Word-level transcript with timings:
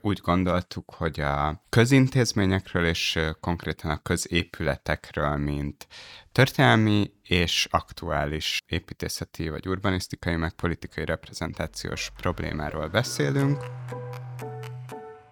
úgy 0.00 0.20
gondoltuk, 0.20 0.94
hogy 0.94 1.20
a 1.20 1.62
közintézményekről 1.68 2.84
és 2.86 3.18
konkrétan 3.40 3.90
a 3.90 4.02
középületekről, 4.02 5.36
mint 5.36 5.86
történelmi 6.32 7.10
és 7.22 7.66
aktuális 7.70 8.62
építészeti 8.66 9.48
vagy 9.48 9.68
urbanisztikai, 9.68 10.36
meg 10.36 10.52
politikai 10.52 11.04
reprezentációs 11.04 12.10
problémáról 12.16 12.88
beszélünk. 12.88 13.64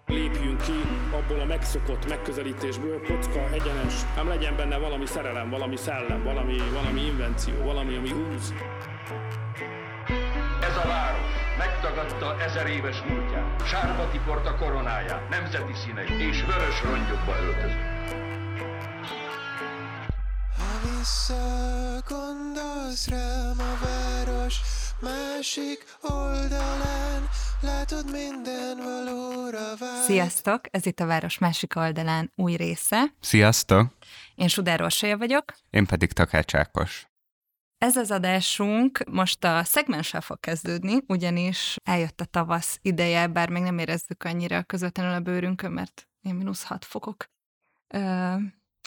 Lépjünk 0.05 0.61
ki 0.61 0.81
abból 1.11 1.39
a 1.39 1.45
megszokott 1.45 2.07
megközelítésből, 2.07 3.01
kocka, 3.01 3.53
egyenes, 3.53 3.93
nem 4.15 4.27
legyen 4.27 4.55
benne 4.55 4.77
valami 4.77 5.05
szerelem, 5.05 5.49
valami 5.49 5.77
szellem, 5.77 6.23
valami, 6.23 6.57
valami 6.73 7.05
invenció, 7.05 7.63
valami, 7.63 7.95
ami 7.95 8.09
húz. 8.09 8.53
Ez 10.61 10.77
a 10.77 10.87
város 10.87 11.36
megtagadta 11.57 12.41
ezer 12.41 12.67
éves 12.67 13.01
múltját, 13.01 13.67
sárba 13.67 14.09
tiporta 14.11 14.55
koronáját, 14.55 15.29
nemzeti 15.29 15.73
színeit 15.73 16.09
és 16.09 16.43
vörös 16.45 16.83
rongyokba 16.83 17.35
öltözött. 17.41 17.95
Ha 20.57 20.79
visszagondolsz 20.83 23.07
rám 23.09 23.59
a 23.59 23.77
város 23.85 24.61
másik 25.01 25.85
oldalán, 26.01 27.29
látod 27.61 28.11
minden 28.11 28.77
valóra 28.77 29.75
vált. 29.79 30.03
Sziasztok! 30.03 30.61
Ez 30.71 30.85
itt 30.85 30.99
a 30.99 31.05
Város 31.05 31.37
másik 31.37 31.75
oldalán 31.75 32.31
új 32.35 32.55
része. 32.55 33.03
Sziasztok! 33.19 33.87
Én 34.35 34.47
Sudár 34.47 34.81
Orsolya 34.81 35.17
vagyok. 35.17 35.53
Én 35.69 35.85
pedig 35.85 36.13
Takács 36.13 36.55
Ákos. 36.55 37.06
Ez 37.77 37.97
az 37.97 38.11
adásunk 38.11 39.03
most 39.11 39.43
a 39.43 39.63
szegmenssel 39.63 40.21
fog 40.21 40.39
kezdődni, 40.39 40.97
ugyanis 41.07 41.75
eljött 41.83 42.21
a 42.21 42.25
tavasz 42.25 42.79
ideje, 42.81 43.27
bár 43.27 43.49
még 43.49 43.63
nem 43.63 43.77
érezzük 43.77 44.23
annyira 44.23 44.63
közvetlenül 44.63 45.13
a 45.13 45.19
bőrünkön, 45.19 45.71
mert 45.71 46.07
én 46.21 46.35
mínusz 46.35 46.63
hat 46.63 46.85
fokok 46.85 47.25
ö, 47.93 48.33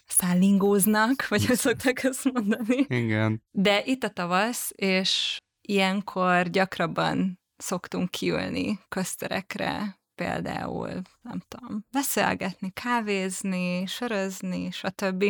szállingóznak, 0.06 1.28
vagy 1.28 1.46
hogy 1.46 1.56
szokták 1.56 2.02
ezt 2.02 2.32
mondani. 2.32 2.84
Igen. 2.88 3.42
De 3.50 3.84
itt 3.84 4.02
a 4.02 4.08
tavasz, 4.08 4.72
és 4.74 5.38
ilyenkor 5.60 6.48
gyakrabban 6.48 7.40
szoktunk 7.56 8.10
kiülni 8.10 8.78
közterekre, 8.88 9.99
például, 10.20 11.00
nem 11.22 11.42
tudom, 11.48 11.84
beszélgetni, 11.92 12.70
kávézni, 12.70 13.86
sörözni, 13.86 14.70
stb. 14.70 15.24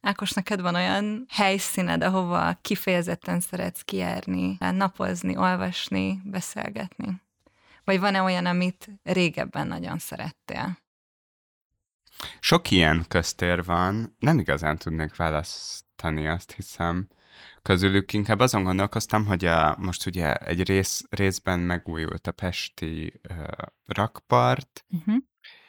Ákos, 0.00 0.30
neked 0.30 0.60
van 0.60 0.74
olyan 0.74 1.26
helyszíned, 1.28 2.02
ahova 2.02 2.58
kifejezetten 2.62 3.40
szeretsz 3.40 3.82
kijárni, 3.82 4.56
napozni, 4.58 5.36
olvasni, 5.36 6.20
beszélgetni? 6.24 7.22
Vagy 7.84 8.00
van-e 8.00 8.22
olyan, 8.22 8.46
amit 8.46 8.88
régebben 9.02 9.66
nagyon 9.66 9.98
szerettél? 9.98 10.78
Sok 12.40 12.70
ilyen 12.70 13.04
köztér 13.08 13.64
van, 13.64 14.16
nem 14.18 14.38
igazán 14.38 14.78
tudnék 14.78 15.16
választani, 15.16 16.28
azt 16.28 16.52
hiszem 16.52 17.08
közülük 17.62 18.12
inkább 18.12 18.40
azon 18.40 18.62
gondolkoztam, 18.62 19.26
hogy 19.26 19.44
a, 19.44 19.76
most 19.78 20.06
ugye 20.06 20.34
egy 20.34 20.68
rész, 20.68 21.04
részben 21.10 21.58
megújult 21.58 22.26
a 22.26 22.32
Pesti 22.32 23.20
uh, 23.28 23.46
rakpart, 23.84 24.84
uh-huh. 24.90 25.16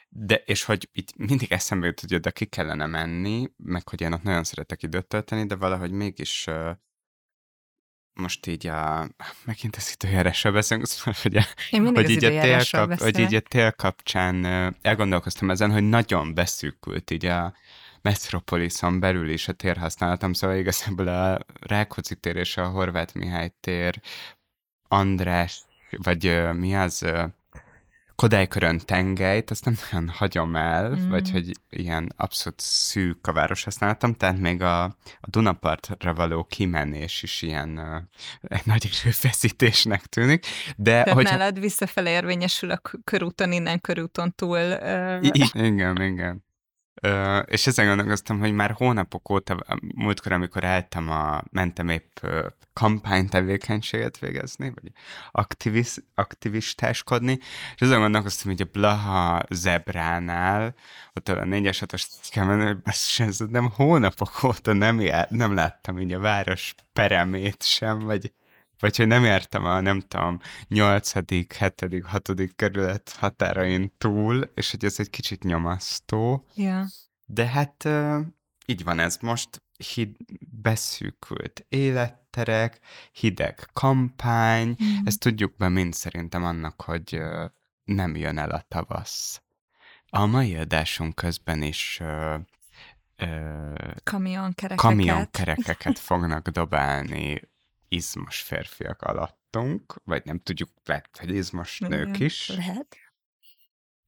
de 0.08 0.34
és 0.34 0.64
hogy 0.64 0.88
itt 0.92 1.16
mindig 1.16 1.52
eszembe 1.52 1.86
jut, 1.86 2.00
hogy 2.00 2.14
oda 2.14 2.30
ki 2.30 2.44
kellene 2.44 2.86
menni, 2.86 3.50
meg 3.56 3.88
hogy 3.88 4.00
én 4.00 4.12
ott 4.12 4.22
nagyon 4.22 4.44
szeretek 4.44 4.82
időt 4.82 5.06
tölteni, 5.06 5.46
de 5.46 5.56
valahogy 5.56 5.90
mégis 5.90 6.46
uh, 6.46 6.70
most 8.14 8.46
így 8.46 8.66
a, 8.66 9.08
megint 9.44 9.76
az 9.76 9.96
időjárásra 10.00 10.52
beszélünk, 10.52 10.86
szóval, 10.86 11.14
hogy, 11.22 11.36
a, 11.36 11.44
hogy, 11.94 12.10
így 12.10 12.24
a 12.24 12.28
tél 12.28 12.62
kap, 12.70 12.98
hogy 12.98 13.18
így 13.18 13.34
a 13.34 13.40
tél 13.40 13.72
kapcsán 13.72 14.44
elgondolkoztam 14.82 15.50
ezen, 15.50 15.72
hogy 15.72 15.82
nagyon 15.82 16.34
beszűkült 16.34 17.10
így 17.10 17.26
a, 17.26 17.54
Metropolison 18.04 19.00
belül 19.00 19.28
is 19.28 19.48
a 19.48 19.52
térhasználatom, 19.52 20.32
szóval 20.32 20.56
igazából 20.56 21.08
a 21.08 21.38
Rákóczi 21.60 22.14
tér 22.14 22.36
és 22.36 22.56
a 22.56 22.68
Horváth 22.68 23.16
Mihály 23.16 23.52
tér, 23.60 24.00
András, 24.88 25.62
vagy 25.90 26.52
mi 26.52 26.76
az, 26.76 27.06
Kodálykörön 28.16 28.78
tengelyt, 28.78 29.50
azt 29.50 29.64
nem 29.64 29.74
nagyon 29.90 30.08
hagyom 30.08 30.56
el, 30.56 30.90
mm. 30.90 31.08
vagy 31.08 31.30
hogy 31.30 31.50
ilyen 31.70 32.12
abszolút 32.16 32.60
szűk 32.60 33.26
a 33.26 33.32
városhasználatom, 33.32 34.14
tehát 34.14 34.38
még 34.38 34.62
a, 34.62 34.84
a 35.20 35.28
Dunapartra 35.28 36.14
való 36.14 36.44
kimenés 36.44 37.22
is 37.22 37.42
ilyen 37.42 37.78
uh, 37.78 38.58
nagy 38.72 38.90
erőfeszítésnek 39.00 40.06
tűnik. 40.06 40.46
De 40.76 40.90
tehát 40.90 41.12
hogy... 41.12 41.24
nálad 41.24 41.60
visszafele 41.60 42.10
érvényesül 42.10 42.70
a 42.70 42.80
körúton, 43.04 43.52
innen 43.52 43.80
körúton 43.80 44.34
túl. 44.34 44.58
Uh... 44.58 45.18
I- 45.22 45.50
igen, 45.52 46.02
igen. 46.02 46.44
Ö, 47.00 47.38
és 47.38 47.66
ezen 47.66 47.86
gondolkoztam, 47.86 48.38
hogy 48.38 48.52
már 48.52 48.70
hónapok 48.70 49.30
óta, 49.30 49.58
múltkor, 49.94 50.32
amikor 50.32 50.64
álltam 50.64 51.10
a, 51.10 51.42
mentem 51.50 51.88
épp 51.88 52.18
kampánytevékenységet 52.72 54.18
végezni, 54.18 54.72
vagy 54.74 54.92
aktivis, 55.30 55.96
aktivistáskodni, 56.14 57.38
és 57.74 57.80
ezen 57.80 58.00
gondolkoztam, 58.00 58.50
hogy 58.50 58.60
a 58.60 58.68
Blaha 58.72 59.42
zebránál, 59.50 60.74
ott 61.14 61.28
a 61.28 61.34
4-es 61.34 61.76
6 61.78 61.94
kell 62.30 62.44
menni, 62.44 62.64
hogy 62.64 62.78
ez 63.16 63.38
nem 63.38 63.70
hónapok 63.70 64.42
óta 64.42 64.72
nem, 64.72 65.00
jár, 65.00 65.26
nem 65.30 65.54
láttam 65.54 66.00
így 66.00 66.12
a 66.12 66.18
város 66.18 66.74
peremét 66.92 67.62
sem, 67.62 67.98
vagy 67.98 68.32
vagy 68.84 68.96
hogy 68.96 69.06
nem 69.06 69.24
értem 69.24 69.64
a, 69.64 69.80
nem 69.80 70.00
tudom, 70.00 70.40
8., 70.68 71.12
7., 71.58 72.02
6. 72.04 72.32
kerület 72.56 73.16
határain 73.18 73.92
túl, 73.98 74.50
és 74.54 74.70
hogy 74.70 74.84
ez 74.84 74.94
egy 74.98 75.10
kicsit 75.10 75.42
nyomasztó. 75.42 76.46
Yeah. 76.54 76.86
De 77.26 77.46
hát 77.46 77.88
így 78.66 78.84
van 78.84 78.98
ez 78.98 79.16
most, 79.20 79.62
hid, 79.94 80.16
beszűkült 80.62 81.66
életterek, 81.68 82.80
hideg 83.12 83.68
kampány, 83.72 84.68
mm. 84.68 85.04
ezt 85.04 85.20
tudjuk 85.20 85.56
be 85.56 85.68
mind 85.68 85.94
szerintem 85.94 86.44
annak, 86.44 86.82
hogy 86.82 87.20
nem 87.84 88.16
jön 88.16 88.38
el 88.38 88.50
a 88.50 88.64
tavasz. 88.68 89.42
A 90.08 90.26
mai 90.26 90.56
adásunk 90.56 91.14
közben 91.14 91.62
is 91.62 92.00
kamionkerekeket. 94.02 94.76
kamionkerekeket 94.76 95.98
fognak 95.98 96.48
dobálni 96.48 97.52
izmos 97.94 98.40
férfiak 98.40 99.02
alattunk, 99.02 99.94
vagy 100.04 100.24
nem 100.24 100.38
tudjuk, 100.38 100.70
lehet, 100.84 101.16
hogy 101.18 101.34
izmos 101.34 101.78
nők 101.78 102.18
is. 102.18 102.48
Lehet. 102.48 102.96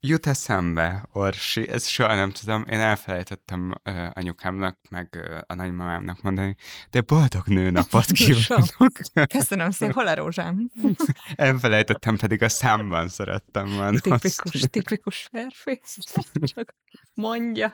Jut 0.00 0.26
eszembe, 0.26 1.08
Orsi, 1.12 1.68
ez 1.68 1.86
soha 1.86 2.14
nem 2.14 2.30
tudom, 2.30 2.64
én 2.70 2.80
elfelejtettem 2.80 3.74
uh, 3.84 4.06
anyukámnak, 4.12 4.78
meg 4.90 5.08
uh, 5.16 5.38
a 5.46 5.54
nagymamámnak 5.54 6.22
mondani, 6.22 6.56
de 6.90 7.00
boldog 7.00 7.46
nőnapot 7.46 8.04
kívánok! 8.18 8.92
Köszönöm 9.28 9.70
szépen, 9.70 9.94
hol 9.94 10.06
a 10.06 10.14
rózsám? 10.14 10.70
Elfelejtettem, 11.34 12.16
pedig 12.16 12.42
a 12.42 12.48
számban 12.48 13.08
szerettem 13.08 13.66
volna. 13.66 13.98
Tipikus, 13.98 14.60
tipikus 14.70 15.28
férfi. 15.30 15.80
Csak 16.54 16.74
mondja. 17.14 17.72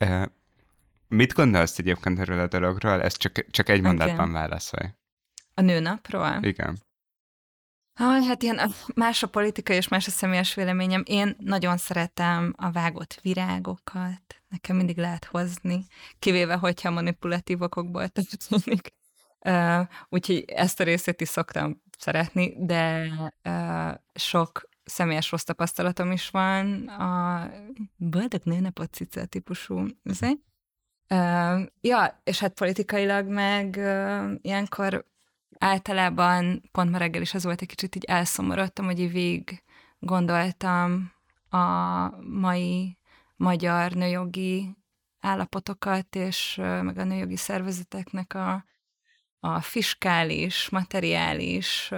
Uh, 0.00 0.24
mit 1.08 1.32
gondolsz 1.32 1.78
egyébként 1.78 2.18
erről 2.18 2.38
a 2.38 2.46
dologról? 2.46 3.02
Ezt 3.02 3.16
csak, 3.16 3.50
csak 3.50 3.68
egy 3.68 3.78
okay. 3.78 3.90
mondatban 3.90 4.32
válaszolj. 4.32 4.88
A 5.60 5.62
nőnapról? 5.62 6.38
Igen. 6.40 6.78
Ah, 7.94 8.26
hát 8.26 8.42
ilyen 8.42 8.72
más 8.94 9.22
a 9.22 9.28
politika 9.28 9.72
és 9.72 9.88
más 9.88 10.06
a 10.06 10.10
személyes 10.10 10.54
véleményem. 10.54 11.02
Én 11.06 11.36
nagyon 11.38 11.76
szeretem 11.76 12.54
a 12.56 12.70
vágott 12.70 13.18
virágokat. 13.22 14.42
Nekem 14.48 14.76
mindig 14.76 14.96
lehet 14.96 15.24
hozni, 15.24 15.86
kivéve, 16.18 16.54
hogyha 16.54 16.90
manipulatív 16.90 17.60
okokból 17.62 18.08
történik. 18.08 18.92
Uh, 19.46 19.86
úgyhogy 20.08 20.44
ezt 20.46 20.80
a 20.80 20.84
részét 20.84 21.20
is 21.20 21.28
szoktam 21.28 21.82
szeretni, 21.98 22.54
de 22.58 23.06
uh, 23.44 23.94
sok 24.14 24.68
személyes 24.84 25.30
rossz 25.30 25.42
tapasztalatom 25.42 26.10
is 26.10 26.30
van 26.30 26.88
a 26.88 27.50
boldog 27.96 28.40
nőnapot 28.44 28.92
cica 28.92 29.24
típusú. 29.24 29.86
Uh, 31.08 31.66
ja, 31.80 32.20
és 32.24 32.38
hát 32.38 32.54
politikailag 32.54 33.26
meg 33.26 33.74
uh, 33.78 34.32
ilyenkor 34.40 35.08
általában 35.58 36.62
pont 36.72 36.90
ma 36.90 36.98
reggel 36.98 37.22
is 37.22 37.34
az 37.34 37.44
volt, 37.44 37.60
egy 37.60 37.68
kicsit 37.68 37.96
így 37.96 38.04
elszomorodtam, 38.04 38.84
hogy 38.84 39.00
így 39.00 39.12
végig 39.12 39.62
gondoltam 39.98 41.12
a 41.48 41.58
mai 42.20 42.98
magyar 43.36 43.92
nőjogi 43.92 44.76
állapotokat, 45.20 46.16
és 46.16 46.54
meg 46.56 46.98
a 46.98 47.04
nőjogi 47.04 47.36
szervezeteknek 47.36 48.34
a, 48.34 48.64
a 49.40 49.60
fiskális, 49.60 50.68
materiális, 50.68 51.90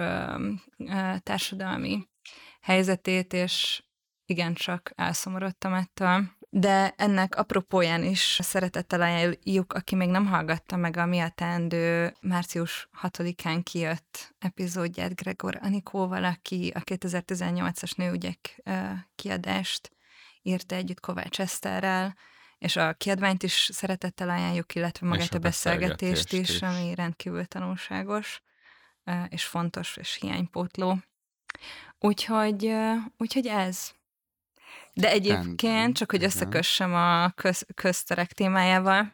társadalmi 1.19 2.07
helyzetét, 2.61 3.33
és 3.33 3.83
igencsak 4.25 4.91
elszomorodtam 4.95 5.73
ettől. 5.73 6.31
De 6.55 6.93
ennek 6.97 7.35
apropóján 7.35 8.03
is 8.03 8.39
szeretettel 8.41 9.01
ajánljuk, 9.01 9.73
aki 9.73 9.95
még 9.95 10.09
nem 10.09 10.25
hallgatta 10.25 10.75
meg 10.75 10.97
a 10.97 11.05
miatendő 11.05 12.13
március 12.21 12.89
6-án 13.01 13.59
kijött 13.63 14.35
epizódját 14.39 15.15
Gregor 15.15 15.59
Anikóval, 15.61 16.23
aki 16.23 16.71
a 16.75 16.79
2018-as 16.79 17.95
nőügyek 17.95 18.63
kiadást 19.15 19.91
írta 20.41 20.75
együtt 20.75 20.99
Kovács 20.99 21.39
Eszterrel, 21.39 22.15
és 22.57 22.75
a 22.75 22.93
kiadványt 22.93 23.43
is 23.43 23.69
szeretettel 23.73 24.29
ajánljuk, 24.29 24.75
illetve 24.75 25.07
magát 25.07 25.33
a, 25.33 25.35
a 25.35 25.39
beszélgetést, 25.39 25.99
beszélgetést 25.99 26.33
is, 26.33 26.49
is, 26.49 26.61
ami 26.61 26.95
rendkívül 26.95 27.45
tanulságos, 27.45 28.41
és 29.29 29.43
fontos, 29.45 29.97
és 29.97 30.17
hiánypótló. 30.21 30.97
Úgyhogy, 31.99 32.73
úgyhogy 33.17 33.47
ez. 33.47 33.93
De 34.93 35.09
egyébként, 35.09 35.97
csak 35.97 36.11
hogy 36.11 36.23
összekössem 36.23 36.93
a 36.93 37.29
köz, 37.29 37.65
közterek 37.75 38.33
témájával, 38.33 39.13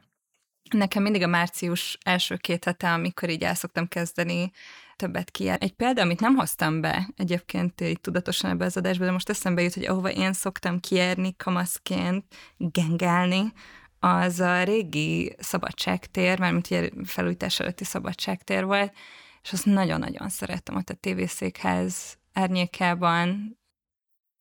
nekem 0.70 1.04
mindig 1.04 1.24
a 1.24 1.28
március 1.28 1.98
első 2.04 2.36
két 2.36 2.64
hete, 2.64 2.94
amikor 2.94 3.30
így 3.30 3.44
el 3.44 3.56
szoktam 3.56 3.88
kezdeni 3.88 4.52
többet 4.96 5.32
kijár. 5.32 5.58
Egy 5.62 5.72
példa, 5.72 6.02
amit 6.02 6.20
nem 6.20 6.36
hoztam 6.36 6.82
be 6.82 7.10
egyébként 7.16 7.82
így 7.82 8.02
tudatosan 8.02 8.52
ebbe 8.52 8.66
az 8.66 8.78
adásba, 8.78 9.06
de 9.06 9.12
most 9.12 9.30
eszembe 9.30 9.62
jut, 9.62 9.74
hogy 9.74 9.86
ahova 9.86 10.12
én 10.12 10.34
szoktam 10.34 10.80
kijárni 10.80 11.36
kamaszként, 11.36 12.26
gengálni, 12.58 13.54
az 14.00 14.40
a 14.40 14.64
régi 14.64 15.36
szabadságtér, 15.40 16.40
mert 16.40 16.56
ugye 16.56 16.90
felújítás 17.06 17.60
előtti 17.60 17.84
szabadságtér 17.84 18.66
volt, 18.66 18.94
és 19.44 19.52
azt 19.54 19.66
nagyon-nagyon 19.66 20.30
szerettem 20.30 20.76
ott 20.76 20.90
a 20.90 20.94
tévészékház 20.94 22.18
árnyékában. 22.34 23.59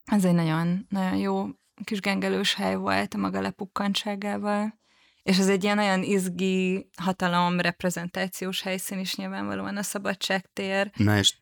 Ez 0.09 0.25
egy 0.25 0.33
nagyon, 0.33 0.85
nagyon 0.89 1.15
jó 1.15 1.47
kis 1.83 1.99
gengelős 1.99 2.53
hely 2.53 2.75
volt 2.75 3.13
a 3.13 3.17
maga 3.17 3.41
lepukkantságával. 3.41 4.77
És 5.23 5.37
ez 5.37 5.49
egy 5.49 5.63
ilyen 5.63 5.75
nagyon 5.75 6.03
izgi 6.03 6.89
hatalom 6.97 7.59
reprezentációs 7.59 8.61
helyszín 8.61 8.99
is 8.99 9.15
nyilvánvalóan 9.15 9.77
a 9.77 9.81
szabadságtér. 9.81 10.91
Na 10.95 11.17
és, 11.17 11.37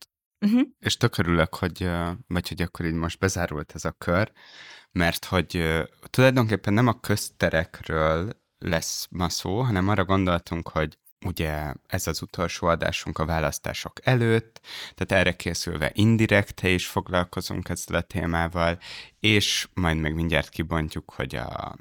uh-huh. 0.45 0.61
és 0.79 0.97
tök 0.97 1.17
örülök, 1.17 1.55
hogy, 1.55 1.89
vagy 2.27 2.47
hogy 2.47 2.61
akkor 2.61 2.85
így 2.85 2.93
most 2.93 3.19
bezárult 3.19 3.71
ez 3.75 3.85
a 3.85 3.91
kör, 3.91 4.31
mert 4.91 5.25
hogy 5.25 5.63
tulajdonképpen 6.09 6.73
nem 6.73 6.87
a 6.87 6.99
közterekről 6.99 8.41
lesz 8.57 9.07
ma 9.09 9.29
szó, 9.29 9.61
hanem 9.61 9.87
arra 9.87 10.05
gondoltunk, 10.05 10.69
hogy 10.69 10.97
ugye 11.25 11.73
ez 11.87 12.07
az 12.07 12.21
utolsó 12.21 12.67
adásunk 12.67 13.17
a 13.19 13.25
választások 13.25 13.99
előtt, 14.03 14.61
tehát 14.95 15.23
erre 15.23 15.35
készülve 15.35 15.91
indirekte 15.93 16.69
is 16.69 16.87
foglalkozunk 16.87 17.69
ezzel 17.69 17.97
a 17.97 18.01
témával, 18.01 18.79
és 19.19 19.67
majd 19.73 19.97
meg 19.97 20.13
mindjárt 20.13 20.49
kibontjuk, 20.49 21.11
hogy 21.11 21.35
a 21.35 21.75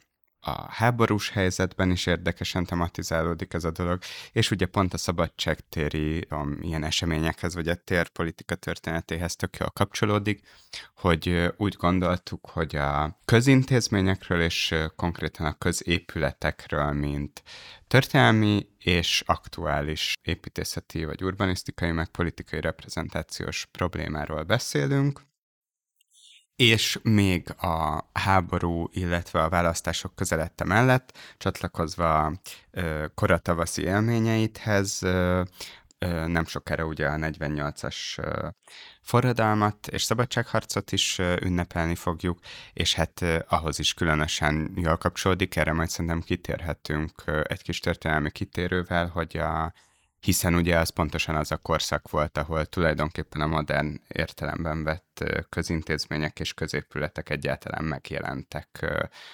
a 0.46 0.66
háborús 0.70 1.30
helyzetben 1.30 1.90
is 1.90 2.06
érdekesen 2.06 2.64
tematizálódik 2.64 3.54
ez 3.54 3.64
a 3.64 3.70
dolog, 3.70 3.98
és 4.32 4.50
ugye 4.50 4.66
pont 4.66 4.94
a 4.94 4.98
szabadságtéri 4.98 6.26
um, 6.30 6.58
ilyen 6.60 6.84
eseményekhez, 6.84 7.54
vagy 7.54 7.68
a 7.68 7.74
térpolitika 7.74 8.54
történetéhez 8.54 9.36
tök 9.36 9.56
jól 9.56 9.70
kapcsolódik, 9.70 10.40
hogy 10.96 11.52
úgy 11.56 11.74
gondoltuk, 11.74 12.46
hogy 12.50 12.76
a 12.76 13.18
közintézményekről 13.24 14.40
és 14.40 14.74
konkrétan 14.96 15.46
a 15.46 15.58
középületekről, 15.58 16.92
mint 16.92 17.42
történelmi 17.86 18.68
és 18.78 19.22
aktuális 19.26 20.14
építészeti 20.22 21.04
vagy 21.04 21.24
urbanisztikai, 21.24 21.90
meg 21.90 22.08
politikai 22.08 22.60
reprezentációs 22.60 23.66
problémáról 23.70 24.42
beszélünk, 24.42 25.20
és 26.56 26.98
még 27.02 27.54
a 27.58 28.04
háború, 28.12 28.88
illetve 28.92 29.42
a 29.42 29.48
választások 29.48 30.14
közelette 30.14 30.64
mellett, 30.64 31.18
csatlakozva 31.38 32.32
ö, 32.70 33.04
koratavaszi 33.14 33.82
élményeithez, 33.82 35.02
nem 36.26 36.44
sokára 36.46 36.84
ugye 36.84 37.06
a 37.08 37.16
48-as 37.16 38.18
ö, 38.18 38.48
forradalmat 39.02 39.86
és 39.86 40.02
szabadságharcot 40.02 40.92
is 40.92 41.18
ünnepelni 41.18 41.94
fogjuk, 41.94 42.38
és 42.72 42.94
hát 42.94 43.22
ö, 43.22 43.38
ahhoz 43.48 43.78
is 43.78 43.94
különösen 43.94 44.72
jól 44.76 44.96
kapcsolódik, 44.96 45.56
erre 45.56 45.72
majd 45.72 45.88
szerintem 45.88 46.20
kitérhetünk 46.20 47.12
egy 47.42 47.62
kis 47.62 47.78
történelmi 47.78 48.30
kitérővel, 48.30 49.06
hogy 49.06 49.36
a 49.36 49.72
hiszen 50.26 50.54
ugye 50.54 50.78
az 50.78 50.88
pontosan 50.88 51.36
az 51.36 51.52
a 51.52 51.56
korszak 51.56 52.10
volt, 52.10 52.38
ahol 52.38 52.66
tulajdonképpen 52.66 53.40
a 53.40 53.46
modern 53.46 54.00
értelemben 54.08 54.84
vett 54.84 55.24
közintézmények 55.48 56.40
és 56.40 56.54
középületek 56.54 57.30
egyáltalán 57.30 57.84
megjelentek 57.84 58.86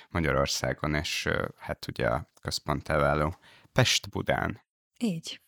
Magyarországon, 0.09 0.95
és 0.95 1.29
hát 1.59 1.87
ugye 1.89 2.07
a 2.07 2.31
központ 2.41 2.89
elválló 2.89 3.37
Pest-Budán. 3.73 4.61
Így. 4.99 5.41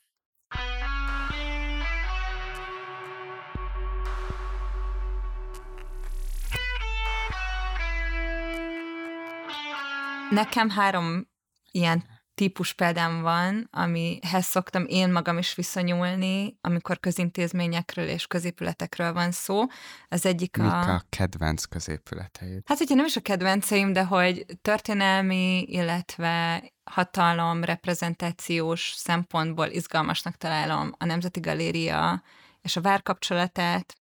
Nekem 10.31 10.71
három 10.71 11.29
ilyen 11.71 12.14
típus 12.35 12.73
példám 12.73 13.23
van, 13.23 13.69
amihez 13.73 14.45
szoktam 14.45 14.85
én 14.87 15.11
magam 15.11 15.39
is 15.39 15.55
viszonyulni, 15.55 16.59
amikor 16.61 17.01
közintézményekről 17.01 18.09
és 18.09 18.27
középületekről 18.27 19.13
van 19.13 19.31
szó. 19.31 19.63
Az 20.09 20.27
egyik 20.27 20.57
Mik 20.57 20.67
a... 20.67 20.95
a 20.95 21.03
kedvenc 21.09 21.65
középületeid? 21.65 22.63
Hát, 22.65 22.79
hogyha 22.79 22.95
nem 22.95 23.05
is 23.05 23.17
a 23.17 23.21
kedvenceim, 23.21 23.93
de 23.93 24.05
hogy 24.05 24.47
történelmi, 24.63 25.65
illetve 25.69 26.63
hatalom, 26.85 27.65
reprezentációs 27.65 28.95
szempontból 28.97 29.67
izgalmasnak 29.67 30.37
találom 30.37 30.93
a 30.99 31.05
Nemzeti 31.05 31.41
Galéria 31.41 32.23
és 32.63 32.77
a 32.77 32.81
vár 32.81 33.03
kapcsolatát, 33.03 33.95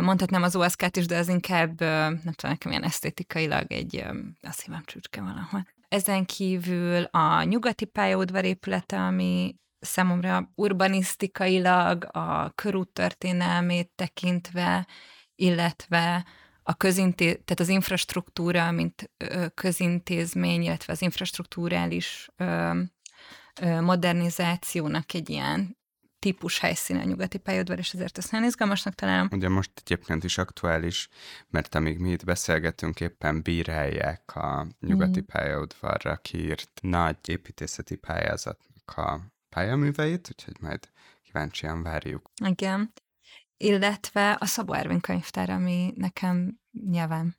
mondhatnám 0.00 0.42
az 0.42 0.56
OSK-t 0.56 0.96
is, 0.96 1.06
de 1.06 1.16
az 1.16 1.28
inkább, 1.28 1.80
nem 1.80 2.20
tudom, 2.22 2.50
nekem 2.50 2.70
ilyen 2.70 2.84
esztétikailag 2.84 3.72
egy, 3.72 4.04
a 4.40 4.50
szívem 4.50 4.82
csücske 4.84 5.20
valahol. 5.20 5.66
Ezen 5.90 6.24
kívül 6.24 7.02
a 7.02 7.42
nyugati 7.42 7.84
pályaudvar 7.84 8.44
épülete, 8.44 8.96
ami 9.00 9.56
számomra 9.80 10.50
urbanisztikailag, 10.54 12.08
a 12.12 12.50
körút 12.50 12.92
történelmét 12.92 13.90
tekintve, 13.94 14.86
illetve 15.34 16.26
a 16.62 16.74
közinté- 16.74 17.44
tehát 17.44 17.60
az 17.60 17.68
infrastruktúra, 17.68 18.70
mint 18.70 19.10
közintézmény, 19.54 20.62
illetve 20.62 20.92
az 20.92 21.02
infrastruktúrális 21.02 22.28
modernizációnak 23.80 25.14
egy 25.14 25.30
ilyen 25.30 25.78
típus 26.20 26.58
helyszín 26.58 26.96
a 26.96 27.02
nyugati 27.02 27.38
pályaudvar, 27.38 27.78
és 27.78 27.94
ezért 27.94 28.18
ezt 28.18 28.32
nagyon 28.32 28.46
izgalmasnak 28.46 28.94
találom. 28.94 29.28
Ugye 29.32 29.48
most 29.48 29.70
egyébként 29.74 30.24
is 30.24 30.38
aktuális, 30.38 31.08
mert 31.48 31.74
amíg 31.74 31.98
mi 31.98 32.10
itt 32.10 32.24
beszélgetünk, 32.24 33.00
éppen 33.00 33.42
bírálják 33.42 34.36
a 34.36 34.66
nyugati 34.80 35.20
mm. 35.20 35.24
pályaudvarra 35.24 36.16
kiírt 36.16 36.70
nagy 36.82 37.16
építészeti 37.26 37.96
pályázatnak 37.96 38.96
a 38.96 39.20
pályaműveit, 39.48 40.28
úgyhogy 40.30 40.56
majd 40.60 40.88
kíváncsian 41.22 41.82
várjuk. 41.82 42.30
Igen. 42.44 42.92
Illetve 43.56 44.36
a 44.40 44.44
Szabó 44.46 44.72
Ervin 44.72 45.00
könyvtár, 45.00 45.50
ami 45.50 45.92
nekem 45.96 46.60
nyilván 46.86 47.38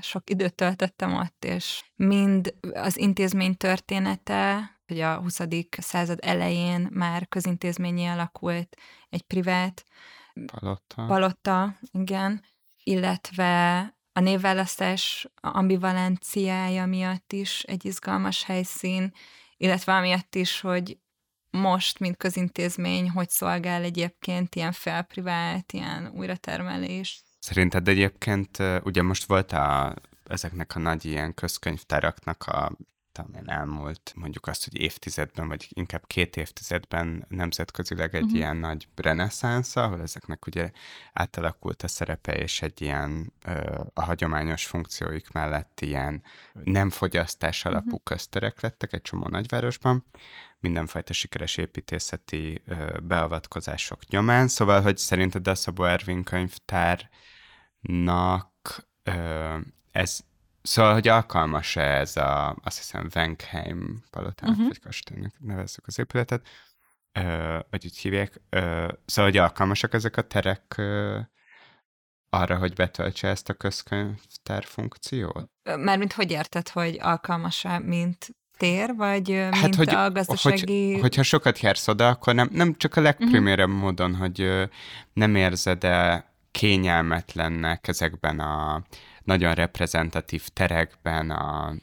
sok 0.00 0.30
időt 0.30 0.54
töltöttem 0.54 1.14
ott, 1.14 1.44
és 1.44 1.84
mind 1.96 2.54
az 2.72 2.98
intézmény 2.98 3.56
története, 3.56 4.70
hogy 4.86 5.00
a 5.00 5.16
20. 5.16 5.40
század 5.70 6.18
elején 6.22 6.88
már 6.90 7.28
közintézményé 7.28 8.06
alakult 8.06 8.76
egy 9.08 9.22
privát 9.22 9.84
palotta, 10.46 11.04
palotta 11.06 11.78
igen, 11.90 12.44
illetve 12.82 13.80
a 14.12 14.20
névválasztás 14.20 15.28
ambivalenciája 15.34 16.86
miatt 16.86 17.32
is 17.32 17.62
egy 17.62 17.84
izgalmas 17.84 18.44
helyszín, 18.44 19.12
illetve 19.56 19.96
amiatt 19.96 20.34
is, 20.34 20.60
hogy 20.60 20.98
most, 21.50 21.98
mint 21.98 22.16
közintézmény, 22.16 23.10
hogy 23.10 23.28
szolgál 23.28 23.82
egyébként 23.82 24.54
ilyen 24.54 24.72
felprivált, 24.72 25.72
ilyen 25.72 26.12
újratermelés. 26.14 27.22
Szerinted 27.38 27.88
egyébként, 27.88 28.58
ugye 28.82 29.02
most 29.02 29.24
volt 29.24 29.52
a, 29.52 29.94
ezeknek 30.24 30.76
a 30.76 30.78
nagy 30.78 31.04
ilyen 31.04 31.34
közkönyvtáraknak 31.34 32.42
a 32.42 32.76
talán 33.12 33.50
elmúlt 33.50 34.12
mondjuk 34.16 34.46
azt, 34.46 34.64
hogy 34.64 34.80
évtizedben, 34.80 35.48
vagy 35.48 35.68
inkább 35.68 36.06
két 36.06 36.36
évtizedben 36.36 37.24
nemzetközileg 37.28 38.14
egy 38.14 38.22
uh-huh. 38.22 38.38
ilyen 38.38 38.56
nagy 38.56 38.88
reneszánsz, 38.94 39.76
ahol 39.76 40.00
ezeknek 40.00 40.46
ugye 40.46 40.70
átalakult 41.12 41.82
a 41.82 41.88
szerepe, 41.88 42.34
és 42.34 42.62
egy 42.62 42.80
ilyen 42.80 43.32
ö, 43.44 43.80
a 43.94 44.04
hagyományos 44.04 44.66
funkcióik 44.66 45.30
mellett 45.30 45.80
ilyen 45.80 46.22
nem 46.64 46.90
fogyasztás 46.90 47.64
alapú 47.64 47.86
uh-huh. 47.86 48.02
közterek 48.04 48.60
lettek 48.60 48.92
egy 48.92 49.02
csomó 49.02 49.26
nagyvárosban, 49.28 50.04
mindenfajta 50.58 51.12
sikeres 51.12 51.56
építészeti 51.56 52.62
ö, 52.66 52.98
beavatkozások 53.02 54.06
nyomán, 54.08 54.48
szóval, 54.48 54.80
hogy 54.80 54.96
szerinted 54.98 55.48
a 55.48 55.54
Szabó 55.54 55.84
Ervin 55.84 56.24
könyvtárnak 56.24 57.10
ö, 59.02 59.58
ez 59.90 60.20
Szóval, 60.62 60.92
hogy 60.92 61.08
alkalmas-e 61.08 61.98
ez 61.98 62.16
a, 62.16 62.56
azt 62.62 62.76
hiszem, 62.76 63.08
Wenkheim 63.14 64.02
palotának, 64.10 64.54
uh-huh. 64.54 64.68
vagy 64.68 64.80
kastélynak 64.80 65.32
nevezzük 65.38 65.86
az 65.86 65.98
épületet, 65.98 66.48
ö, 67.12 67.58
vagy 67.70 67.84
úgy 67.84 67.96
hívják. 67.96 68.40
Ö, 68.50 68.92
szóval, 69.04 69.30
hogy 69.30 69.40
alkalmasak 69.40 69.94
ezek 69.94 70.16
a 70.16 70.22
terek 70.22 70.74
ö, 70.76 71.18
arra, 72.30 72.56
hogy 72.56 72.72
betöltse 72.72 73.28
ezt 73.28 73.48
a 73.48 73.54
közkönyvtár 73.54 74.64
funkciót? 74.64 75.50
Mármint 75.78 76.12
hogy 76.12 76.30
érted, 76.30 76.68
hogy 76.68 76.98
alkalmas-e, 77.00 77.78
mint 77.78 78.36
tér, 78.56 78.94
vagy 78.96 79.28
mint 79.28 79.54
Hát, 79.54 79.74
hogy, 79.74 79.94
a 79.94 80.10
gazdasági... 80.10 80.92
hogy, 80.92 81.00
hogyha 81.00 81.22
sokat 81.22 81.60
jársz 81.60 81.88
oda, 81.88 82.08
akkor 82.08 82.34
nem, 82.34 82.48
nem 82.52 82.76
csak 82.76 82.96
a 82.96 83.00
legprimérebb 83.00 83.68
uh-huh. 83.68 83.82
módon, 83.82 84.14
hogy 84.14 84.68
nem 85.12 85.34
érzed-e 85.34 86.30
kényelmetlennek 86.50 87.88
ezekben 87.88 88.40
a 88.40 88.82
nagyon 89.24 89.54
reprezentatív 89.54 90.48
terekben 90.48 91.30
a 91.30 91.74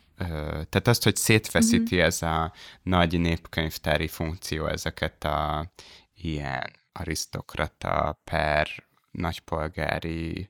tehát 0.69 0.87
azt, 0.87 1.03
hogy 1.03 1.15
szétfeszíti 1.15 1.95
uh-huh. 1.95 2.07
ez 2.07 2.21
a 2.21 2.53
nagy 2.83 3.19
népkönyvtári 3.19 4.07
funkció 4.07 4.65
ezeket 4.65 5.23
a 5.23 5.71
ilyen 6.13 6.63
arisztokrata 6.91 8.21
per 8.23 8.67
nagypolgári 9.11 10.49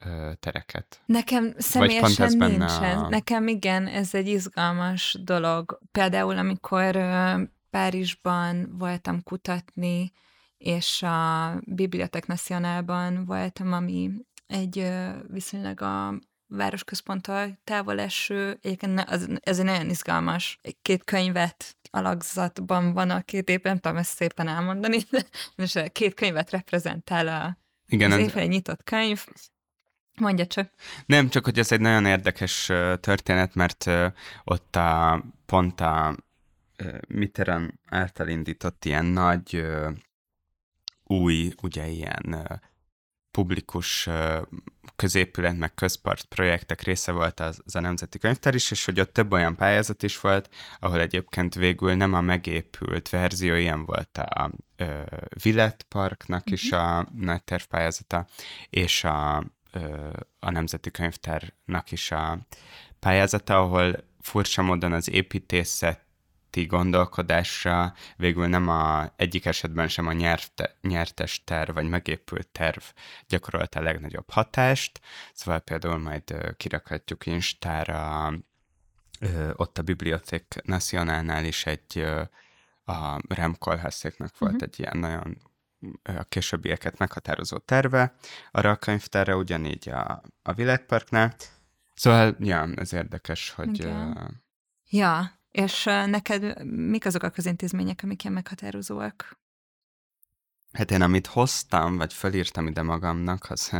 ö, 0.00 0.30
tereket. 0.40 1.02
Nekem 1.06 1.54
személyesen 1.58 2.36
nincs 2.36 2.62
ez. 2.62 2.96
A... 2.96 3.08
Nekem 3.08 3.48
igen, 3.48 3.86
ez 3.86 4.14
egy 4.14 4.28
izgalmas 4.28 5.16
dolog. 5.24 5.78
Például, 5.92 6.38
amikor 6.38 6.96
ö, 6.96 7.42
Párizsban 7.70 8.74
voltam 8.78 9.22
kutatni, 9.22 10.12
és 10.58 11.02
a 11.02 11.54
Bibliotek 11.66 12.26
Nacionálban 12.26 13.24
voltam, 13.24 13.72
ami 13.72 14.10
egy 14.50 14.88
viszonylag 15.28 15.80
a 15.80 16.14
városközponttal 16.46 17.58
távol 17.64 18.00
eső, 18.00 18.58
egyébként 18.62 19.00
az, 19.00 19.28
ez 19.40 19.58
egy 19.58 19.64
nagyon 19.64 19.90
izgalmas, 19.90 20.58
két 20.82 21.04
könyvet 21.04 21.76
alakzatban 21.90 22.92
van 22.92 23.10
a 23.10 23.22
két 23.22 23.48
éppen, 23.48 23.72
nem 23.72 23.80
tudom 23.80 23.96
ezt 23.96 24.16
szépen 24.16 24.48
elmondani, 24.48 24.98
de 25.10 25.22
most 25.56 25.92
két 25.92 26.14
könyvet 26.14 26.50
reprezentál 26.50 27.28
a, 27.28 27.58
Igen, 27.86 28.12
az 28.12 28.18
évfele 28.18 28.46
nyitott 28.46 28.84
könyv, 28.84 29.24
Mondja 30.20 30.46
csak. 30.46 30.72
Nem, 31.06 31.28
csak 31.28 31.44
hogy 31.44 31.58
ez 31.58 31.72
egy 31.72 31.80
nagyon 31.80 32.06
érdekes 32.06 32.64
történet, 33.00 33.54
mert 33.54 33.90
ott 34.44 34.76
a, 34.76 35.22
pont 35.46 35.80
a 35.80 36.16
Mitterrand 37.08 37.72
által 37.86 38.28
indított 38.28 38.84
ilyen 38.84 39.04
nagy 39.04 39.66
új, 41.04 41.52
ugye 41.62 41.88
ilyen 41.88 42.60
publikus 43.30 44.08
középület, 44.96 45.56
meg 45.56 45.74
közpart 45.74 46.24
projektek 46.24 46.80
része 46.82 47.12
volt 47.12 47.40
az, 47.40 47.60
az 47.64 47.74
a 47.74 47.80
Nemzeti 47.80 48.18
Könyvtár 48.18 48.54
is, 48.54 48.70
és 48.70 48.84
hogy 48.84 49.00
ott 49.00 49.12
több 49.12 49.32
olyan 49.32 49.56
pályázat 49.56 50.02
is 50.02 50.20
volt, 50.20 50.48
ahol 50.80 51.00
egyébként 51.00 51.54
végül 51.54 51.94
nem 51.94 52.14
a 52.14 52.20
megépült 52.20 53.08
verzió, 53.08 53.54
ilyen 53.54 53.84
volt 53.84 54.18
a 54.18 54.50
ö, 54.76 55.02
Villett 55.42 55.82
Parknak 55.82 56.40
mm-hmm. 56.40 56.54
is 56.54 56.70
mhm. 56.70 56.80
a 56.80 57.06
nagy 57.14 57.42
tervpályázata, 57.42 58.26
és 58.70 59.04
a, 59.04 59.44
ö, 59.72 60.10
a 60.38 60.50
Nemzeti 60.50 60.90
Könyvtárnak 60.90 61.90
is 61.90 62.10
a 62.10 62.38
pályázata, 62.98 63.58
ahol 63.58 64.04
furcsa 64.20 64.62
módon 64.62 64.92
az 64.92 65.10
építészet 65.10 66.00
ti 66.50 66.66
gondolkodásra 66.66 67.94
végül 68.16 68.46
nem 68.46 68.68
a 68.68 69.12
egyik 69.16 69.44
esetben 69.44 69.88
sem 69.88 70.06
a 70.06 70.12
nyerte, 70.12 70.76
nyertes 70.80 71.44
terv, 71.44 71.74
vagy 71.74 71.88
megépült 71.88 72.48
terv 72.48 72.82
gyakorolta 73.28 73.78
a 73.78 73.82
legnagyobb 73.82 74.30
hatást, 74.30 75.00
szóval 75.32 75.60
például 75.60 75.98
majd 75.98 76.54
kirakhatjuk 76.56 77.26
Instára, 77.26 78.32
ott 79.52 79.78
a 79.78 79.82
Biblioték 79.82 80.54
Nacionálnál 80.62 81.44
is 81.44 81.66
egy 81.66 82.06
a 82.84 83.20
Rem 83.34 83.56
Kolhászéknak 83.58 84.38
volt 84.38 84.52
uh-huh. 84.52 84.68
egy 84.72 84.78
ilyen 84.78 84.98
nagyon 84.98 85.36
a 86.02 86.22
későbbieket 86.22 86.98
meghatározó 86.98 87.58
terve 87.58 88.14
arra 88.50 88.70
a 88.70 88.76
könyvtárra, 88.76 89.36
ugyanígy 89.36 89.88
a, 89.88 90.22
a 90.42 90.52
Világparknál. 90.52 91.34
Szóval, 91.94 92.36
ja, 92.38 92.68
ez 92.74 92.92
érdekes, 92.92 93.50
hogy... 93.50 93.78
Igen. 93.78 94.08
Uh, 94.08 94.28
ja, 94.88 95.39
és 95.50 95.84
neked 95.84 96.64
mik 96.64 97.06
azok 97.06 97.22
a 97.22 97.30
közintézmények, 97.30 98.00
amik 98.02 98.22
ilyen 98.22 98.34
meghatározóak? 98.34 99.38
Hát 100.72 100.90
én 100.90 101.02
amit 101.02 101.26
hoztam, 101.26 101.96
vagy 101.96 102.12
felírtam 102.12 102.66
ide 102.66 102.82
magamnak, 102.82 103.50
az 103.50 103.72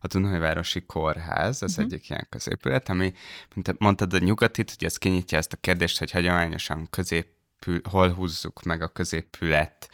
a 0.00 0.06
Dunajvárosi 0.06 0.86
Kórház, 0.86 1.62
ez 1.62 1.70
uh-huh. 1.70 1.84
egyik 1.84 2.08
ilyen 2.10 2.26
középület, 2.28 2.88
ami, 2.88 3.12
mint 3.54 3.78
mondtad 3.78 4.12
a 4.12 4.18
nyugatit, 4.18 4.70
hogy 4.70 4.84
ez 4.84 4.96
kinyitja 4.96 5.38
ezt 5.38 5.52
a 5.52 5.56
kérdést, 5.56 5.98
hogy 5.98 6.10
hagyományosan 6.10 6.86
középül, 6.90 7.80
hol 7.88 8.12
húzzuk 8.12 8.62
meg 8.62 8.82
a 8.82 8.88
középület 8.88 9.90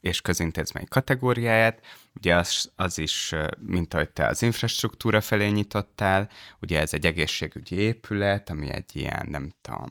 és 0.00 0.20
közintézmény 0.20 0.86
kategóriáját. 0.88 1.80
Ugye 2.14 2.36
az, 2.36 2.70
az 2.76 2.98
is, 2.98 3.34
mint 3.58 3.94
ahogy 3.94 4.10
te 4.10 4.26
az 4.26 4.42
infrastruktúra 4.42 5.20
felé 5.20 5.48
nyitottál, 5.48 6.28
ugye 6.60 6.80
ez 6.80 6.92
egy 6.92 7.06
egészségügyi 7.06 7.76
épület, 7.76 8.50
ami 8.50 8.70
egy 8.70 8.96
ilyen, 8.96 9.26
nem 9.30 9.54
tudom, 9.60 9.88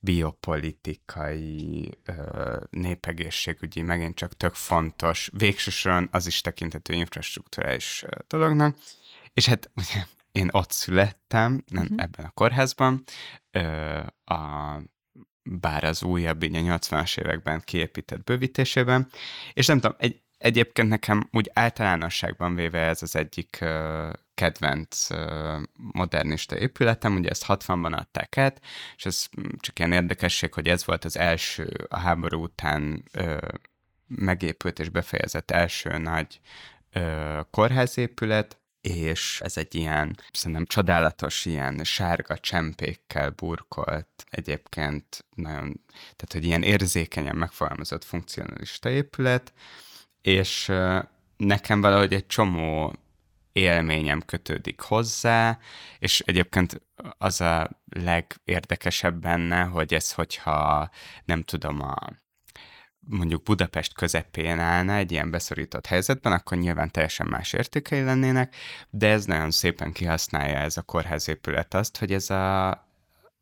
biopolitikai, 0.00 1.90
népegészségügyi, 2.70 3.82
megint 3.82 4.14
csak 4.14 4.36
tök 4.36 4.54
fontos, 4.54 5.30
végsősoron 5.32 6.08
az 6.12 6.26
is 6.26 6.40
tekintető 6.40 6.92
infrastruktúrális 6.92 8.04
dolognak. 8.26 8.76
És 9.34 9.46
hát 9.46 9.70
ugye 9.74 10.04
én 10.32 10.48
ott 10.52 10.70
születtem, 10.70 11.64
nem 11.66 11.82
uh-huh. 11.82 12.02
ebben 12.02 12.26
a 12.26 12.30
kórházban, 12.30 13.04
a, 14.24 14.76
bár 15.42 15.84
az 15.84 16.02
újabb, 16.02 16.42
így 16.42 16.54
a 16.54 16.78
80-as 16.78 17.18
években 17.18 17.60
kiépített 17.64 18.24
bővítésében, 18.24 19.08
és 19.52 19.66
nem 19.66 19.80
tudom, 19.80 19.96
egy, 19.98 20.22
egyébként 20.38 20.88
nekem 20.88 21.28
úgy 21.32 21.50
általánosságban 21.52 22.54
véve 22.54 22.80
ez 22.80 23.02
az 23.02 23.16
egyik 23.16 23.64
kedvenc 24.34 25.06
modernista 25.74 26.58
épületem, 26.58 27.16
ugye 27.16 27.30
ezt 27.30 27.44
60-ban 27.48 27.98
adták 27.98 28.38
át, 28.38 28.60
és 28.96 29.06
ez 29.06 29.26
csak 29.58 29.78
ilyen 29.78 29.92
érdekesség, 29.92 30.54
hogy 30.54 30.68
ez 30.68 30.84
volt 30.84 31.04
az 31.04 31.18
első 31.18 31.86
a 31.88 31.98
háború 31.98 32.42
után 32.42 33.04
megépült 34.06 34.78
és 34.78 34.88
befejezett 34.88 35.50
első 35.50 35.98
nagy 35.98 36.40
kórházépület, 37.50 38.58
és 38.80 39.40
ez 39.40 39.56
egy 39.56 39.74
ilyen, 39.74 40.16
szerintem 40.32 40.66
csodálatos, 40.66 41.44
ilyen 41.44 41.84
sárga 41.84 42.38
csempékkel 42.38 43.30
burkolt, 43.30 44.24
egyébként 44.30 45.24
nagyon, 45.34 45.80
tehát 46.00 46.32
hogy 46.32 46.44
ilyen 46.44 46.62
érzékenyen 46.62 47.36
megfogalmazott 47.36 48.04
funkcionalista 48.04 48.90
épület, 48.90 49.52
és 50.26 50.72
nekem 51.36 51.80
valahogy 51.80 52.12
egy 52.12 52.26
csomó 52.26 52.94
élményem 53.52 54.20
kötődik 54.20 54.80
hozzá, 54.80 55.58
és 55.98 56.20
egyébként 56.20 56.82
az 57.18 57.40
a 57.40 57.70
legérdekesebb 57.88 59.20
benne, 59.20 59.62
hogy 59.62 59.94
ez, 59.94 60.12
hogyha 60.12 60.90
nem 61.24 61.42
tudom, 61.42 61.80
a 61.80 61.96
mondjuk 63.00 63.42
Budapest 63.42 63.94
közepén 63.94 64.58
állna 64.58 64.94
egy 64.94 65.12
ilyen 65.12 65.30
beszorított 65.30 65.86
helyzetben, 65.86 66.32
akkor 66.32 66.58
nyilván 66.58 66.90
teljesen 66.90 67.26
más 67.26 67.52
értékei 67.52 68.02
lennének, 68.02 68.56
de 68.90 69.08
ez 69.08 69.24
nagyon 69.24 69.50
szépen 69.50 69.92
kihasználja 69.92 70.58
ez 70.58 70.76
a 70.76 70.82
kórházépület 70.82 71.74
azt, 71.74 71.96
hogy 71.96 72.12
ez 72.12 72.30
a 72.30 72.85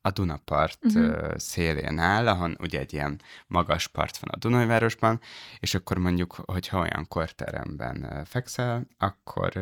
a 0.06 0.10
Dunapart 0.10 0.78
uh-huh. 0.82 1.36
szélén 1.36 1.98
áll, 1.98 2.28
ahon 2.28 2.56
ugye 2.60 2.78
egy 2.78 2.92
ilyen 2.92 3.20
magas 3.46 3.86
part 3.86 4.18
van 4.18 4.30
a 4.34 4.36
Dunajvárosban, 4.36 5.20
és 5.58 5.74
akkor 5.74 5.98
mondjuk, 5.98 6.32
hogyha 6.32 6.78
olyan 6.78 7.08
korteremben 7.08 8.24
fekszel, 8.24 8.86
akkor 8.98 9.52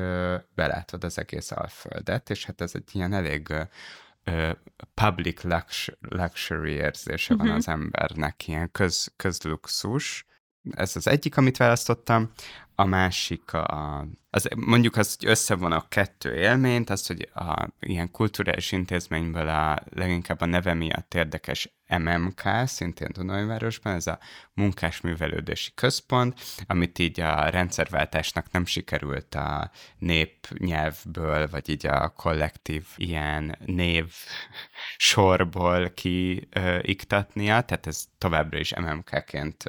belátod 0.54 1.04
az 1.04 1.18
egész 1.18 1.50
alföldet, 1.50 2.30
és 2.30 2.44
hát 2.44 2.60
ez 2.60 2.70
egy 2.74 2.90
ilyen 2.92 3.12
elég 3.12 3.54
public 4.94 5.42
luxury 6.00 6.72
érzése 6.72 7.34
uh-huh. 7.34 7.48
van 7.48 7.56
az 7.56 7.68
embernek, 7.68 8.48
ilyen 8.48 8.70
köz, 8.70 9.12
közluxus. 9.16 10.26
Ez 10.70 10.96
az 10.96 11.06
egyik, 11.06 11.36
amit 11.36 11.56
választottam 11.56 12.30
a 12.82 12.86
másik 12.86 13.52
a, 13.52 14.06
az, 14.30 14.48
mondjuk 14.56 14.96
az, 14.96 15.16
hogy 15.18 15.28
összevonok 15.28 15.88
kettő 15.88 16.34
élményt, 16.34 16.90
az, 16.90 17.06
hogy 17.06 17.28
a 17.34 17.68
ilyen 17.80 18.10
kulturális 18.10 18.72
intézményből 18.72 19.48
a 19.48 19.82
leginkább 19.90 20.40
a 20.40 20.46
neve 20.46 20.74
miatt 20.74 21.14
érdekes 21.14 21.74
MMK, 21.98 22.42
szintén 22.64 23.08
Dunajvárosban, 23.12 23.94
ez 23.94 24.06
a 24.06 24.18
munkásművelődési 24.54 25.70
központ, 25.74 26.40
amit 26.66 26.98
így 26.98 27.20
a 27.20 27.48
rendszerváltásnak 27.48 28.50
nem 28.50 28.64
sikerült 28.64 29.34
a 29.34 29.70
népnyelvből, 29.98 31.48
vagy 31.48 31.68
így 31.68 31.86
a 31.86 32.08
kollektív 32.08 32.86
ilyen 32.96 33.58
név 33.66 34.12
sorból 34.96 35.90
kiiktatnia, 35.90 37.60
tehát 37.60 37.86
ez 37.86 38.04
továbbra 38.18 38.58
is 38.58 38.74
MMK-ként 38.74 39.64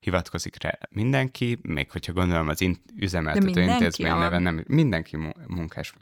hivatkozik 0.00 0.62
rá 0.62 0.78
mindenki, 0.90 1.58
még 1.62 1.90
hogyha 1.90 2.12
gondolom 2.12 2.48
az 2.48 2.60
in- 2.60 2.82
üzemeltető 2.96 3.60
intézmény 3.62 4.10
a- 4.10 4.18
neve 4.18 4.38
nem, 4.38 4.64
mindenki 4.68 5.16
mu- 5.16 5.36
munkás 5.46 5.92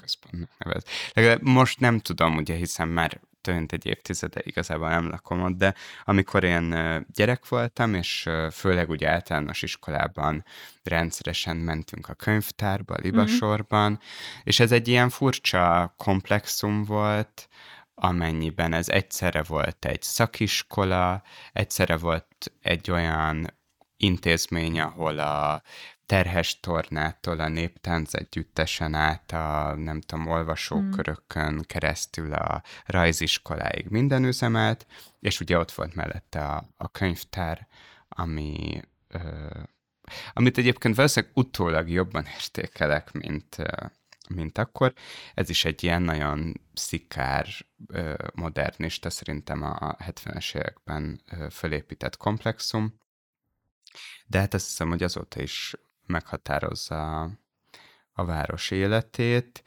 központnak 0.00 0.50
nevez. 0.58 0.82
Legalább 1.12 1.42
most 1.42 1.80
nem 1.80 1.98
tudom, 1.98 2.36
ugye, 2.36 2.54
hiszen 2.54 2.88
már 2.88 3.20
több 3.40 3.54
mint 3.54 3.72
egy 3.72 3.86
évtizede 3.86 4.40
igazából 4.44 4.88
nem 4.88 5.08
lakom 5.08 5.42
ott, 5.42 5.56
de 5.56 5.74
amikor 6.04 6.44
én 6.44 6.74
gyerek 7.14 7.48
voltam, 7.48 7.94
és 7.94 8.28
főleg 8.52 8.88
ugye 8.90 9.08
általános 9.10 9.62
iskolában 9.62 10.44
rendszeresen 10.82 11.56
mentünk 11.56 12.08
a 12.08 12.14
könyvtárba, 12.14 12.94
a 12.94 13.00
libasorban, 13.02 13.98
és 14.44 14.60
ez 14.60 14.72
egy 14.72 14.88
ilyen 14.88 15.08
furcsa 15.08 15.94
komplexum 15.96 16.84
volt, 16.84 17.48
amennyiben 17.94 18.72
ez 18.72 18.88
egyszerre 18.88 19.42
volt 19.42 19.84
egy 19.84 20.02
szakiskola, 20.02 21.22
egyszerre 21.52 21.96
volt 21.96 22.52
egy 22.62 22.90
olyan 22.90 23.46
intézmény, 23.96 24.80
ahol 24.80 25.18
a 25.18 25.62
terhes 26.06 26.60
tornától 26.60 27.40
a 27.40 27.48
néptánc 27.48 28.14
együttesen 28.14 28.94
át 28.94 29.32
a, 29.32 29.74
nem 29.76 30.00
tudom, 30.00 30.26
olvasókörökön 30.26 31.62
keresztül 31.66 32.32
a 32.32 32.62
rajziskoláig 32.86 33.86
minden 33.88 34.24
üzemelt, 34.24 34.86
és 35.20 35.40
ugye 35.40 35.58
ott 35.58 35.72
volt 35.72 35.94
mellette 35.94 36.44
a, 36.44 36.64
a 36.76 36.88
könyvtár, 36.88 37.66
ami 38.08 38.80
ö, 39.08 39.48
amit 40.32 40.58
egyébként 40.58 40.94
valószínűleg 40.94 41.36
utólag 41.36 41.88
jobban 41.88 42.26
értékelek, 42.40 43.12
mint, 43.12 43.56
mint 44.28 44.58
akkor. 44.58 44.92
Ez 45.34 45.48
is 45.48 45.64
egy 45.64 45.82
ilyen 45.82 46.02
nagyon 46.02 46.60
szikár, 46.74 47.46
modernista, 48.34 49.10
szerintem 49.10 49.62
a 49.62 49.96
70-es 49.96 50.54
években 50.54 51.22
fölépített 51.50 52.16
komplexum. 52.16 53.00
De 54.26 54.38
hát 54.38 54.54
azt 54.54 54.66
hiszem, 54.66 54.88
hogy 54.88 55.02
azóta 55.02 55.42
is 55.42 55.74
meghatározza 56.06 57.22
a 58.12 58.24
város 58.24 58.70
életét. 58.70 59.62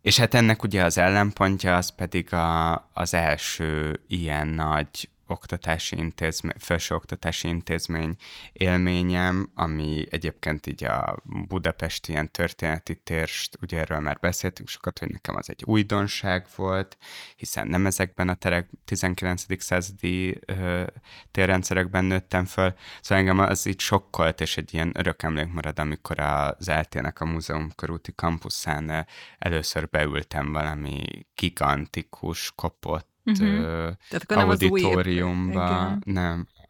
És 0.00 0.18
hát 0.18 0.34
ennek 0.34 0.62
ugye 0.62 0.84
az 0.84 0.98
ellenpontja 0.98 1.76
az 1.76 1.94
pedig 1.94 2.32
a, 2.32 2.74
az 2.92 3.14
első 3.14 4.00
ilyen 4.06 4.48
nagy 4.48 5.10
oktatási 5.26 5.96
intézmény, 5.96 6.52
felsőoktatási 6.58 7.48
intézmény 7.48 8.16
élményem, 8.52 9.50
ami 9.54 10.06
egyébként 10.10 10.66
így 10.66 10.84
a 10.84 11.22
Budapesti 11.48 12.12
ilyen 12.12 12.30
történeti 12.30 12.94
térst, 12.94 13.58
ugye 13.60 13.78
erről 13.78 14.00
már 14.00 14.18
beszéltünk 14.20 14.68
sokat, 14.68 14.98
hogy 14.98 15.10
nekem 15.10 15.36
az 15.36 15.50
egy 15.50 15.62
újdonság 15.64 16.46
volt, 16.56 16.96
hiszen 17.36 17.68
nem 17.68 17.86
ezekben 17.86 18.28
a 18.28 18.34
terek 18.34 18.70
19. 18.84 19.62
századi 19.62 20.38
ö, 20.46 20.84
térrendszerekben 21.30 22.04
nőttem 22.04 22.44
föl, 22.44 22.74
szóval 23.00 23.24
engem 23.24 23.38
az 23.38 23.66
így 23.66 23.80
sokkolt, 23.80 24.40
és 24.40 24.56
egy 24.56 24.74
ilyen 24.74 24.92
örök 24.94 25.22
emlék 25.22 25.52
marad, 25.52 25.78
amikor 25.78 26.20
az 26.20 26.68
eltének 26.68 27.20
a 27.20 27.24
múzeum 27.24 27.70
körúti 27.74 28.12
kampuszán 28.14 29.06
először 29.38 29.88
beültem 29.88 30.52
valami 30.52 31.26
gigantikus, 31.34 32.52
kopott 32.54 33.15
Ö, 33.40 33.90
Tehát 34.08 34.22
akkor 34.22 34.36
nem 34.36 34.48
az 34.48 34.62
új 34.62 34.80
épület. 34.80 34.96
auditoriumba, 34.96 35.98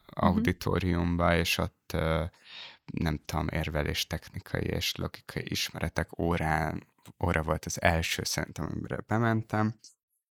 auditoriumba, 0.06 1.36
és 1.36 1.58
ott 1.58 1.90
ö, 1.94 2.24
nem 2.92 3.20
tudom, 3.24 3.46
érvelés 3.50 4.06
technikai 4.06 4.62
és 4.62 4.94
logikai 4.96 5.44
ismeretek 5.48 6.18
órán, 6.18 6.86
óra 7.24 7.42
volt 7.42 7.64
az 7.64 7.82
első 7.82 8.22
szerintem, 8.24 8.70
amire 8.74 8.98
bementem. 9.06 9.74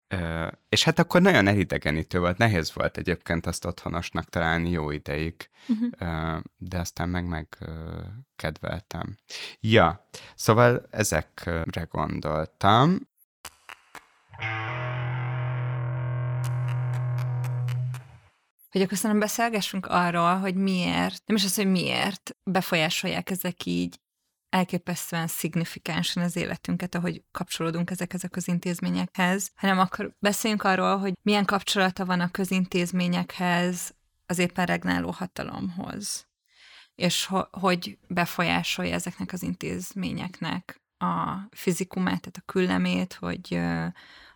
Ö, 0.08 0.48
és 0.70 0.84
hát 0.84 1.00
akkor 1.00 1.22
nagyon 1.22 1.48
elidegenítő 1.48 2.20
volt, 2.20 2.38
nehéz 2.38 2.74
volt 2.74 2.98
egyébként 2.98 3.46
azt 3.46 3.66
otthonosnak 3.66 4.30
találni 4.30 4.70
jó 4.70 4.92
ideig, 4.92 5.50
Mhm. 5.68 5.86
ö, 6.10 6.38
de 6.58 6.80
aztán 6.80 7.10
meg 7.10 7.26
meg 7.28 7.48
ö, 7.60 8.02
kedveltem. 8.36 9.18
Ja, 9.60 10.08
szóval 10.36 10.88
ezekre 10.92 11.88
gondoltam, 11.92 12.98
Hogy 18.76 18.84
akkor 18.84 18.98
szerintem 18.98 19.20
beszélgessünk 19.20 19.86
arról, 19.86 20.38
hogy 20.38 20.56
miért, 20.56 21.22
nem 21.26 21.36
is 21.36 21.44
az, 21.44 21.56
hogy 21.56 21.68
miért 21.68 22.36
befolyásolják 22.44 23.30
ezek 23.30 23.66
így 23.66 24.00
elképesztően 24.50 25.28
szignifikánsan 25.28 26.24
az 26.24 26.36
életünket, 26.36 26.96
ahogy 26.96 27.24
kapcsolódunk 27.32 27.90
ezekhez 27.90 28.24
a 28.24 28.28
közintézményekhez, 28.28 29.52
hanem 29.56 29.80
akkor 29.80 30.16
beszéljünk 30.20 30.64
arról, 30.64 30.98
hogy 30.98 31.14
milyen 31.22 31.46
kapcsolata 31.46 32.06
van 32.06 32.20
a 32.20 32.32
közintézményekhez 32.32 33.96
az 34.26 34.40
éppen 34.40 34.66
regnáló 34.66 35.12
hatalomhoz, 35.12 36.28
és 36.96 37.26
ho- 37.26 37.50
hogy 37.52 37.98
befolyásolja 38.08 38.94
ezeknek 38.94 39.34
az 39.34 39.44
intézményeknek 39.44 40.82
a 40.98 41.36
fizikumát, 41.52 42.22
tehát 42.22 42.38
a 42.38 42.52
küllemét, 42.52 43.14
hogy, 43.14 43.60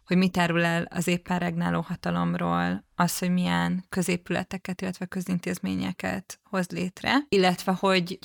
hogy 0.10 0.18
mit 0.18 0.38
árul 0.38 0.64
el 0.64 0.84
az 0.84 1.08
éppen 1.08 1.40
regnáló 1.40 1.82
hatalomról, 1.82 2.86
az, 2.96 3.18
hogy 3.18 3.32
milyen 3.32 3.86
középületeket, 3.90 4.82
illetve 4.82 5.06
közintézményeket 5.06 6.40
hoz 6.44 6.70
létre, 6.70 7.16
illetve 7.28 7.72
hogy, 7.72 8.20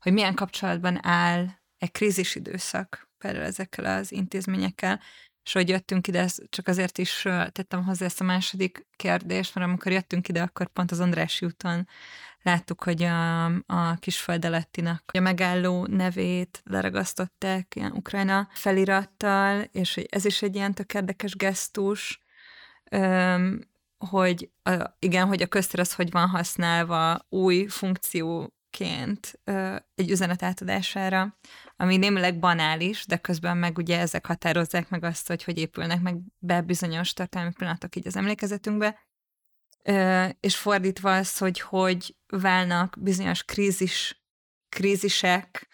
hogy 0.00 0.12
milyen 0.12 0.34
kapcsolatban 0.34 1.06
áll 1.06 1.46
egy 1.78 1.90
krízis 1.90 2.34
időszak 2.34 3.10
például 3.18 3.44
ezekkel 3.44 3.84
az 3.84 4.12
intézményekkel, 4.12 5.00
és 5.44 5.52
hogy 5.52 5.68
jöttünk 5.68 6.06
ide, 6.06 6.28
csak 6.48 6.68
azért 6.68 6.98
is 6.98 7.20
tettem 7.52 7.84
hozzá 7.84 8.04
ezt 8.04 8.20
a 8.20 8.24
második 8.24 8.86
kérdést, 8.96 9.54
mert 9.54 9.66
amikor 9.66 9.92
jöttünk 9.92 10.28
ide, 10.28 10.42
akkor 10.42 10.66
pont 10.66 10.90
az 10.90 11.00
Andrássy 11.00 11.46
úton 11.46 11.88
láttuk, 12.42 12.82
hogy 12.82 13.02
a, 13.02 13.44
a 13.46 13.94
Kisföld 13.98 14.44
alattinak 14.44 15.10
a 15.12 15.20
megálló 15.20 15.86
nevét 15.86 16.60
leragasztották 16.64 17.74
ilyen 17.74 17.92
Ukrajna 17.92 18.48
felirattal, 18.52 19.60
és 19.72 19.96
ez 19.96 20.24
is 20.24 20.42
egy 20.42 20.54
ilyen 20.54 20.74
tök 20.74 20.94
érdekes 20.94 21.36
gesztus, 21.36 22.22
hogy 23.98 24.50
a, 24.62 24.96
igen, 24.98 25.26
hogy 25.26 25.42
a 25.42 25.46
köztér 25.46 25.80
az 25.80 25.94
hogy 25.94 26.10
van 26.10 26.28
használva 26.28 27.26
új 27.28 27.66
funkcióként 27.66 29.40
egy 29.94 30.10
üzenet 30.10 30.42
átadására, 30.42 31.38
ami 31.80 31.96
némileg 31.96 32.38
banális, 32.38 33.06
de 33.06 33.16
közben 33.16 33.56
meg 33.56 33.78
ugye 33.78 33.98
ezek 33.98 34.26
határozzák 34.26 34.88
meg 34.88 35.04
azt, 35.04 35.28
hogy 35.28 35.44
hogy 35.44 35.58
épülnek 35.58 36.00
meg 36.00 36.16
be 36.38 36.60
bizonyos 36.60 37.12
tartalmi 37.12 37.52
pillanatok 37.52 37.96
így 37.96 38.06
az 38.06 38.16
emlékezetünkbe, 38.16 38.98
és 40.40 40.56
fordítva 40.56 41.14
az, 41.16 41.38
hogy 41.38 41.60
hogy 41.60 42.16
válnak 42.26 42.96
bizonyos 42.98 43.42
krízis, 43.42 44.22
krízisek 44.68 45.68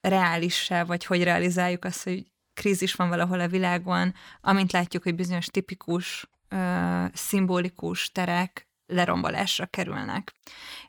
reálissá, 0.00 0.84
vagy 0.84 1.04
hogy 1.04 1.22
realizáljuk 1.22 1.84
azt, 1.84 2.02
hogy 2.02 2.26
krízis 2.54 2.94
van 2.94 3.08
valahol 3.08 3.40
a 3.40 3.48
világon, 3.48 4.14
amint 4.40 4.72
látjuk, 4.72 5.02
hogy 5.02 5.14
bizonyos 5.14 5.46
tipikus, 5.46 6.30
szimbolikus 7.12 8.12
terek 8.12 8.68
lerombolásra 8.86 9.66
kerülnek. 9.66 10.32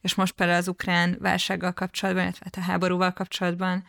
És 0.02 0.16
most 0.16 0.34
például 0.34 0.60
az 0.60 0.68
ukrán 0.68 1.18
válsággal 1.20 1.74
kapcsolatban, 1.74 2.24
illetve 2.24 2.46
hát 2.46 2.58
a 2.58 2.72
háborúval 2.72 3.14
kapcsolatban 3.14 3.84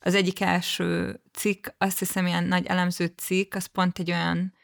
az 0.00 0.14
egyik 0.14 0.40
első 0.40 1.20
cikk, 1.32 1.66
azt 1.78 1.98
hiszem 1.98 2.26
ilyen 2.26 2.44
nagy 2.44 2.66
elemző 2.66 3.12
cikk, 3.16 3.54
az 3.54 3.66
pont 3.66 3.98
egy 3.98 4.10
olyan 4.10 4.54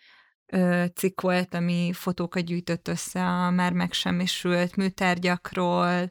ö, 0.46 0.84
cikk 0.94 1.20
volt, 1.20 1.54
ami 1.54 1.90
fotókat 1.92 2.44
gyűjtött 2.44 2.88
össze 2.88 3.24
a 3.24 3.50
már 3.50 3.72
megsemmisült 3.72 4.76
műtárgyakról, 4.76 6.10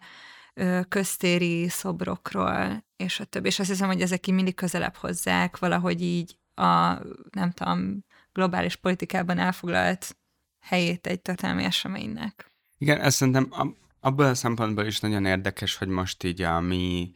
ö, 0.54 0.80
köztéri 0.88 1.70
szobrokról, 1.70 2.86
és 2.96 3.20
a 3.20 3.26
többi. 3.26 3.48
És 3.48 3.60
azt 3.60 3.70
hiszem, 3.70 3.88
hogy 3.88 4.02
ezek 4.02 4.28
így 4.28 4.36
mindig 4.36 4.56
közelebb 4.56 4.96
hozzák 4.96 5.58
valahogy 5.58 6.02
így 6.02 6.38
a, 6.54 6.94
nem 7.30 7.52
tudom, 7.54 8.06
globális 8.34 8.76
politikában 8.76 9.38
elfoglalt 9.38 10.18
helyét 10.60 11.08
egy 11.08 11.22
történelmi 11.22 11.64
eseménynek. 11.64 12.52
Igen, 12.78 13.02
ezt 13.02 13.18
szerintem 13.18 13.48
ab- 13.50 13.78
abból 14.00 14.26
a 14.26 14.36
szempontból 14.36 14.86
is 14.86 15.00
nagyon 15.00 15.26
érdekes, 15.26 15.76
hogy 15.76 15.88
most 15.88 16.24
így 16.24 16.42
a 16.42 16.60
mi, 16.60 17.12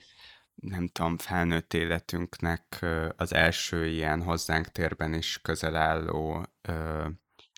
nem 0.61 0.87
tudom, 0.87 1.17
felnőtt 1.17 1.73
életünknek 1.73 2.85
az 3.15 3.33
első 3.33 3.87
ilyen 3.87 4.21
hozzánk 4.21 4.67
térben 4.67 5.13
is 5.13 5.39
közel 5.41 5.75
álló 5.75 6.45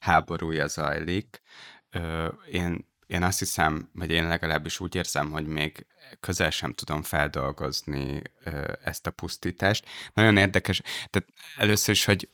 háborúja 0.02 0.68
zajlik. 0.68 1.42
Én, 2.52 2.86
én 3.08 3.24
azt 3.24 3.40
hiszem, 3.40 3.90
vagy 3.94 4.12
én 4.12 4.28
legalábbis 4.28 4.80
úgy 4.80 4.96
érzem, 4.96 5.32
hogy 5.32 5.48
még 5.48 5.86
közel 6.20 6.50
sem 6.50 6.74
tudom 6.74 7.02
feldolgozni 7.02 8.22
ezt 8.84 9.08
a 9.08 9.12
pusztítást. 9.12 9.86
Nagyon 10.14 10.38
érdekes, 10.38 10.82
tehát 11.10 11.30
először 11.58 11.94
is, 11.94 12.06
hogy, 12.06 12.30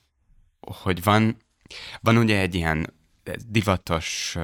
hogy 0.60 1.04
van, 1.04 1.38
van 2.02 2.18
ugye 2.18 2.40
egy 2.40 2.56
ilyen 2.56 2.94
divatos 3.48 4.38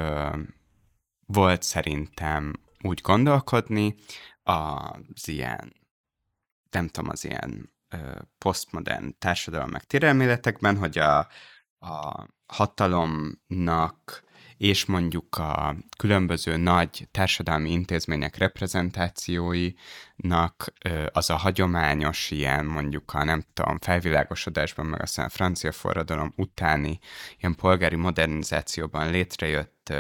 volt 1.26 1.64
szerintem 1.64 2.54
úgy 2.82 3.02
gondolkodni 3.02 3.96
az 4.44 5.28
ilyen, 5.28 5.74
nem 6.74 6.88
tudom, 6.88 7.10
az 7.10 7.26
ilyen 7.26 7.72
posztmodern 8.38 9.16
társadalom 9.20 9.70
meg 9.70 9.84
térelméletekben, 9.84 10.78
hogy 10.78 10.98
a, 10.98 11.18
a 11.80 12.26
hatalomnak 12.46 14.24
és 14.58 14.86
mondjuk 14.86 15.38
a 15.38 15.76
különböző 15.98 16.58
nagy 16.58 17.08
társadalmi 17.12 17.72
intézmények 17.72 18.38
reprezentációinak 18.38 20.74
az 21.12 21.30
a 21.30 21.36
hagyományos 21.36 22.32
ilyen 22.32 22.66
mondjuk 22.66 23.14
a 23.14 23.24
nem 23.24 23.44
tudom, 23.54 23.80
felvilágosodásban, 23.80 24.86
meg 24.86 25.02
aztán 25.02 25.26
a 25.26 25.30
francia 25.30 25.72
forradalom 25.72 26.34
utáni 26.36 27.00
ilyen 27.38 27.56
polgári 27.56 27.96
modernizációban 27.96 29.12
létrejött 29.12 29.94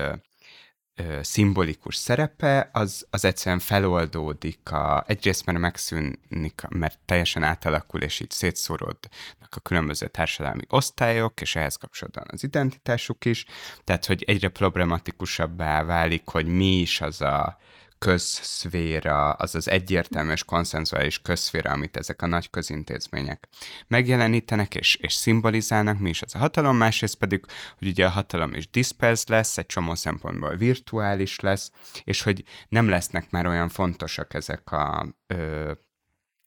ö, 0.96 1.20
szimbolikus 1.22 1.96
szerepe, 1.96 2.70
az, 2.74 3.08
az 3.10 3.26
egyszerűen 3.26 3.60
feloldódik, 3.60 4.72
a, 4.72 5.04
egyrészt 5.08 5.46
mert 5.46 5.60
megszűnik, 5.60 6.62
mert 6.70 7.00
teljesen 7.06 7.44
átalakul, 7.44 8.02
és 8.02 8.20
így 8.20 8.32
szétszóródnak 8.32 9.50
a 9.50 9.60
különböző 9.60 10.08
társadalmi 10.08 10.64
osztályok, 10.70 11.42
és 11.42 11.56
ehhez 11.56 11.76
kapcsolatban 11.76 12.26
az 12.28 12.44
identitásuk 12.44 13.26
is, 13.26 13.46
tehát 13.84 14.06
hogy 14.06 14.24
egyre 14.24 14.50
problematikusabbá 14.50 15.84
válik, 15.84 16.28
hogy 16.28 16.46
mi 16.46 16.80
is 16.80 17.02
az 17.02 17.22
a 17.22 17.58
közszféra, 18.04 19.32
az 19.32 19.56
az 19.56 19.70
egyértelmű 19.70 20.32
és 20.32 20.44
konszenzuális 20.44 21.22
közszféra, 21.22 21.72
amit 21.72 21.98
ezek 21.98 22.22
a 22.22 22.28
nagy 22.28 22.50
közintézmények 22.50 23.48
megjelenítenek 23.88 24.76
és, 24.76 24.96
és 24.96 25.14
szimbolizálnak, 25.14 26.00
mi 26.00 26.10
is 26.10 26.22
az 26.22 26.36
a 26.36 26.38
hatalom, 26.38 26.78
másrészt 26.78 27.16
pedig, 27.16 27.46
hogy 27.78 27.88
ugye 27.88 28.06
a 28.06 28.10
hatalom 28.10 28.54
is 28.54 28.70
diszperz 28.70 29.26
lesz, 29.28 29.58
egy 29.58 29.66
csomó 29.66 29.96
szempontból 29.96 30.56
virtuális 30.56 31.40
lesz, 31.40 31.72
és 32.04 32.22
hogy 32.22 32.44
nem 32.70 32.90
lesznek 32.90 33.30
már 33.30 33.48
olyan 33.48 33.70
fontosak 33.70 34.34
ezek 34.34 34.72
a 34.72 35.16
ö, 35.28 35.72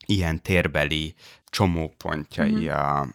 ilyen 0.07 0.43
térbeli 0.43 1.15
csomópontjai 1.45 2.53
mm-hmm. 2.53 2.69
a, 2.69 3.07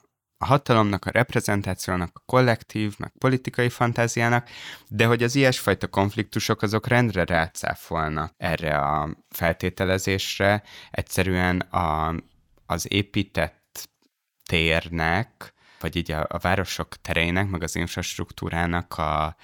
a 0.41 0.45
hatalomnak, 0.45 1.05
a 1.05 1.09
reprezentációnak, 1.09 2.09
a 2.13 2.23
kollektív, 2.25 2.95
meg 2.97 3.11
politikai 3.17 3.69
fantáziának, 3.69 4.49
de 4.87 5.05
hogy 5.05 5.23
az 5.23 5.35
ilyesfajta 5.35 5.87
konfliktusok 5.87 6.61
azok 6.61 6.87
rendre 6.87 7.25
rácáfolnak 7.25 8.33
erre 8.37 8.77
a 8.77 9.17
feltételezésre, 9.29 10.63
egyszerűen 10.91 11.59
a, 11.59 12.15
az 12.65 12.91
épített 12.91 13.89
térnek, 14.45 15.53
vagy 15.79 15.95
így 15.95 16.11
a, 16.11 16.25
a 16.29 16.37
városok 16.37 16.95
tereinek, 17.01 17.49
meg 17.49 17.63
az 17.63 17.75
infrastruktúrának 17.75 18.97
a, 18.97 19.35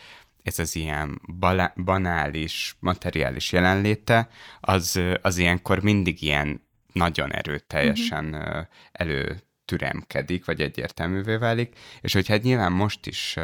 ez 0.44 0.60
az 0.60 0.76
ilyen 0.76 1.22
bala, 1.40 1.74
banális, 1.76 2.76
materiális 2.80 3.52
jelenléte, 3.52 4.30
az, 4.60 5.00
az 5.22 5.38
ilyenkor 5.38 5.80
mindig 5.80 6.22
ilyen 6.22 6.66
nagyon 6.94 7.34
erőteljesen 7.34 8.26
mm-hmm. 8.26 8.60
elő 8.92 9.47
türemkedik, 9.68 10.46
vagy 10.46 10.62
egyértelművé 10.62 11.36
válik, 11.36 11.80
és 12.02 12.14
hogy 12.14 12.28
hát 12.28 12.42
nyilván 12.42 12.72
most 12.72 13.06
is 13.06 13.38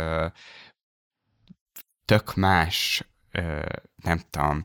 tök 2.06 2.36
más, 2.36 3.04
nem 4.04 4.22
tudom, 4.30 4.64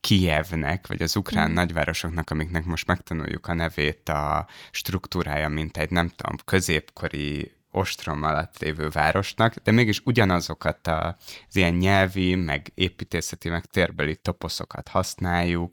Kijevnek, 0.00 0.86
vagy 0.86 1.02
az 1.02 1.16
ukrán 1.16 1.50
mm. 1.50 1.54
nagyvárosoknak, 1.54 2.30
amiknek 2.30 2.64
most 2.64 2.86
megtanuljuk 2.86 3.46
a 3.46 3.54
nevét, 3.54 4.08
a 4.08 4.46
struktúrája, 4.70 5.48
mint 5.48 5.76
egy, 5.76 5.90
nem 5.90 6.08
tudom, 6.08 6.36
középkori 6.44 7.52
ostrom 7.70 8.22
alatt 8.22 8.58
lévő 8.58 8.88
városnak, 8.88 9.54
de 9.54 9.70
mégis 9.70 10.00
ugyanazokat 10.04 10.86
az 10.86 11.16
ilyen 11.56 11.74
nyelvi, 11.74 12.34
meg 12.34 12.72
építészeti, 12.74 13.48
meg 13.48 13.64
térbeli 13.64 14.16
toposzokat 14.16 14.88
használjuk, 14.88 15.72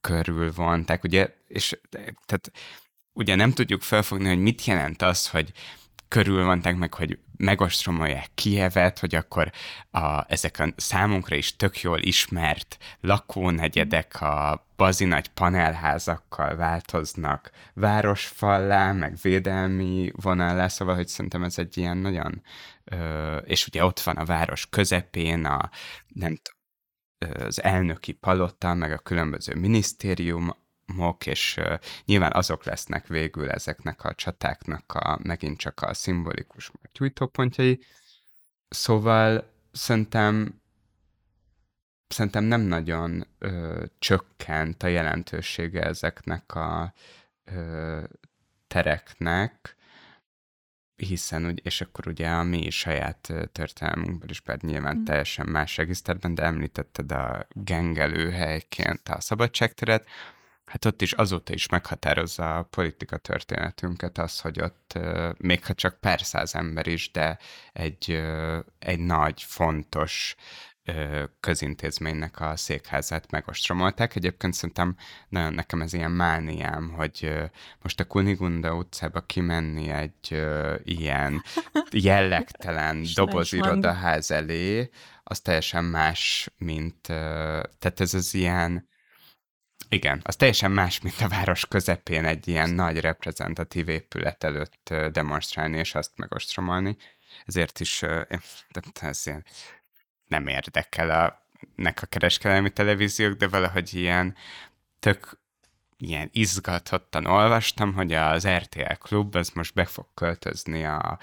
körül 0.00 0.52
van, 0.52 0.84
tehát 0.84 1.04
ugye, 1.04 1.34
és 1.46 1.80
tehát 2.26 2.50
ugye 3.18 3.34
nem 3.34 3.52
tudjuk 3.52 3.82
felfogni, 3.82 4.28
hogy 4.28 4.42
mit 4.42 4.64
jelent 4.64 5.02
az, 5.02 5.28
hogy 5.28 5.52
körül 6.08 6.44
vannak 6.44 6.76
meg, 6.76 6.94
hogy 6.94 7.18
megostromolják 7.36 8.30
Kievet, 8.34 8.98
hogy 8.98 9.14
akkor 9.14 9.50
a, 9.90 10.32
ezek 10.32 10.58
a 10.58 10.72
számunkra 10.76 11.36
is 11.36 11.56
tök 11.56 11.80
jól 11.80 11.98
ismert 11.98 12.78
lakónegyedek 13.00 14.20
a 14.20 14.66
bazi 14.76 15.04
nagy 15.04 15.28
panelházakkal 15.28 16.56
változnak 16.56 17.50
városfallá, 17.74 18.92
meg 18.92 19.16
védelmi 19.22 20.12
vonallá, 20.14 20.68
szóval, 20.68 20.94
hogy 20.94 21.08
szerintem 21.08 21.42
ez 21.42 21.58
egy 21.58 21.78
ilyen 21.78 21.96
nagyon, 21.96 22.42
ö, 22.84 23.36
és 23.36 23.66
ugye 23.66 23.84
ott 23.84 24.00
van 24.00 24.16
a 24.16 24.24
város 24.24 24.66
közepén 24.66 25.44
a, 25.44 25.70
nem 26.08 26.36
tudom, 26.36 27.46
az 27.46 27.62
elnöki 27.62 28.12
palota, 28.12 28.74
meg 28.74 28.92
a 28.92 28.98
különböző 28.98 29.54
minisztérium 29.54 30.56
mok, 30.94 31.26
és 31.26 31.56
uh, 31.56 31.78
nyilván 32.04 32.32
azok 32.32 32.64
lesznek 32.64 33.06
végül 33.06 33.50
ezeknek 33.50 34.04
a 34.04 34.14
csatáknak 34.14 34.92
a, 34.94 35.18
megint 35.22 35.58
csak 35.58 35.80
a 35.82 35.94
szimbolikus 35.94 36.70
gyújtópontjai. 36.92 37.80
Szóval 38.68 39.50
szerintem 39.72 40.60
szerintem 42.08 42.44
nem 42.44 42.60
nagyon 42.60 43.26
ö, 43.38 43.84
csökkent 43.98 44.82
a 44.82 44.86
jelentősége 44.86 45.82
ezeknek 45.82 46.54
a 46.54 46.94
ö, 47.44 48.02
tereknek, 48.66 49.76
hiszen, 50.96 51.46
úgy, 51.46 51.60
és 51.64 51.80
akkor 51.80 52.08
ugye 52.08 52.28
a 52.28 52.42
mi 52.42 52.70
saját 52.70 53.32
történelmünkből 53.52 54.30
is, 54.30 54.40
bár 54.40 54.58
nyilván 54.60 54.96
mm. 54.96 55.04
teljesen 55.04 55.46
más 55.46 55.76
regiszterben, 55.76 56.34
de 56.34 56.42
említetted 56.42 57.12
a 57.12 57.46
gengelőhelyként 57.52 59.08
a 59.08 59.20
szabadságteret, 59.20 60.08
hát 60.68 60.84
ott 60.84 61.02
is 61.02 61.12
azóta 61.12 61.52
is 61.52 61.68
meghatározza 61.68 62.56
a 62.58 62.62
politika 62.62 63.16
történetünket 63.16 64.18
az, 64.18 64.40
hogy 64.40 64.60
ott 64.60 64.98
még 65.38 65.64
ha 65.64 65.74
csak 65.74 66.00
pár 66.00 66.20
száz 66.20 66.54
ember 66.54 66.86
is, 66.86 67.10
de 67.10 67.38
egy, 67.72 68.22
egy 68.78 68.98
nagy, 68.98 69.42
fontos 69.42 70.36
közintézménynek 71.40 72.40
a 72.40 72.56
székházát 72.56 73.30
megostromolták. 73.30 74.16
Egyébként 74.16 74.54
szerintem 74.54 74.96
nagyon 75.28 75.54
nekem 75.54 75.82
ez 75.82 75.92
ilyen 75.92 76.10
mániám, 76.10 76.90
hogy 76.90 77.32
most 77.82 78.00
a 78.00 78.04
Kunigunda 78.04 78.74
utcába 78.74 79.20
kimenni 79.20 79.88
egy 79.88 80.46
ilyen 80.84 81.42
jellegtelen 81.90 83.04
dobozirodaház 83.14 84.30
elé, 84.30 84.90
az 85.24 85.40
teljesen 85.40 85.84
más, 85.84 86.50
mint, 86.58 87.02
tehát 87.02 88.00
ez 88.00 88.14
az 88.14 88.34
ilyen 88.34 88.88
igen, 89.88 90.20
az 90.24 90.36
teljesen 90.36 90.70
más, 90.70 91.00
mint 91.00 91.20
a 91.20 91.28
város 91.28 91.66
közepén 91.66 92.24
egy 92.24 92.48
ilyen 92.48 92.70
nagy 92.70 93.00
reprezentatív 93.00 93.88
épület 93.88 94.44
előtt 94.44 94.94
demonstrálni 95.12 95.78
és 95.78 95.94
azt 95.94 96.12
megostromolni. 96.16 96.96
Ezért 97.46 97.80
is 97.80 98.04
ez 99.00 99.26
ilyen 99.26 99.44
nem 100.26 100.46
érdekel 100.46 101.10
a, 101.10 101.46
nek 101.76 102.02
a 102.02 102.06
kereskedelmi 102.06 102.70
televíziók, 102.70 103.32
de 103.32 103.48
valahogy 103.48 103.94
ilyen 103.94 104.36
tök 104.98 105.38
ilyen 105.98 106.28
izgatottan 106.32 107.26
olvastam, 107.26 107.94
hogy 107.94 108.12
az 108.12 108.48
RTL 108.48 108.92
klub 108.98 109.34
az 109.34 109.50
most 109.50 109.74
be 109.74 109.84
fog 109.84 110.06
költözni 110.14 110.84
a 110.84 111.18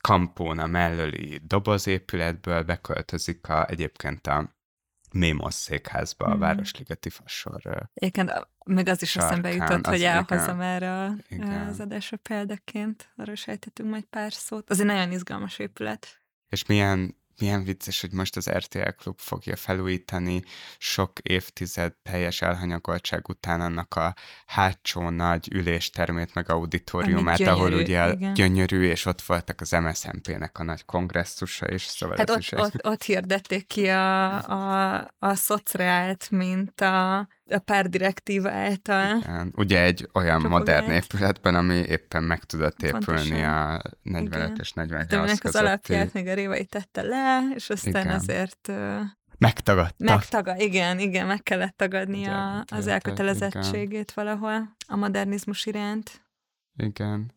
Kampóna 0.00 0.66
mellőli 0.66 1.40
dobozépületből, 1.46 2.62
beköltözik 2.62 3.48
a, 3.48 3.66
egyébként 3.68 4.26
a 4.26 4.55
Mémos 5.16 5.54
székházba, 5.54 6.28
mm. 6.28 6.32
a 6.32 6.36
Városligeti 6.36 7.10
Fasor. 7.10 7.88
Egyébként 7.94 8.48
még 8.64 8.88
az 8.88 9.02
is 9.02 9.10
sarkán, 9.10 9.30
eszembe 9.30 9.52
jutott, 9.52 9.86
hogy 9.86 10.02
elhozom 10.02 10.60
erre 10.60 11.14
az 11.68 11.80
adásra 11.80 12.16
példaként, 12.16 13.12
arra 13.16 13.34
sejtettünk 13.34 13.90
majd 13.90 14.04
pár 14.04 14.32
szót. 14.32 14.70
Az 14.70 14.80
egy 14.80 14.86
nagyon 14.86 15.12
izgalmas 15.12 15.58
épület. 15.58 16.22
És 16.48 16.66
milyen 16.66 17.16
milyen 17.40 17.64
vicces, 17.64 18.00
hogy 18.00 18.12
most 18.12 18.36
az 18.36 18.50
RTL 18.50 18.88
Klub 18.98 19.18
fogja 19.18 19.56
felújítani 19.56 20.42
sok 20.78 21.12
évtized 21.22 21.92
teljes 22.02 22.42
elhanyagoltság 22.42 23.28
után 23.28 23.60
annak 23.60 23.94
a 23.94 24.14
hátsó 24.46 25.08
nagy 25.08 25.48
üléstermét, 25.52 26.34
meg 26.34 26.50
auditoriumát, 26.50 27.36
gyönyörű, 27.36 27.56
ahol 27.56 27.72
ugye 27.72 28.12
igen. 28.12 28.34
gyönyörű, 28.34 28.82
és 28.82 29.04
ott 29.04 29.22
voltak 29.22 29.60
az 29.60 29.70
MSZMP-nek 29.70 30.58
a 30.58 30.62
nagy 30.62 30.84
kongresszusa 30.84 31.70
is. 31.70 31.82
Szóval 31.82 32.16
hát 32.16 32.30
ott, 32.30 32.38
is 32.38 32.52
ott, 32.52 32.86
ott 32.86 33.02
hirdették 33.02 33.66
ki 33.66 33.88
a, 33.88 34.34
a, 34.48 35.10
a 35.18 35.34
szociált, 35.34 36.30
mint 36.30 36.80
a 36.80 37.28
a 37.50 37.58
pár 37.58 37.88
direktíva 37.88 38.50
által. 38.50 39.16
Igen. 39.16 39.52
Ugye 39.56 39.82
egy 39.82 40.08
olyan 40.12 40.40
modern 40.40 40.90
épületben, 40.90 41.54
ami 41.54 41.74
éppen 41.74 42.22
meg 42.22 42.44
tudott 42.44 42.82
épülni 42.82 43.02
Pontosan. 43.04 43.44
a 43.44 43.82
45 44.02 44.58
és 44.58 44.72
48 44.72 45.44
az 45.44 45.54
alapját 45.54 46.12
még 46.12 46.26
a 46.26 46.34
Révai 46.34 46.64
tette 46.64 47.02
le, 47.02 47.40
és 47.54 47.70
aztán 47.70 48.04
igen. 48.04 48.14
azért... 48.14 48.72
Megtagadta. 49.38 50.04
Megtaga, 50.04 50.56
igen, 50.56 50.98
igen, 50.98 51.26
meg 51.26 51.42
kellett 51.42 51.76
tagadni 51.76 52.26
a, 52.26 52.64
az 52.66 52.86
elkötelezettségét 52.86 54.10
igen. 54.10 54.14
valahol 54.14 54.76
a 54.86 54.96
modernizmus 54.96 55.66
iránt. 55.66 56.26
Igen. 56.76 57.35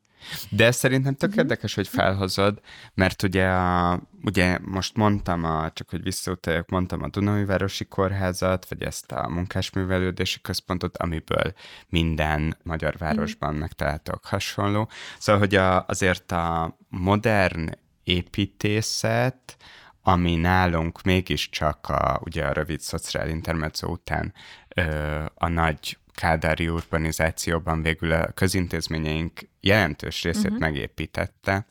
De 0.49 0.71
szerintem 0.71 1.15
tök 1.15 1.29
uh-huh. 1.29 1.43
érdekes, 1.43 1.73
hogy 1.73 1.88
felhozod, 1.88 2.60
mert 2.93 3.23
ugye, 3.23 3.47
a, 3.47 4.01
ugye 4.23 4.58
most 4.62 4.95
mondtam, 4.95 5.43
a, 5.43 5.71
csak 5.71 5.89
hogy 5.89 6.03
visszautaljak, 6.03 6.69
mondtam 6.69 7.03
a 7.03 7.10
Dunai 7.10 7.45
Városi 7.45 7.86
Kórházat, 7.86 8.69
vagy 8.69 8.82
ezt 8.82 9.12
a 9.12 9.29
munkásművelődési 9.29 10.41
központot, 10.41 10.97
amiből 10.97 11.53
minden 11.89 12.58
magyar 12.63 12.93
mhm. 12.93 13.03
városban 13.03 13.49
uh-huh. 13.49 13.62
megtaláltok 13.62 14.25
hasonló. 14.25 14.89
Szóval, 15.19 15.41
hogy 15.41 15.55
a, 15.55 15.86
azért 15.86 16.32
a 16.32 16.77
modern 16.89 17.69
építészet 18.03 19.58
ami 20.01 20.36
nálunk 20.36 21.01
mégiscsak 21.01 21.89
a, 21.89 22.19
ugye 22.23 22.45
a 22.45 22.53
rövid 22.53 22.79
szociál 22.79 23.29
intermezzo 23.29 23.88
után 23.88 24.34
ö, 24.67 25.25
a 25.36 25.47
nagy 25.47 25.97
kádári 26.19 26.69
urbanizációban 26.69 27.82
végül 27.82 28.12
a 28.12 28.32
közintézményeink 28.32 29.39
jelentős 29.60 30.23
részét 30.23 30.43
uh-huh. 30.43 30.60
megépítette, 30.60 31.65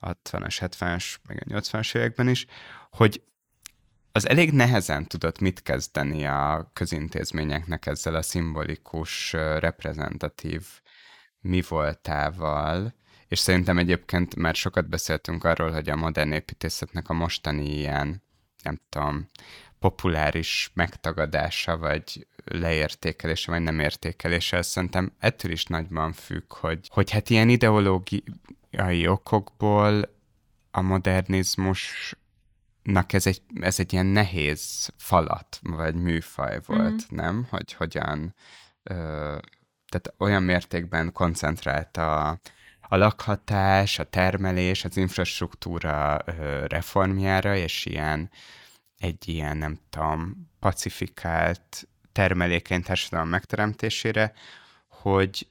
60-as, 0.00 0.56
70-as, 0.60 1.14
meg 1.28 1.42
a 1.46 1.60
80-as 1.60 1.96
években 1.96 2.28
is, 2.28 2.46
hogy 2.90 3.22
az 4.12 4.28
elég 4.28 4.52
nehezen 4.52 5.06
tudott 5.06 5.38
mit 5.40 5.62
kezdeni 5.62 6.26
a 6.26 6.70
közintézményeknek 6.72 7.86
ezzel 7.86 8.14
a 8.14 8.22
szimbolikus, 8.22 9.32
reprezentatív 9.32 10.66
mi 11.40 11.62
voltával, 11.68 12.94
és 13.28 13.38
szerintem 13.38 13.78
egyébként 13.78 14.36
már 14.36 14.54
sokat 14.54 14.88
beszéltünk 14.88 15.44
arról, 15.44 15.70
hogy 15.70 15.90
a 15.90 15.96
modern 15.96 16.32
építészetnek 16.32 17.08
a 17.08 17.14
mostani 17.14 17.76
ilyen, 17.76 18.22
nem 18.62 18.80
tudom, 18.88 19.30
populáris 19.78 20.70
megtagadása, 20.74 21.78
vagy 21.78 22.26
leértékelése, 22.50 23.50
vagy 23.50 23.62
nem 23.62 23.80
értékelése, 23.80 24.56
ez 24.56 24.66
szerintem 24.66 25.12
ettől 25.18 25.50
is 25.50 25.64
nagyban 25.64 26.12
függ, 26.12 26.52
hogy, 26.52 26.88
hogy 26.88 27.10
hát 27.10 27.30
ilyen 27.30 27.48
ideológiai 27.48 29.06
okokból 29.06 30.16
a 30.70 30.80
modernizmusnak 30.80 32.16
ez 33.12 33.26
egy, 33.26 33.42
ez 33.60 33.78
egy 33.80 33.92
ilyen 33.92 34.06
nehéz 34.06 34.92
falat, 34.96 35.58
vagy 35.62 35.94
műfaj 35.94 36.60
volt, 36.66 37.12
mm. 37.12 37.16
nem? 37.16 37.46
Hogy 37.50 37.72
hogyan, 37.72 38.34
ö, 38.82 38.94
tehát 39.88 40.14
olyan 40.18 40.42
mértékben 40.42 41.12
koncentrált 41.12 41.96
a, 41.96 42.28
a 42.80 42.96
lakhatás, 42.96 43.98
a 43.98 44.04
termelés, 44.04 44.84
az 44.84 44.96
infrastruktúra 44.96 46.22
ö, 46.24 46.66
reformjára, 46.66 47.56
és 47.56 47.86
ilyen 47.86 48.30
egy 48.98 49.28
ilyen, 49.28 49.56
nem 49.56 49.78
tudom, 49.90 50.50
pacifikált, 50.58 51.87
termelékeny 52.18 52.82
társadalom 52.82 53.28
megteremtésére, 53.28 54.32
hogy, 54.86 55.48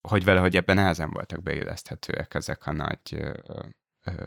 hogy 0.00 0.24
valahogy 0.24 0.56
ebben 0.56 0.76
nehezen 0.76 1.10
voltak 1.10 1.42
beilleszthetőek 1.42 2.34
ezek 2.34 2.66
a 2.66 2.72
nagy 2.72 3.00
ö, 3.10 3.32
ö, 4.04 4.26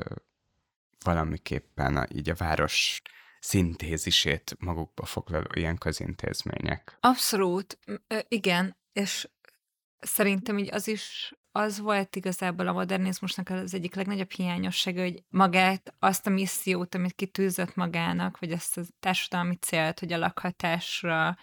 valamiképpen 1.03 1.97
a, 1.97 2.05
így 2.13 2.29
a 2.29 2.35
város 2.35 3.01
szintézisét 3.39 4.55
magukba 4.59 5.05
foglaló 5.05 5.47
ilyen 5.53 5.77
közintézmények. 5.77 6.97
Abszolút, 6.99 7.79
igen, 8.27 8.77
és 8.93 9.29
szerintem 9.99 10.57
így 10.57 10.73
az 10.73 10.87
is 10.87 11.33
az 11.57 11.79
volt 11.79 12.15
igazából 12.15 12.67
a 12.67 12.73
modernizmusnak 12.73 13.49
az 13.49 13.73
egyik 13.73 13.95
legnagyobb 13.95 14.31
hiányossága, 14.31 15.01
hogy 15.01 15.23
magát, 15.29 15.93
azt 15.99 16.27
a 16.27 16.29
missziót, 16.29 16.95
amit 16.95 17.15
kitűzött 17.15 17.75
magának, 17.75 18.39
vagy 18.39 18.51
azt 18.51 18.77
a 18.77 18.81
társadalmi 18.99 19.55
célt, 19.55 19.99
hogy 19.99 20.13
a 20.13 20.17
lakhatásra 20.17 21.37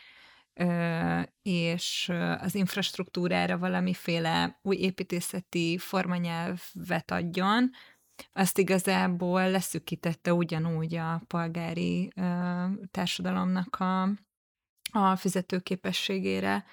és 1.42 2.12
az 2.38 2.54
infrastruktúrára 2.54 3.58
valamiféle 3.58 4.58
új 4.62 4.76
építészeti 4.76 5.78
formanyelvet 5.78 7.10
adjon, 7.10 7.70
azt 8.32 8.58
igazából 8.58 9.50
leszűkítette 9.50 10.34
ugyanúgy 10.34 10.94
a 10.94 11.22
polgári 11.26 12.12
társadalomnak 12.90 13.76
a, 13.80 14.02
a 14.92 15.16
fizetőképességére 15.16 16.64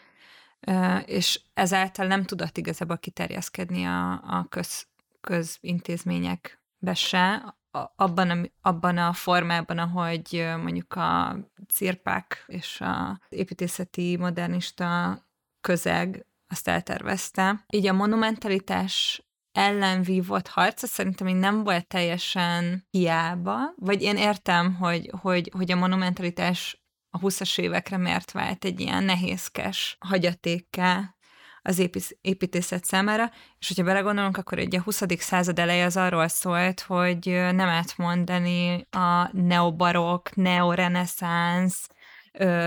és 1.06 1.42
ezáltal 1.54 2.08
nem 2.08 2.24
tudott 2.24 2.58
igazából 2.58 2.98
kiterjeszkedni 2.98 3.84
a, 3.86 4.12
a 4.12 4.46
köz, 4.50 4.88
közintézményekbe 5.22 6.94
se, 6.94 7.56
abban 7.96 8.30
a, 8.30 8.38
abban 8.62 8.98
a 8.98 9.14
formában, 9.14 9.78
ahogy 9.78 10.48
mondjuk 10.64 10.94
a 10.94 11.38
cirpák 11.68 12.44
és 12.48 12.82
az 12.82 13.18
építészeti 13.30 14.18
modernista 14.18 15.20
közeg 15.62 16.26
azt 16.48 16.68
eltervezte. 16.68 17.66
Így 17.74 17.88
a 17.88 17.94
monumentalitás 17.94 19.24
ellen 19.52 20.02
vívott 20.02 20.48
harca 20.48 20.88
szerintem 20.88 21.28
még 21.28 21.36
nem 21.36 21.64
volt 21.64 21.88
teljesen 21.88 22.86
hiába, 22.90 23.58
vagy 23.76 24.02
én 24.02 24.18
értem, 24.18 24.76
hogy, 24.76 25.12
hogy, 25.22 25.52
hogy 25.58 25.72
a 25.72 25.76
monumentalitás 25.76 26.81
a 27.12 27.20
20-as 27.20 27.60
évekre 27.60 27.98
miért 27.98 28.32
vált 28.32 28.66
egy 28.66 28.80
ilyen 28.80 29.04
nehézkes 29.04 29.98
hagyatékká 30.00 31.16
az 31.62 31.90
építészet 32.22 32.86
számára, 32.86 33.32
és 33.60 33.68
hogyha 33.68 33.84
belegondolunk, 33.84 34.38
akkor 34.38 34.60
egy 34.60 34.76
a 34.76 34.82
20. 34.82 35.04
század 35.18 35.60
eleje 35.60 35.86
az 35.86 35.98
arról 35.98 36.28
szólt, 36.28 36.80
hogy 36.80 37.26
nem 37.30 37.60
átmondani 37.60 38.88
a 38.92 39.30
neobarok, 39.38 40.36
neoreneszánsz, 40.36 41.88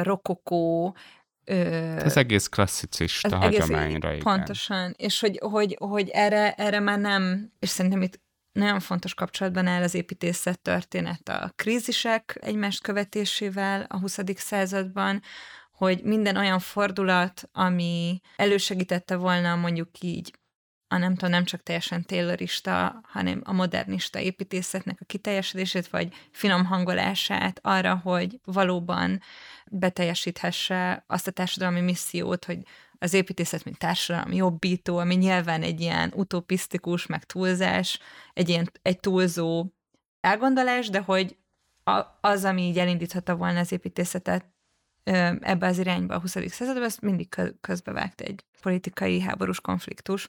rokokó, 0.03 0.97
az 1.99 2.17
egész 2.17 2.47
klasszicista 2.49 3.37
az 3.37 3.45
hagyományra, 3.45 4.09
egész, 4.09 4.21
igen. 4.21 4.37
Pontosan, 4.37 4.95
és 4.97 5.21
hogy, 5.21 5.39
hogy, 5.43 5.77
hogy 5.81 6.09
erre, 6.09 6.53
erre 6.55 6.81
már 6.81 6.99
nem, 6.99 7.53
és 7.59 7.69
szerintem 7.69 8.03
itt 8.03 8.21
nagyon 8.55 8.81
fontos 8.81 9.15
kapcsolatban 9.15 9.67
áll 9.67 9.83
az 9.83 9.95
építészet 9.95 10.61
történet 10.61 11.29
a 11.29 11.53
krízisek 11.57 12.39
egymást 12.41 12.83
követésével 12.83 13.87
a 13.89 13.99
20. 13.99 14.19
században, 14.37 15.23
hogy 15.73 16.03
minden 16.03 16.37
olyan 16.37 16.59
fordulat, 16.59 17.49
ami 17.53 18.21
elősegítette 18.37 19.17
volna 19.17 19.57
mondjuk 19.57 19.89
így 20.01 20.39
a 20.89 20.99
nem 20.99 21.15
tudom, 21.15 21.31
nem 21.31 21.45
csak 21.45 21.63
teljesen 21.63 22.05
taylorista, 22.05 23.01
hanem 23.03 23.41
a 23.45 23.53
modernista 23.53 24.19
építészetnek 24.19 24.99
a 25.01 25.05
kiteljesedését, 25.05 25.89
vagy 25.89 26.15
finom 26.31 26.65
hangolását 26.65 27.59
arra, 27.63 27.97
hogy 27.97 28.41
valóban 28.45 29.21
beteljesíthesse 29.71 31.05
azt 31.07 31.27
a 31.27 31.31
társadalmi 31.31 31.81
missziót, 31.81 32.45
hogy 32.45 32.59
az 32.99 33.13
építészet, 33.15 33.65
mint 33.65 33.79
társadalmi 33.79 34.37
jobbító, 34.37 34.97
ami 34.97 35.15
nyilván 35.15 35.63
egy 35.63 35.81
ilyen 35.81 36.13
utopisztikus, 36.17 37.07
meg 37.07 37.25
túlzás, 37.25 37.99
egy 38.33 38.49
ilyen 38.49 38.71
egy 38.83 39.01
túlzó 39.01 39.67
elgondolás, 40.21 40.89
de 40.89 41.01
hogy 41.01 41.37
az, 42.21 42.45
ami 42.45 42.63
így 42.63 42.79
elindíthatta 42.79 43.37
volna 43.37 43.59
az 43.59 43.73
építészetet 43.73 44.45
ebbe 45.41 45.67
az 45.67 45.79
irányba 45.79 46.15
a 46.15 46.21
20. 46.21 46.37
században, 46.47 46.83
azt 46.83 47.01
mindig 47.01 47.29
közbevágt 47.61 48.21
egy 48.21 48.45
politikai 48.61 49.21
háborús 49.21 49.61
konfliktus. 49.61 50.29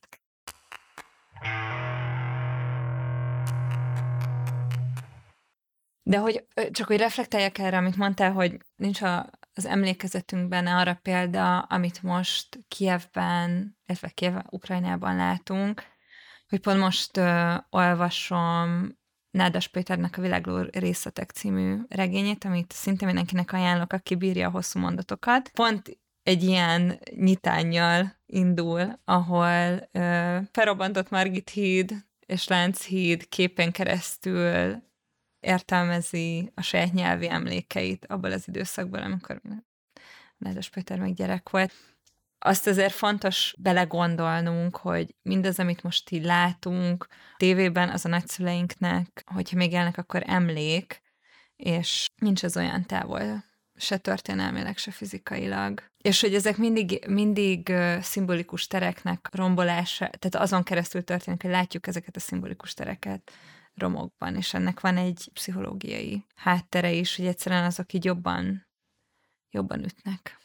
De 6.04 6.18
hogy 6.18 6.46
csak 6.72 6.88
hogy 6.88 6.98
reflektáljak 6.98 7.58
erre, 7.58 7.78
amit 7.78 7.96
mondtál, 7.96 8.32
hogy 8.32 8.58
nincs 8.76 9.02
a, 9.02 9.30
az 9.56 9.66
emlékezetünkben 9.66 10.68
arra 10.68 11.00
példa, 11.02 11.60
amit 11.60 12.04
most 12.04 12.60
Kievben, 12.68 13.78
illetve 13.86 14.10
Kiev, 14.10 14.36
Ukrajnában 14.50 15.16
látunk, 15.16 15.84
hogy 16.48 16.60
pont 16.60 16.80
most 16.80 17.18
uh, 17.18 17.56
olvasom 17.70 18.98
Nádas 19.32 19.68
Péternek 19.68 20.18
a 20.18 20.22
Világló 20.22 20.68
részletek 20.72 21.32
című 21.32 21.78
regényét, 21.88 22.46
amit 22.46 22.72
szinte 22.72 23.06
mindenkinek 23.06 23.52
ajánlok, 23.52 23.94
aki 23.94 24.16
bírja 24.16 24.48
a 24.48 24.52
hosszú 24.52 24.80
mondatokat. 24.80 25.50
Pont 25.50 26.00
egy 26.24 26.44
ilyen 26.44 27.00
nyitányjal 27.16 28.16
indul, 28.26 29.00
ahol 29.04 29.90
uh, 29.94 30.38
felrobbantott 30.52 31.10
Margit 31.10 31.50
híd 31.50 32.06
és 32.26 32.48
Lánchíd 32.48 33.28
képen 33.30 33.72
keresztül 33.72 34.84
értelmezi 35.46 36.52
a 36.56 36.62
saját 36.62 36.94
nyelvi 36.94 37.30
emlékeit 37.30 38.06
abból 38.06 38.32
az 38.32 38.48
időszakból, 38.48 39.02
amikor 39.02 39.42
Nádas 40.38 40.70
Péter 40.70 41.00
meg 41.00 41.14
gyerek 41.14 41.50
volt. 41.50 41.74
Azt 42.40 42.68
azért 42.68 42.94
fontos 42.94 43.56
belegondolnunk, 43.58 44.78
hogy 44.78 45.16
mindaz, 45.22 45.60
amit 45.60 45.84
most 45.84 46.12
így 46.12 46.24
látunk 46.24 47.08
tévében, 47.38 47.90
az 47.90 48.06
a 48.06 48.10
nagyszüleinknek, 48.10 49.24
hogyha 49.26 49.58
még 49.58 49.72
élnek, 49.72 49.98
akkor 49.98 50.24
emlék, 50.26 51.02
és 51.56 52.08
nincs 52.16 52.44
az 52.44 52.58
olyan 52.58 52.86
távol, 52.86 53.44
se 53.76 53.98
történelmileg, 53.98 54.78
se 54.78 54.92
fizikailag. 54.92 55.84
És 55.98 56.22
hogy 56.22 56.36
ezek 56.36 56.58
mindig, 56.58 57.06
mindig 57.08 57.74
szimbolikus 58.02 58.68
tereknek 58.68 59.30
rombolása, 59.32 60.10
tehát 60.10 60.36
azon 60.36 60.64
keresztül 60.64 61.04
történik, 61.04 61.42
hogy 61.42 61.52
látjuk 61.52 61.88
ezeket 61.88 62.16
a 62.16 62.20
szimbolikus 62.20 62.74
tereket 62.74 63.32
romokban, 63.76 64.36
és 64.36 64.54
ennek 64.54 64.80
van 64.80 64.98
egy 64.98 65.30
pszichológiai 65.34 66.26
háttere 66.36 66.92
is, 66.92 67.16
hogy 67.16 67.26
egyszerűen 67.26 67.64
azok 67.64 67.94
így 67.94 68.06
jobban, 68.06 68.68
jobban 69.52 69.84
ütnek. 69.84 70.40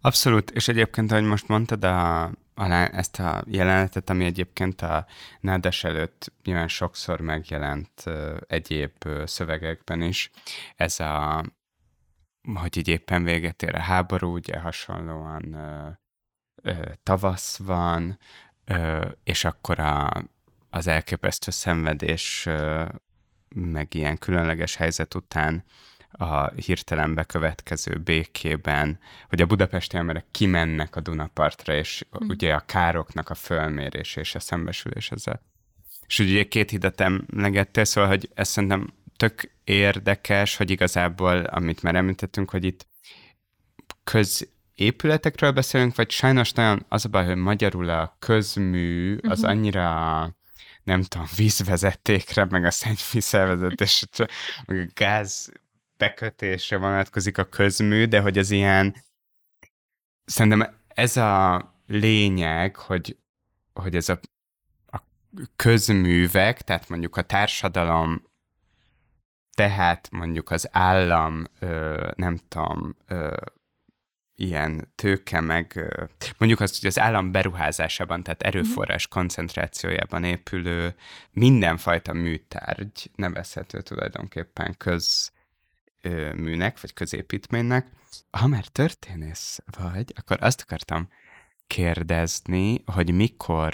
Abszolút, 0.00 0.50
és 0.50 0.68
egyébként, 0.68 1.12
ahogy 1.12 1.24
most 1.24 1.48
mondtad, 1.48 1.84
a, 1.84 2.22
a, 2.54 2.70
ezt 2.72 3.18
a 3.18 3.42
jelenetet, 3.46 4.10
ami 4.10 4.24
egyébként 4.24 4.82
a 4.82 5.06
nádas 5.40 5.84
előtt 5.84 6.32
nyilván 6.44 6.68
sokszor 6.68 7.20
megjelent 7.20 8.04
egyéb 8.46 8.92
szövegekben 9.24 10.02
is, 10.02 10.30
ez 10.76 11.00
a, 11.00 11.44
hogy 12.54 12.76
így 12.76 12.88
éppen 12.88 13.24
véget 13.24 13.62
ér 13.62 13.74
a 13.74 13.80
háború, 13.80 14.32
ugye 14.32 14.58
hasonlóan 14.58 15.54
uh, 15.54 16.72
uh, 16.74 16.92
tavasz 17.02 17.56
van, 17.56 18.18
uh, 18.68 19.10
és 19.24 19.44
akkor 19.44 19.78
a, 19.78 20.24
az 20.74 20.86
elképesztő 20.86 21.50
szenvedés 21.50 22.48
meg 23.54 23.94
ilyen 23.94 24.18
különleges 24.18 24.76
helyzet 24.76 25.14
után 25.14 25.64
a 26.10 26.48
hirtelen 26.48 27.14
bekövetkező 27.14 27.96
békében, 27.96 28.98
hogy 29.28 29.40
a 29.40 29.46
budapesti 29.46 29.96
emberek 29.96 30.24
kimennek 30.30 30.96
a 30.96 31.00
Dunapartra, 31.00 31.74
és 31.74 32.04
mm. 32.24 32.28
ugye 32.28 32.54
a 32.54 32.62
károknak 32.66 33.30
a 33.30 33.34
fölmérés 33.34 34.16
és 34.16 34.34
a 34.34 34.40
szembesülés 34.40 35.10
ezzel. 35.10 35.42
És 36.06 36.18
ugye 36.18 36.48
két 36.48 36.70
hidat 36.70 37.00
emlegettél, 37.00 37.84
szóval, 37.84 38.10
hogy 38.10 38.30
ez 38.34 38.48
szerintem 38.48 38.94
tök 39.16 39.52
érdekes, 39.64 40.56
hogy 40.56 40.70
igazából, 40.70 41.44
amit 41.44 41.82
már 41.82 41.94
említettünk, 41.94 42.50
hogy 42.50 42.64
itt 42.64 42.86
középületekről 44.04 45.52
beszélünk, 45.52 45.96
vagy 45.96 46.10
sajnos 46.10 46.52
nagyon 46.52 46.84
az 46.88 47.04
a 47.04 47.08
baj, 47.08 47.26
hogy 47.26 47.36
magyarul 47.36 47.88
a 47.88 48.16
közmű 48.18 49.16
az 49.16 49.38
uh-huh. 49.38 49.50
annyira 49.50 50.40
nem 50.84 51.02
tudom, 51.02 51.26
vízvezetékre, 51.36 52.44
meg 52.44 52.64
a 52.64 52.70
szennyvízszervezetés, 52.70 54.04
meg 54.66 54.78
a 54.78 54.90
gáz 54.94 55.52
bekötésre 55.96 56.76
vonatkozik 56.76 57.38
a 57.38 57.44
közmű, 57.44 58.04
de 58.04 58.20
hogy 58.20 58.38
az 58.38 58.50
ilyen 58.50 58.94
szerintem 60.24 60.76
ez 60.88 61.16
a 61.16 61.74
lényeg, 61.86 62.76
hogy, 62.76 63.18
hogy 63.72 63.96
ez 63.96 64.08
a, 64.08 64.20
a 64.86 64.98
közművek, 65.56 66.62
tehát 66.62 66.88
mondjuk 66.88 67.16
a 67.16 67.22
társadalom, 67.22 68.30
tehát 69.56 70.10
mondjuk 70.10 70.50
az 70.50 70.68
állam, 70.70 71.44
ö, 71.58 72.10
nem 72.16 72.38
tudom, 72.48 72.96
ö, 73.06 73.36
ilyen 74.42 74.92
tőke, 74.94 75.40
meg 75.40 75.94
mondjuk 76.38 76.60
azt, 76.60 76.80
hogy 76.80 76.88
az 76.88 76.98
állam 76.98 77.32
beruházásában, 77.32 78.22
tehát 78.22 78.42
erőforrás 78.42 79.06
koncentrációjában 79.06 80.24
épülő 80.24 80.94
mindenfajta 81.30 82.12
műtárgy 82.12 83.10
nevezhető 83.14 83.80
tulajdonképpen 83.80 84.76
közműnek, 86.02 86.80
vagy 86.80 86.92
középítménynek. 86.92 87.86
Ha 88.30 88.46
már 88.46 88.66
történész 88.66 89.58
vagy, 89.78 90.12
akkor 90.16 90.36
azt 90.40 90.60
akartam 90.60 91.08
kérdezni, 91.66 92.82
hogy 92.86 93.14
mikor, 93.14 93.72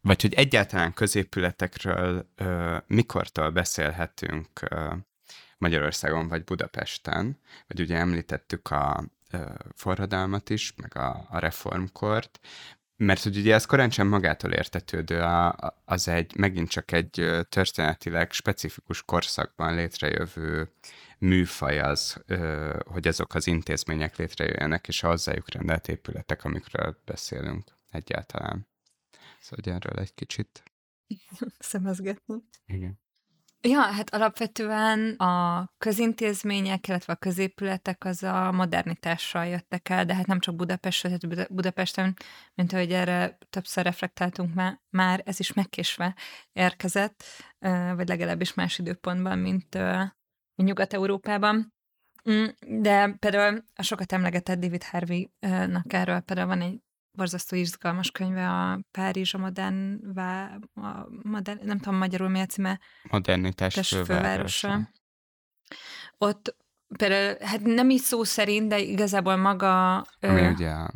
vagy 0.00 0.22
hogy 0.22 0.34
egyáltalán 0.34 0.92
középületekről 0.92 2.28
mikortól 2.86 3.50
beszélhetünk 3.50 4.48
Magyarországon 5.58 6.28
vagy 6.28 6.44
Budapesten, 6.44 7.40
vagy 7.66 7.80
ugye 7.80 7.96
említettük 7.96 8.70
a 8.70 9.04
forradalmat 9.74 10.50
is, 10.50 10.74
meg 10.76 10.96
a, 10.96 11.26
a 11.30 11.38
reformkort, 11.38 12.40
mert 12.96 13.22
hogy 13.22 13.36
ugye 13.36 13.54
ez 13.54 13.64
korán 13.64 13.90
sem 13.90 14.08
magától 14.08 14.52
értetődő, 14.52 15.20
a, 15.20 15.56
az 15.84 16.08
egy, 16.08 16.36
megint 16.36 16.68
csak 16.68 16.92
egy 16.92 17.30
történetileg 17.48 18.32
specifikus 18.32 19.02
korszakban 19.02 19.74
létrejövő 19.74 20.72
műfaj 21.18 21.80
az, 21.80 22.24
hogy 22.84 23.08
azok 23.08 23.34
az 23.34 23.46
intézmények 23.46 24.16
létrejöjjenek, 24.16 24.88
és 24.88 25.02
a 25.02 25.08
hozzájuk 25.08 25.50
rendelt 25.50 25.88
épületek, 25.88 26.44
amikről 26.44 27.00
beszélünk 27.04 27.64
egyáltalán. 27.90 28.66
Szóval 29.40 29.74
erről 29.74 29.98
egy 29.98 30.14
kicsit. 30.14 30.62
Szemezgetni. 31.58 32.42
Igen. 32.66 33.02
Ja, 33.68 33.80
hát 33.80 34.14
alapvetően 34.14 35.10
a 35.10 35.66
közintézmények, 35.78 36.88
illetve 36.88 37.12
a 37.12 37.16
középületek 37.16 38.04
az 38.04 38.22
a 38.22 38.52
modernitással 38.52 39.46
jöttek 39.46 39.88
el, 39.88 40.04
de 40.04 40.14
hát 40.14 40.26
nem 40.26 40.40
csak 40.40 40.56
Budapestről, 40.56 41.18
tehát 41.18 41.52
Budapesten, 41.52 42.16
mint 42.54 42.72
ahogy 42.72 42.92
erre 42.92 43.38
többször 43.50 43.84
reflektáltunk 43.84 44.54
már, 44.90 45.22
ez 45.24 45.40
is 45.40 45.52
megkésve 45.52 46.14
érkezett, 46.52 47.24
vagy 47.94 48.08
legalábbis 48.08 48.54
más 48.54 48.78
időpontban, 48.78 49.38
mint 49.38 49.78
Nyugat-Európában. 50.56 51.74
Mm, 52.30 52.44
de 52.80 53.14
például 53.18 53.64
a 53.74 53.82
sokat 53.82 54.12
emlegetett 54.12 54.58
David 54.58 54.82
Harvey-nak 54.82 55.92
erről 55.92 56.20
például 56.20 56.48
van 56.48 56.60
egy 56.60 56.82
borzasztó 57.14 57.56
izgalmas 57.56 58.10
könyve 58.10 58.48
a 58.48 58.80
Párizs 58.90 59.34
a 59.34 59.38
modern, 59.38 60.12
vá, 60.14 60.58
a 60.74 61.08
modern 61.22 61.66
nem 61.66 61.78
tudom 61.78 61.98
magyarul 61.98 62.28
mi 62.28 62.40
a 62.40 62.46
címe. 62.46 62.80
Modernitás 63.10 63.88
fővárosa. 63.88 64.90
Ott 66.18 66.56
például, 66.96 67.36
hát 67.40 67.60
nem 67.60 67.90
is 67.90 68.00
szó 68.00 68.24
szerint, 68.24 68.68
de 68.68 68.78
igazából 68.78 69.36
maga... 69.36 69.96
Ami 69.96 70.40
ö... 70.40 70.50
ugye 70.50 70.70
a 70.70 70.92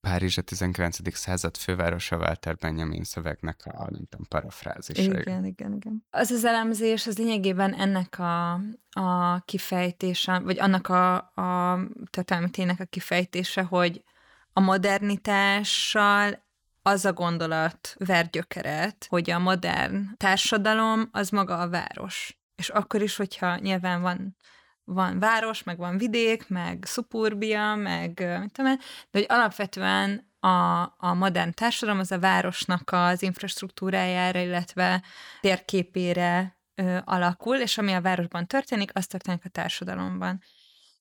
Párizs 0.00 0.38
a 0.38 0.42
19. 0.42 1.16
század 1.16 1.56
fővárosa 1.56 2.16
Walter 2.16 2.56
Benjamin 2.56 3.04
szövegnek 3.04 3.60
a, 3.64 3.90
nem 3.90 4.04
tudom, 4.08 4.26
parafrázisa. 4.28 5.02
Igen, 5.02 5.44
igen, 5.44 5.74
igen. 5.74 6.04
Az 6.10 6.30
az 6.30 6.44
elemzés, 6.44 7.06
az 7.06 7.18
lényegében 7.18 7.74
ennek 7.74 8.18
a, 8.18 8.52
a 8.90 9.40
kifejtése, 9.44 10.38
vagy 10.38 10.58
annak 10.58 10.88
a, 10.88 11.14
a 11.16 11.80
történelmi 12.10 12.74
a 12.78 12.84
kifejtése, 12.84 13.62
hogy 13.62 14.04
a 14.58 14.60
modernitással 14.60 16.44
az 16.82 17.04
a 17.04 17.12
gondolat 17.12 17.94
ver 17.98 18.30
gyökeret, 18.30 19.06
hogy 19.08 19.30
a 19.30 19.38
modern 19.38 20.16
társadalom 20.16 21.08
az 21.12 21.30
maga 21.30 21.58
a 21.58 21.68
város. 21.68 22.38
És 22.56 22.68
akkor 22.68 23.02
is, 23.02 23.16
hogyha 23.16 23.56
nyilván 23.56 24.00
van 24.00 24.36
van 24.84 25.18
város, 25.18 25.62
meg 25.62 25.78
van 25.78 25.98
vidék, 25.98 26.48
meg 26.48 26.84
szuburbia, 26.86 27.74
meg 27.74 28.38
mit 28.40 28.52
tudom 28.52 28.76
de 29.10 29.18
hogy 29.18 29.26
alapvetően 29.28 30.32
a, 30.40 30.80
a 30.96 31.14
modern 31.14 31.52
társadalom 31.52 32.00
az 32.00 32.12
a 32.12 32.18
városnak 32.18 32.90
az 32.92 33.22
infrastruktúrájára, 33.22 34.40
illetve 34.40 35.02
térképére 35.40 36.58
ö, 36.74 36.98
alakul, 37.04 37.56
és 37.56 37.78
ami 37.78 37.92
a 37.92 38.00
városban 38.00 38.46
történik, 38.46 38.90
az 38.94 39.06
történik 39.06 39.44
a 39.44 39.48
társadalomban. 39.48 40.42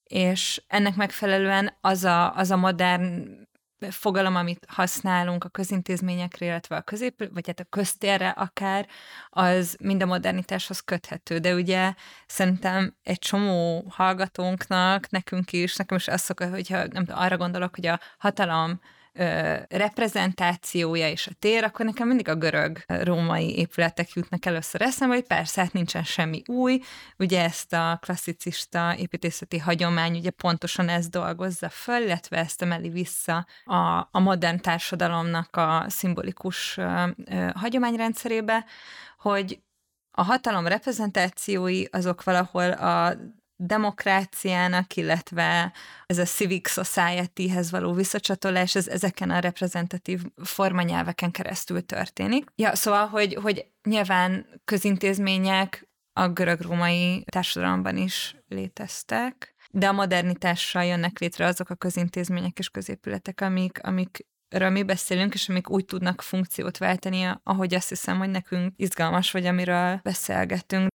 És 0.03 0.63
ennek 0.67 0.95
megfelelően 0.95 1.77
az 1.81 2.03
a, 2.03 2.33
az 2.33 2.51
a 2.51 2.57
modern 2.57 3.46
fogalom, 3.89 4.35
amit 4.35 4.65
használunk 4.67 5.43
a 5.43 5.49
közintézményekre, 5.49 6.45
illetve 6.45 6.75
a 6.75 6.81
közép, 6.81 7.29
vagy 7.33 7.47
hát 7.47 7.59
a 7.59 7.63
köztérre 7.69 8.29
akár, 8.29 8.87
az 9.29 9.77
mind 9.81 10.01
a 10.01 10.05
modernitáshoz 10.05 10.79
köthető. 10.79 11.37
De 11.37 11.53
ugye 11.53 11.93
szerintem 12.27 12.95
egy 13.03 13.19
csomó 13.19 13.85
hallgatónknak, 13.89 15.09
nekünk 15.09 15.51
is, 15.51 15.75
nekem 15.75 15.97
is 15.97 16.07
az 16.07 16.21
szokott, 16.21 16.49
hogyha 16.49 16.87
nem, 16.87 17.05
arra 17.07 17.37
gondolok, 17.37 17.75
hogy 17.75 17.85
a 17.85 17.99
hatalom 18.17 18.79
ö, 19.17 19.55
reprezentációja 19.69 21.09
és 21.09 21.27
a 21.27 21.31
tér, 21.39 21.63
akkor 21.63 21.85
nekem 21.85 22.07
mindig 22.07 22.27
a 22.27 22.35
görög 22.35 22.83
római 22.87 23.57
épületek 23.57 24.11
jutnak 24.13 24.45
először 24.45 24.81
eszembe, 24.81 25.15
hogy 25.15 25.27
persze, 25.27 25.61
hát 25.61 25.73
nincsen 25.73 26.03
semmi 26.03 26.41
új, 26.47 26.79
ugye 27.17 27.43
ezt 27.43 27.73
a 27.73 27.97
klasszicista 28.01 28.95
építészeti 28.97 29.57
hagyomány 29.57 30.17
ugye 30.17 30.29
pontosan 30.29 30.89
ezt 30.89 31.09
dolgozza 31.09 31.69
föl, 31.69 32.01
illetve 32.01 32.37
ezt 32.37 32.61
emeli 32.61 32.89
vissza 32.89 33.45
a, 33.65 34.07
a 34.11 34.19
modern 34.19 34.61
társadalomnak 34.61 35.55
a 35.55 35.85
szimbolikus 35.87 36.77
ö, 36.77 37.03
ö, 37.25 37.49
hagyományrendszerébe, 37.53 38.65
hogy 39.17 39.59
a 40.11 40.23
hatalom 40.23 40.67
reprezentációi 40.67 41.83
azok 41.91 42.23
valahol 42.23 42.71
a 42.71 43.17
demokráciának, 43.57 44.95
illetve 44.95 45.73
ez 46.05 46.17
a 46.17 46.25
civic 46.25 46.69
society-hez 46.69 47.71
való 47.71 47.93
visszacsatolás, 47.93 48.75
ez 48.75 48.87
ezeken 48.87 49.29
a 49.29 49.39
reprezentatív 49.39 50.21
formanyelveken 50.43 51.31
keresztül 51.31 51.85
történik. 51.85 52.49
Ja, 52.55 52.75
szóval, 52.75 53.07
hogy, 53.07 53.33
hogy 53.41 53.67
nyilván 53.83 54.45
közintézmények 54.65 55.89
a 56.13 56.27
görög-római 56.29 57.23
társadalomban 57.31 57.97
is 57.97 58.35
léteztek, 58.47 59.55
de 59.71 59.87
a 59.87 59.91
modernitással 59.91 60.85
jönnek 60.85 61.19
létre 61.19 61.45
azok 61.45 61.69
a 61.69 61.75
közintézmények 61.75 62.59
és 62.59 62.69
középületek, 62.69 63.41
amik, 63.41 63.79
amik 63.83 64.25
ről 64.49 64.69
mi 64.69 64.83
beszélünk, 64.83 65.33
és 65.33 65.49
amik 65.49 65.69
úgy 65.69 65.85
tudnak 65.85 66.21
funkciót 66.21 66.77
váltani, 66.77 67.29
ahogy 67.43 67.73
azt 67.73 67.89
hiszem, 67.89 68.17
hogy 68.17 68.29
nekünk 68.29 68.73
izgalmas, 68.75 69.31
vagy 69.31 69.45
amiről 69.45 69.99
beszélgetünk. 70.03 70.89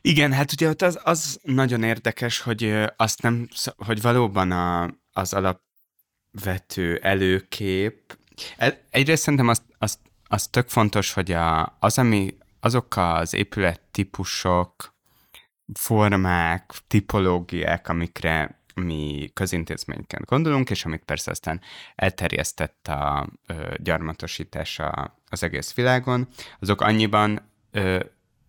Igen, 0.00 0.32
hát 0.32 0.52
ugye 0.52 0.68
ott 0.68 0.82
az, 0.82 1.00
az 1.02 1.40
nagyon 1.42 1.82
érdekes, 1.82 2.40
hogy 2.40 2.74
azt 2.96 3.22
nem, 3.22 3.48
hogy 3.76 4.00
valóban 4.00 4.50
a, 4.50 4.94
az 5.12 5.34
alapvető 5.34 6.96
előkép, 6.96 8.18
e, 8.56 8.82
egyrészt 8.90 9.22
szerintem 9.22 9.48
az, 9.48 9.62
az, 9.78 9.98
az 10.26 10.46
tök 10.46 10.68
fontos, 10.68 11.12
hogy 11.12 11.32
a, 11.32 11.76
az, 11.80 11.98
ami, 11.98 12.36
azok 12.60 12.96
az 12.96 13.34
épülettípusok, 13.34 14.96
formák, 15.74 16.72
tipológiák, 16.86 17.88
amikre 17.88 18.62
mi 18.74 19.30
közintézményként 19.34 20.24
gondolunk, 20.24 20.70
és 20.70 20.84
amit 20.84 21.04
persze 21.04 21.30
aztán 21.30 21.60
elterjesztett 21.94 22.88
a 22.88 23.28
ö, 23.46 23.74
gyarmatosítása 23.76 25.18
az 25.28 25.42
egész 25.42 25.74
világon, 25.74 26.28
azok 26.60 26.80
annyiban 26.80 27.50
ö, 27.70 28.00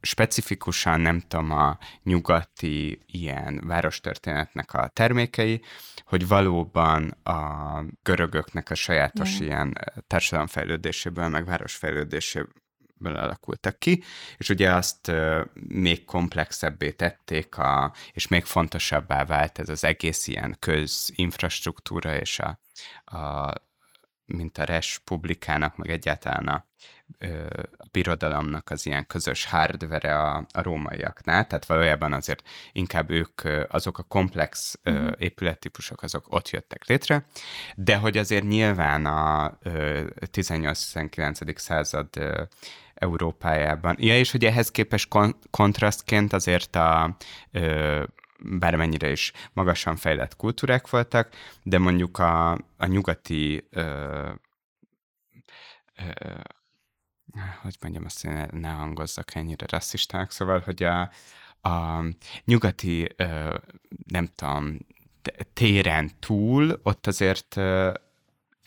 specifikusan 0.02 1.00
nem 1.00 1.20
tudom 1.20 1.52
a 1.52 1.78
nyugati 2.04 3.02
ilyen 3.06 3.62
várostörténetnek 3.68 4.74
a 4.74 4.88
termékei, 4.88 5.62
hogy 6.06 6.28
valóban 6.28 7.10
a 7.10 7.84
görögöknek 8.04 8.70
a 8.70 8.76
sajátos 8.76 9.30
yeah. 9.30 9.42
ilyen 9.42 9.78
társadalomfejlődéséből, 10.08 11.28
meg 11.28 11.46
városfejlődéséből 11.46 13.16
alakultak 13.16 13.80
ki, 13.80 14.04
és 14.38 14.50
ugye 14.50 14.74
azt 14.74 15.08
ö, 15.08 15.44
még 15.68 16.06
komplexebbé 16.06 16.92
tették, 16.92 17.58
a, 17.58 17.94
és 18.12 18.28
még 18.28 18.44
fontosabbá 18.44 19.26
vált 19.26 19.60
ez 19.60 19.70
az 19.70 19.84
egész 19.84 20.28
ilyen 20.28 20.56
közinfrastruktúra, 20.60 22.18
és 22.18 22.40
a, 22.40 22.60
a 23.18 23.54
mint 24.26 24.58
a 24.58 24.64
Res 24.64 25.02
publikának, 25.04 25.78
meg 25.78 25.90
egyáltalán 25.90 26.48
a, 26.48 26.68
a 27.78 27.86
birodalomnak 27.92 28.70
az 28.70 28.86
ilyen 28.86 29.08
közös 29.08 29.46
hardvere 29.46 30.20
a, 30.20 30.46
a 30.52 30.62
rómaiaknál, 30.62 31.48
tehát 31.48 31.66
valójában 31.66 32.14
azért 32.14 32.48
inkább 32.72 33.10
ők, 33.10 33.42
azok 33.68 33.98
a 33.98 34.04
komplex 34.04 34.80
mm. 34.90 35.08
épülettípusok, 35.18 36.04
azok 36.04 36.26
ott 36.30 36.50
jöttek 36.50 36.86
létre, 36.86 37.26
de 37.76 37.96
hogy 37.96 38.18
azért 38.18 38.44
nyilván 38.44 39.06
a 39.06 39.58
18-19. 40.32 41.58
század 41.58 42.10
Európájában. 42.94 43.96
Ja, 44.00 44.18
és 44.18 44.32
hogy 44.32 44.46
ehhez 44.46 44.72
képest 44.72 45.08
kon- 45.08 45.38
kontrasztként 45.50 46.34
azért 46.34 46.76
a 46.76 47.18
bármennyire 48.40 49.12
is 49.12 49.32
magasan 49.54 49.96
fejlett 49.96 50.36
kultúrák 50.36 50.90
voltak, 50.90 51.30
de 51.64 51.78
mondjuk 51.78 52.20
a, 52.20 52.52
a 52.78 52.86
nyugati 52.86 53.68
ö, 53.70 53.82
ö, 55.96 56.32
hogy 57.62 57.76
mondjam 57.82 58.06
azt, 58.06 58.24
ne, 58.24 58.46
ne 58.46 58.70
hangozzak 58.70 59.36
ennyire 59.36 59.66
rasszistának, 59.70 60.32
szóval, 60.32 60.60
hogy 60.60 60.84
a, 60.84 61.02
a 61.70 62.04
nyugati, 62.46 63.16
nem 64.06 64.30
tudom, 64.36 64.78
téren 65.54 66.12
túl, 66.20 66.80
ott 66.84 67.08
azért 67.08 67.56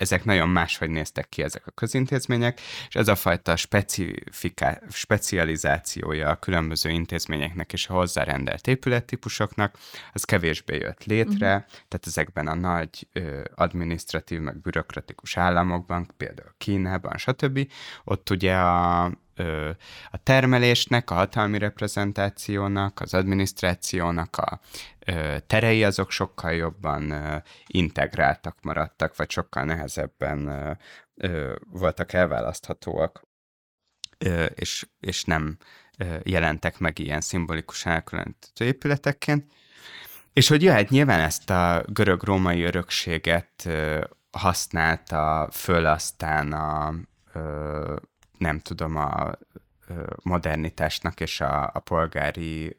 ezek 0.03 0.25
nagyon 0.25 0.49
máshogy 0.49 0.91
néztek 0.91 1.29
ki 1.29 1.43
ezek 1.43 1.67
a 1.67 1.71
közintézmények, 1.71 2.61
és 2.89 2.95
ez 2.95 3.09
a 3.09 3.15
fajta 3.15 3.57
specifika, 3.57 4.79
specializációja 4.91 6.29
a 6.29 6.37
különböző 6.37 6.91
intézményeknek 6.91 7.73
és 7.73 7.89
a 7.89 7.93
hozzárendelt 7.93 8.67
épülettípusoknak, 8.67 9.79
az 10.13 10.25
kevésbé 10.25 10.77
jött 10.77 11.05
létre, 11.05 11.55
uh-huh. 11.55 11.71
tehát 11.89 12.07
ezekben 12.07 12.47
a 12.47 12.55
nagy 12.55 13.09
ö, 13.13 13.43
administratív, 13.55 14.41
meg 14.41 14.61
bürokratikus 14.61 15.37
államokban, 15.37 16.09
például 16.17 16.55
Kínában, 16.59 17.17
stb. 17.17 17.69
Ott 18.05 18.31
ugye 18.31 18.55
a 18.55 19.13
a 20.11 20.23
termelésnek, 20.23 21.11
a 21.11 21.15
hatalmi 21.15 21.59
reprezentációnak, 21.59 23.01
az 23.01 23.15
adminisztrációnak 23.15 24.37
a 24.37 24.61
terei 25.47 25.85
azok 25.85 26.11
sokkal 26.11 26.53
jobban 26.53 27.15
integráltak 27.67 28.57
maradtak, 28.63 29.17
vagy 29.17 29.31
sokkal 29.31 29.65
nehezebben 29.65 30.79
voltak 31.71 32.13
elválaszthatóak, 32.13 33.23
és, 34.55 34.87
és 35.01 35.25
nem 35.25 35.57
jelentek 36.23 36.79
meg 36.79 36.99
ilyen 36.99 37.21
szimbolikus 37.21 37.87
elkülönítő 37.87 38.65
épületekként. 38.65 39.53
És 40.33 40.49
hogy 40.49 40.63
jöhet 40.63 40.89
nyilván 40.89 41.21
ezt 41.21 41.51
a 41.51 41.85
görög-római 41.87 42.63
örökséget 42.63 43.69
használta 44.31 45.49
föl 45.51 45.87
aztán 45.87 46.53
a, 46.53 46.95
nem 48.43 48.59
tudom, 48.61 48.97
a 48.97 49.31
modernitásnak 50.23 51.21
és 51.21 51.41
a, 51.41 51.71
a 51.75 51.79
polgári 51.79 52.77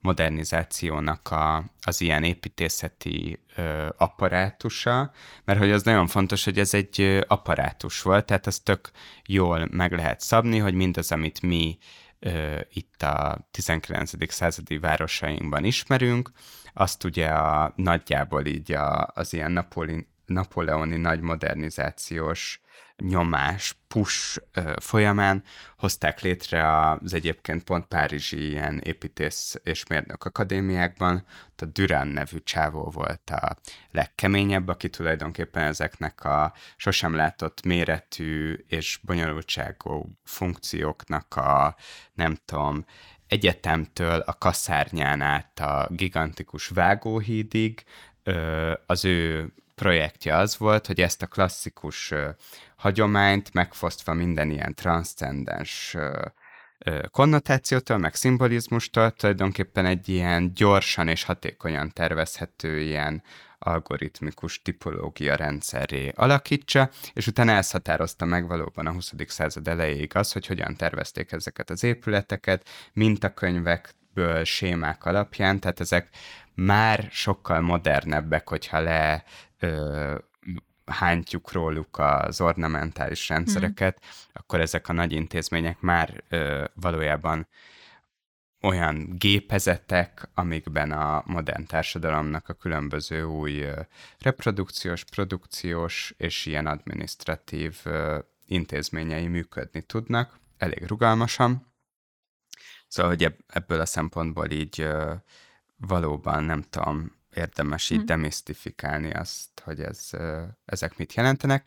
modernizációnak 0.00 1.30
a, 1.30 1.64
az 1.82 2.00
ilyen 2.00 2.24
építészeti 2.24 3.42
ö, 3.56 3.88
apparátusa, 3.96 5.12
mert 5.44 5.58
hogy 5.58 5.70
az 5.70 5.82
nagyon 5.82 6.06
fontos, 6.06 6.44
hogy 6.44 6.58
ez 6.58 6.74
egy 6.74 7.00
ö, 7.00 7.20
apparátus 7.26 8.02
volt, 8.02 8.26
tehát 8.26 8.46
az 8.46 8.58
tök 8.58 8.90
jól 9.26 9.68
meg 9.70 9.92
lehet 9.92 10.20
szabni, 10.20 10.58
hogy 10.58 10.74
mindaz, 10.74 11.12
amit 11.12 11.42
mi 11.42 11.78
ö, 12.18 12.60
itt 12.72 13.02
a 13.02 13.48
19. 13.50 14.32
századi 14.32 14.78
városainkban 14.78 15.64
ismerünk, 15.64 16.30
azt 16.72 17.04
ugye 17.04 17.26
a, 17.26 17.72
nagyjából 17.76 18.46
így 18.46 18.72
a, 18.72 19.10
az 19.14 19.32
ilyen 19.32 19.52
napoli, 19.52 20.06
napoleoni 20.30 20.96
nagy 20.96 21.20
modernizációs 21.20 22.60
nyomás, 22.96 23.76
push 23.88 24.38
folyamán 24.76 25.42
hozták 25.76 26.20
létre 26.20 26.80
az 26.80 27.14
egyébként 27.14 27.64
pont 27.64 27.86
párizsi 27.86 28.48
ilyen 28.48 28.78
építész 28.78 29.60
és 29.62 29.86
mérnök 29.86 30.24
akadémiákban, 30.24 31.24
a 31.56 31.64
Durán 31.64 32.08
nevű 32.08 32.38
csávó 32.44 32.90
volt 32.90 33.30
a 33.30 33.56
legkeményebb, 33.90 34.68
aki 34.68 34.88
tulajdonképpen 34.90 35.62
ezeknek 35.62 36.24
a 36.24 36.52
sosem 36.76 37.14
látott 37.14 37.64
méretű 37.64 38.54
és 38.68 39.00
bonyolultságú 39.02 40.18
funkcióknak 40.24 41.36
a, 41.36 41.76
nem 42.14 42.36
tudom, 42.44 42.84
egyetemtől 43.26 44.20
a 44.20 44.38
kaszárnyán 44.38 45.20
át 45.20 45.60
a 45.60 45.86
gigantikus 45.90 46.68
vágóhídig 46.68 47.84
az 48.86 49.04
ő 49.04 49.52
projektje 49.80 50.36
az 50.36 50.58
volt, 50.58 50.86
hogy 50.86 51.00
ezt 51.00 51.22
a 51.22 51.26
klasszikus 51.26 52.14
hagyományt 52.76 53.52
megfosztva 53.52 54.12
minden 54.14 54.50
ilyen 54.50 54.74
transzcendens 54.74 55.96
konnotációtól, 57.10 57.98
meg 57.98 58.14
szimbolizmustól 58.14 59.10
tulajdonképpen 59.10 59.86
egy 59.86 60.08
ilyen 60.08 60.54
gyorsan 60.54 61.08
és 61.08 61.22
hatékonyan 61.22 61.92
tervezhető 61.92 62.80
ilyen 62.80 63.22
algoritmikus 63.58 64.62
tipológia 64.62 65.34
rendszerré 65.34 66.12
alakítsa, 66.14 66.90
és 67.12 67.26
utána 67.26 67.52
ezt 67.52 67.72
határozta 67.72 68.24
meg 68.24 68.46
valóban 68.46 68.86
a 68.86 68.92
20. 68.92 69.12
század 69.26 69.68
elejéig 69.68 70.16
az, 70.16 70.32
hogy 70.32 70.46
hogyan 70.46 70.76
tervezték 70.76 71.32
ezeket 71.32 71.70
az 71.70 71.84
épületeket, 71.84 72.68
mintakönyvekből, 72.92 74.44
sémák 74.44 75.04
alapján, 75.04 75.60
tehát 75.60 75.80
ezek 75.80 76.08
már 76.54 77.08
sokkal 77.10 77.60
modernebbek, 77.60 78.48
hogyha 78.48 78.80
le 78.80 79.24
ö, 79.62 80.14
hántjuk 80.90 81.52
róluk 81.52 81.98
az 81.98 82.40
ornamentális 82.40 83.28
rendszereket, 83.28 84.00
mm. 84.04 84.08
akkor 84.32 84.60
ezek 84.60 84.88
a 84.88 84.92
nagy 84.92 85.12
intézmények 85.12 85.80
már 85.80 86.24
ö, 86.28 86.64
valójában 86.74 87.46
olyan 88.62 89.16
gépezetek, 89.18 90.28
amikben 90.34 90.92
a 90.92 91.22
modern 91.26 91.66
társadalomnak 91.66 92.48
a 92.48 92.54
különböző 92.54 93.22
új 93.22 93.60
ö, 93.60 93.80
reprodukciós, 94.18 95.04
produkciós 95.04 96.14
és 96.16 96.46
ilyen 96.46 96.66
administratív 96.66 97.80
ö, 97.84 98.18
intézményei 98.46 99.26
működni 99.26 99.82
tudnak, 99.82 100.38
elég 100.58 100.86
rugalmasan. 100.86 101.72
Szóval, 102.88 103.10
hogy 103.10 103.34
ebből 103.46 103.80
a 103.80 103.86
szempontból 103.86 104.50
így 104.50 104.80
ö, 104.80 105.14
valóban, 105.76 106.44
nem 106.44 106.62
tudom, 106.62 107.19
érdemes 107.34 107.90
így 107.90 107.96
hmm. 107.96 108.06
demisztifikálni 108.06 109.12
azt, 109.12 109.60
hogy 109.64 109.80
ez, 109.80 110.10
ezek 110.64 110.96
mit 110.96 111.14
jelentenek. 111.14 111.64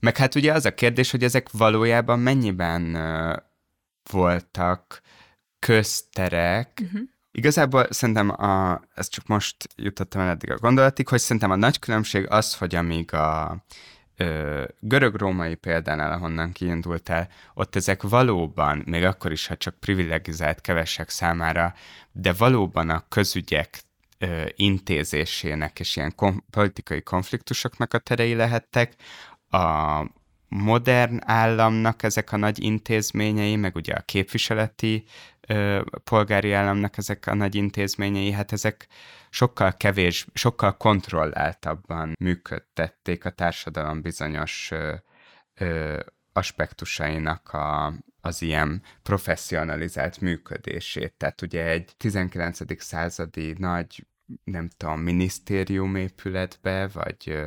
Meg 0.00 0.16
hát 0.16 0.34
ugye 0.34 0.52
az 0.52 0.64
a 0.64 0.74
kérdés, 0.74 1.10
hogy 1.10 1.22
ezek 1.22 1.50
valójában 1.50 2.18
mennyiben 2.18 2.98
voltak 4.10 5.00
közterek, 5.58 6.80
uh-huh. 6.82 7.00
Igazából 7.36 7.86
szerintem, 7.90 8.30
a, 8.30 8.80
ezt 8.94 9.10
csak 9.10 9.26
most 9.26 9.56
jutottam 9.76 10.20
el 10.20 10.28
eddig 10.28 10.50
a 10.50 10.56
gondolatig, 10.56 11.08
hogy 11.08 11.20
szerintem 11.20 11.50
a 11.50 11.56
nagy 11.56 11.78
különbség 11.78 12.30
az, 12.30 12.54
hogy 12.56 12.74
amíg 12.74 13.12
a 13.12 13.56
görög-római 14.80 15.54
példánál, 15.54 16.12
ahonnan 16.12 16.52
kiindultál, 16.52 17.28
ott 17.54 17.76
ezek 17.76 18.02
valóban, 18.02 18.82
még 18.86 19.04
akkor 19.04 19.32
is, 19.32 19.46
ha 19.46 19.56
csak 19.56 19.74
privilegizált 19.74 20.60
kevesek 20.60 21.08
számára, 21.08 21.74
de 22.12 22.32
valóban 22.32 22.90
a 22.90 23.04
közügyek 23.08 23.80
ö, 24.24 24.44
intézésének 24.56 25.80
és 25.80 25.96
ilyen 25.96 26.14
kom- 26.14 26.44
politikai 26.50 27.02
konfliktusoknak 27.02 27.94
a 27.94 27.98
terei 27.98 28.34
lehettek. 28.34 28.94
A 29.50 30.06
modern 30.48 31.18
államnak 31.24 32.02
ezek 32.02 32.32
a 32.32 32.36
nagy 32.36 32.62
intézményei, 32.62 33.56
meg 33.56 33.76
ugye 33.76 33.92
a 33.92 34.00
képviseleti 34.00 35.04
ö, 35.48 35.82
polgári 36.04 36.52
államnak 36.52 36.98
ezek 36.98 37.26
a 37.26 37.34
nagy 37.34 37.54
intézményei, 37.54 38.30
hát 38.30 38.52
ezek 38.52 38.86
sokkal 39.30 39.76
kevés, 39.76 40.26
sokkal 40.34 40.76
kontrolláltabban 40.76 42.12
működtették 42.18 43.24
a 43.24 43.30
társadalom 43.30 44.02
bizonyos 44.02 44.68
ö, 44.70 44.94
ö, 45.54 46.00
aspektusainak 46.32 47.52
a, 47.52 47.94
az 48.20 48.42
ilyen 48.42 48.82
professzionalizált 49.02 50.20
működését. 50.20 51.12
Tehát 51.12 51.42
ugye 51.42 51.64
egy 51.64 51.92
19. 51.96 52.82
századi 52.82 53.54
nagy 53.58 54.06
nem 54.44 54.68
tudom, 54.76 55.00
minisztérium 55.00 55.96
épületbe, 55.96 56.88
vagy, 56.88 57.38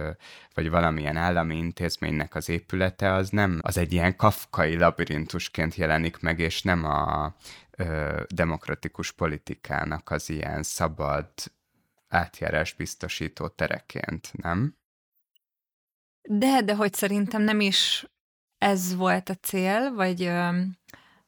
vagy 0.54 0.70
valamilyen 0.70 1.18
állami 1.18 1.58
intézménynek 1.58 2.36
az 2.36 2.50
épülete, 2.50 3.14
az 3.14 3.30
nem, 3.30 3.60
az 3.62 3.78
egy 3.78 3.94
ilyen 3.94 4.16
kafkai 4.16 4.78
labirintusként 4.78 5.76
jelenik 5.76 6.20
meg, 6.20 6.40
és 6.40 6.62
nem 6.62 6.86
a 6.86 7.36
ö, 7.72 8.22
demokratikus 8.30 9.12
politikának 9.12 10.10
az 10.10 10.30
ilyen 10.30 10.64
szabad 10.64 11.30
átjárás 12.08 12.74
biztosító 12.74 13.48
tereként, 13.48 14.30
nem? 14.34 14.76
De, 16.22 16.62
de 16.62 16.76
hogy 16.76 16.94
szerintem 16.94 17.42
nem 17.42 17.60
is 17.60 18.06
ez 18.58 18.96
volt 18.96 19.30
a 19.30 19.36
cél, 19.36 19.94
vagy 19.94 20.32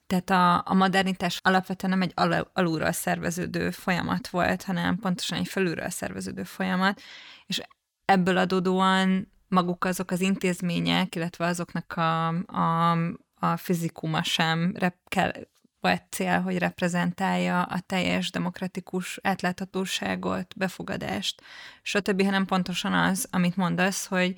tehát 0.10 0.30
a, 0.30 0.72
a 0.72 0.74
modernitás 0.74 1.40
alapvetően 1.44 1.98
nem 1.98 2.02
egy 2.02 2.12
al- 2.16 2.50
alulról 2.54 2.92
szerveződő 2.92 3.72
folyamat 3.72 4.28
volt, 4.28 4.64
hanem 4.64 5.00
pontosan 5.00 5.38
egy 5.38 5.48
felülről 5.48 5.90
szerveződő 5.90 6.44
folyamat, 6.44 7.02
és 7.46 7.62
ebből 8.06 8.38
adódóan 8.38 9.32
maguk 9.48 9.86
azok 9.86 10.12
az 10.12 10.22
intézmények, 10.22 11.16
illetve 11.16 11.46
azoknak 11.46 11.94
a, 11.94 12.28
a, 12.46 12.92
a 13.40 13.58
fizikuma 13.58 14.24
sem 14.24 14.74
rep, 14.76 14.96
kell, 15.08 15.32
vagy 15.80 16.02
cél, 16.10 16.42
hogy 16.42 16.58
reprezentálja 16.58 17.64
a 17.64 17.80
teljes 17.80 18.32
demokratikus 18.32 19.20
átláthatóságot, 19.22 20.58
befogadást, 20.58 21.42
stb., 21.82 22.24
hanem 22.24 22.46
pontosan 22.46 22.94
az, 22.94 23.28
amit 23.32 23.56
mondasz, 23.56 24.06
hogy 24.06 24.34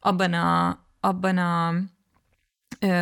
abban 0.00 0.32
a, 0.32 0.84
abban 1.00 1.38
a 1.38 1.74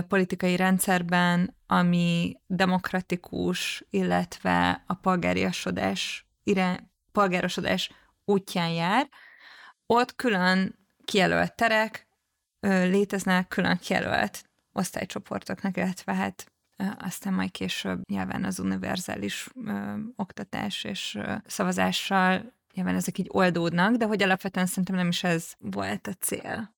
politikai 0.08 0.56
rendszerben, 0.56 1.56
ami 1.66 2.36
demokratikus, 2.46 3.84
illetve 3.90 4.84
a 4.86 4.94
polgáriasodás, 4.94 6.26
irány, 6.42 6.90
polgárosodás 7.12 7.90
útján 8.24 8.70
jár, 8.70 9.08
ott 9.86 10.14
külön 10.14 10.78
kijelölt 11.04 11.54
terek 11.54 12.06
léteznek, 12.60 13.48
külön 13.48 13.78
kijelölt 13.78 14.44
osztálycsoportoknak, 14.72 15.76
illetve 15.76 16.14
hát 16.14 16.52
aztán 16.98 17.32
majd 17.32 17.50
később 17.50 18.00
nyilván 18.08 18.44
az 18.44 18.58
univerzális 18.58 19.48
ö, 19.66 19.94
oktatás 20.16 20.84
és 20.84 21.14
ö, 21.14 21.34
szavazással 21.46 22.52
nyilván 22.74 22.94
ezek 22.94 23.18
így 23.18 23.28
oldódnak, 23.30 23.94
de 23.94 24.06
hogy 24.06 24.22
alapvetően 24.22 24.66
szerintem 24.66 24.94
nem 24.94 25.08
is 25.08 25.24
ez 25.24 25.52
volt 25.58 26.06
a 26.06 26.12
cél. 26.12 26.73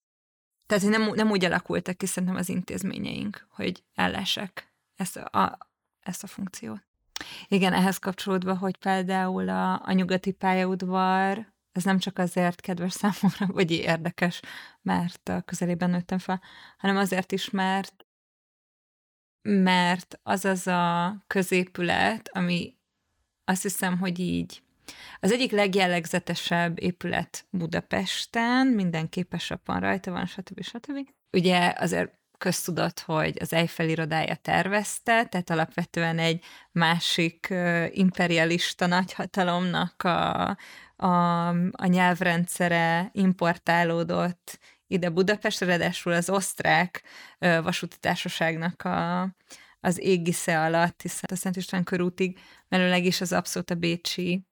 Tehát 0.66 0.84
nem, 0.84 1.10
nem 1.14 1.30
úgy 1.30 1.44
alakultak 1.44 1.96
ki 1.96 2.06
szerintem 2.06 2.38
az 2.38 2.48
intézményeink, 2.48 3.46
hogy 3.50 3.82
ellesek 3.94 4.72
ezt 4.96 5.16
a, 5.16 5.58
ezt 6.00 6.22
a 6.22 6.26
funkciót. 6.26 6.86
Igen, 7.48 7.72
ehhez 7.72 7.98
kapcsolódva, 7.98 8.56
hogy 8.56 8.76
például 8.76 9.48
a, 9.48 9.86
a 9.86 9.92
nyugati 9.92 10.32
pályaudvar, 10.32 11.52
ez 11.72 11.84
nem 11.84 11.98
csak 11.98 12.18
azért 12.18 12.60
kedves 12.60 12.92
számomra, 13.00 13.46
vagy 13.46 13.70
érdekes, 13.70 14.40
mert 14.82 15.28
a 15.28 15.40
közelében 15.40 15.90
nőttem 15.90 16.18
fel, 16.18 16.42
hanem 16.76 16.96
azért 16.96 17.32
is, 17.32 17.50
mert 17.50 18.06
mert 19.48 20.20
az 20.22 20.44
az 20.44 20.66
a 20.66 21.16
középület, 21.26 22.28
ami 22.32 22.76
azt 23.44 23.62
hiszem, 23.62 23.98
hogy 23.98 24.18
így 24.18 24.62
az 25.20 25.32
egyik 25.32 25.50
legjellegzetesebb 25.50 26.82
épület 26.82 27.46
Budapesten, 27.50 28.66
minden 28.66 29.08
képesabban 29.08 29.80
rajta 29.80 30.10
van, 30.10 30.26
stb. 30.26 30.62
stb. 30.62 31.08
Ugye 31.32 31.74
azért 31.78 32.18
köztudott, 32.38 33.00
hogy 33.00 33.36
az 33.40 33.52
Eiffel 33.52 33.88
irodája 33.88 34.34
tervezte, 34.34 35.24
tehát 35.24 35.50
alapvetően 35.50 36.18
egy 36.18 36.44
másik 36.72 37.54
imperialista 37.90 38.86
nagyhatalomnak 38.86 40.02
a, 40.02 40.48
a, 40.96 41.48
a 41.70 41.86
nyelvrendszere 41.86 43.10
importálódott 43.12 44.58
ide 44.86 45.10
Budapestre, 45.10 45.66
ráadásul 45.66 46.12
az 46.12 46.30
osztrák 46.30 47.02
vasúti 47.38 47.96
társaságnak 48.00 48.82
a, 48.82 49.22
az 49.80 49.98
égisze 49.98 50.60
alatt, 50.60 51.02
hiszen 51.02 51.30
a 51.32 51.36
Szent 51.36 51.56
István 51.56 51.84
körútig 51.84 52.38
mellőleg 52.68 53.04
is 53.04 53.20
az 53.20 53.32
abszolút 53.32 53.70
a 53.70 53.74
bécsi 53.74 54.46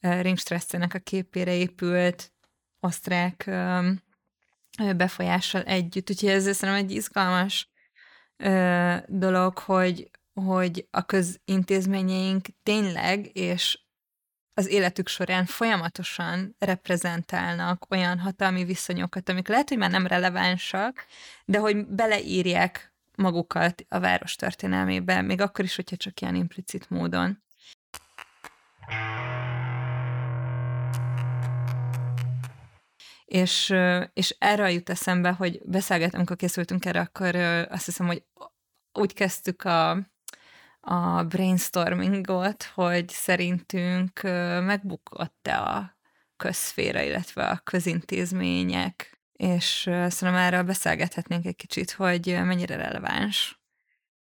Ringstresszenek 0.00 0.94
a 0.94 0.98
képére 0.98 1.54
épült 1.54 2.32
osztrák 2.80 3.50
befolyással 4.96 5.62
együtt. 5.62 6.10
Úgyhogy 6.10 6.28
ez 6.28 6.56
szerintem 6.56 6.84
egy 6.84 6.90
izgalmas 6.90 7.70
dolog, 9.06 9.58
hogy, 9.58 10.10
hogy 10.34 10.86
a 10.90 11.06
közintézményeink 11.06 12.46
tényleg 12.62 13.36
és 13.36 13.78
az 14.54 14.68
életük 14.68 15.08
során 15.08 15.44
folyamatosan 15.44 16.56
reprezentálnak 16.58 17.86
olyan 17.90 18.18
hatalmi 18.18 18.64
viszonyokat, 18.64 19.28
amik 19.28 19.48
lehet, 19.48 19.68
hogy 19.68 19.78
már 19.78 19.90
nem 19.90 20.06
relevánsak, 20.06 21.06
de 21.44 21.58
hogy 21.58 21.86
beleírják 21.86 22.92
magukat 23.16 23.84
a 23.88 24.00
város 24.00 24.36
történelmébe, 24.36 25.22
még 25.22 25.40
akkor 25.40 25.64
is, 25.64 25.76
hogyha 25.76 25.96
csak 25.96 26.20
ilyen 26.20 26.34
implicit 26.34 26.90
módon. 26.90 27.42
És, 33.28 33.74
és 34.12 34.36
erre 34.38 34.70
jut 34.72 34.90
eszembe, 34.90 35.30
hogy 35.30 35.60
beszélgetünk, 35.64 36.14
amikor 36.14 36.36
készültünk 36.36 36.84
erre, 36.84 37.00
akkor 37.00 37.34
azt 37.70 37.84
hiszem, 37.84 38.06
hogy 38.06 38.22
úgy 38.92 39.14
kezdtük 39.14 39.64
a, 39.64 39.90
a 40.80 41.22
brainstormingot, 41.24 42.62
hogy 42.62 43.08
szerintünk 43.08 44.20
megbukott-e 44.62 45.60
a 45.60 45.96
közszféra, 46.36 47.02
illetve 47.02 47.48
a 47.48 47.60
közintézmények, 47.64 49.20
és 49.32 49.80
szerintem 49.82 50.34
erről 50.34 50.62
beszélgethetnénk 50.62 51.46
egy 51.46 51.56
kicsit, 51.56 51.90
hogy 51.90 52.26
mennyire 52.44 52.76
releváns 52.76 53.60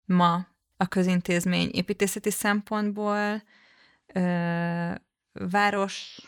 ma 0.05 0.47
a 0.77 0.87
közintézmény 0.87 1.71
építészeti 1.73 2.31
szempontból, 2.31 3.43
város 5.33 6.21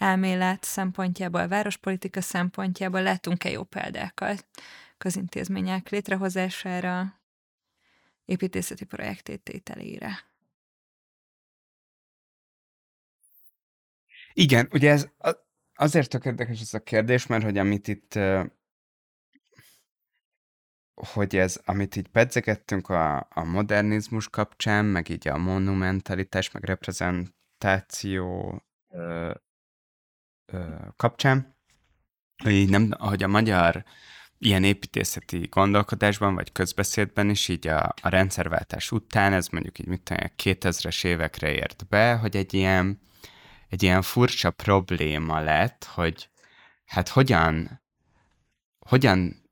elmélet 0.00 0.64
szempontjából, 0.64 1.48
várospolitika 1.48 2.20
szempontjából 2.20 3.02
látunk-e 3.02 3.50
jó 3.50 3.62
példákat 3.62 4.46
közintézmények 4.98 5.88
létrehozására, 5.88 7.20
építészeti 8.24 8.84
projektételére? 8.84 10.28
Igen, 14.32 14.68
ugye 14.72 14.90
ez 14.90 15.08
azért 15.74 16.08
tök 16.08 16.24
érdekes 16.24 16.60
ez 16.60 16.74
a 16.74 16.82
kérdés, 16.82 17.26
mert 17.26 17.44
hogy 17.44 17.58
amit 17.58 17.88
itt 17.88 18.18
hogy 20.94 21.36
ez, 21.36 21.60
amit 21.64 21.96
így 21.96 22.08
pedzegettünk 22.08 22.88
a, 22.88 23.16
a 23.16 23.44
modernizmus 23.44 24.28
kapcsán, 24.28 24.84
meg 24.84 25.08
így 25.08 25.28
a 25.28 25.36
monumentalitás, 25.36 26.50
meg 26.50 26.64
reprezentáció 26.64 28.62
kapcsán, 30.96 31.56
hogy 32.42 32.52
így 32.52 32.70
nem, 32.70 32.90
ahogy 32.98 33.22
a 33.22 33.28
magyar 33.28 33.84
ilyen 34.38 34.64
építészeti 34.64 35.46
gondolkodásban, 35.50 36.34
vagy 36.34 36.52
közbeszédben 36.52 37.30
is 37.30 37.48
így 37.48 37.66
a, 37.66 37.94
a 38.02 38.08
rendszerváltás 38.08 38.92
után, 38.92 39.32
ez 39.32 39.48
mondjuk 39.48 39.78
így 39.78 39.86
mit 39.86 40.02
tudom, 40.02 40.26
2000-es 40.42 41.04
évekre 41.04 41.52
ért 41.52 41.86
be, 41.88 42.14
hogy 42.14 42.36
egy 42.36 42.54
ilyen, 42.54 43.00
egy 43.68 43.82
ilyen 43.82 44.02
furcsa 44.02 44.50
probléma 44.50 45.40
lett, 45.40 45.84
hogy 45.84 46.28
hát 46.84 47.08
hogyan, 47.08 47.82
hogyan 48.78 49.48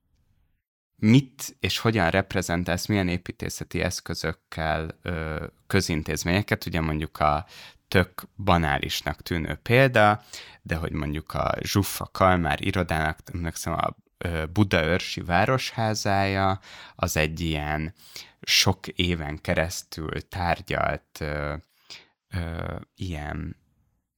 mit 0.97 1.57
és 1.61 1.79
hogyan 1.79 2.11
reprezentálsz, 2.11 2.87
milyen 2.87 3.09
építészeti 3.09 3.81
eszközökkel 3.81 4.99
ö, 5.03 5.47
közintézményeket, 5.67 6.67
ugye 6.67 6.81
mondjuk 6.81 7.19
a 7.19 7.47
tök 7.89 8.29
banálisnak 8.37 9.23
tűnő 9.23 9.55
példa, 9.55 10.23
de 10.63 10.77
hogy 10.77 10.93
mondjuk 10.93 11.35
a 11.35 11.55
Zsuffa 11.61 12.09
Kalmár 12.13 12.65
irodának, 12.67 13.19
emlékszem 13.33 13.73
a 13.73 13.95
Budaörsi 14.53 15.21
városházája, 15.21 16.61
az 16.95 17.17
egy 17.17 17.41
ilyen 17.41 17.95
sok 18.41 18.89
éven 18.89 19.41
keresztül 19.41 20.29
tárgyalt 20.29 21.21
ö, 21.21 21.55
ö, 22.29 22.77
ilyen 22.95 23.57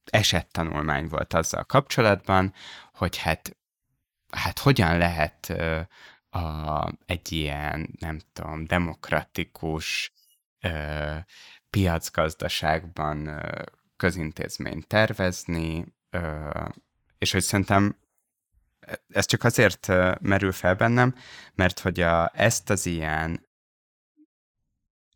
esettanulmány 0.05 1.07
volt 1.07 1.33
azzal 1.33 1.63
kapcsolatban, 1.63 2.53
hogy 2.93 3.17
hát, 3.17 3.57
hát 4.31 4.59
hogyan 4.59 4.97
lehet 4.97 5.49
ö, 5.49 5.81
a, 6.29 6.91
egy 7.05 7.31
ilyen, 7.31 7.89
nem 7.99 8.19
tudom, 8.33 8.65
demokratikus 8.65 10.11
ö, 10.59 11.17
piacgazdaságban 11.71 13.41
közintézményt 13.97 14.87
tervezni, 14.87 15.85
és 17.17 17.31
hogy 17.31 17.41
szerintem 17.41 17.95
ez 19.09 19.25
csak 19.25 19.43
azért 19.43 19.87
merül 20.21 20.51
fel 20.51 20.75
bennem, 20.75 21.15
mert 21.55 21.79
hogy 21.79 21.99
a, 21.99 22.31
ezt 22.33 22.69
az 22.69 22.85
ilyen 22.85 23.47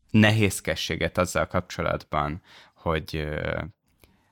nehézkességet 0.09 1.17
azzal 1.17 1.47
kapcsolatban, 1.47 2.41
hogy, 2.73 3.27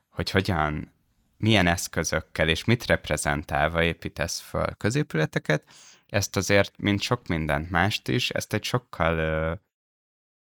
hogy 0.10 0.30
hogyan, 0.30 0.92
milyen 1.38 1.68
eszközökkel 1.68 2.50
és 2.50 2.64
mit 2.64 2.86
reprezentálva 2.86 3.84
építesz 3.84 4.40
föl 4.40 4.76
középületeket, 4.78 5.64
ezt 6.08 6.36
azért, 6.36 6.78
mint 6.78 7.02
sok 7.02 7.28
mindent 7.28 7.70
mást 7.70 8.08
is, 8.08 8.30
ezt 8.30 8.54
egy 8.54 8.64
sokkal 8.64 9.62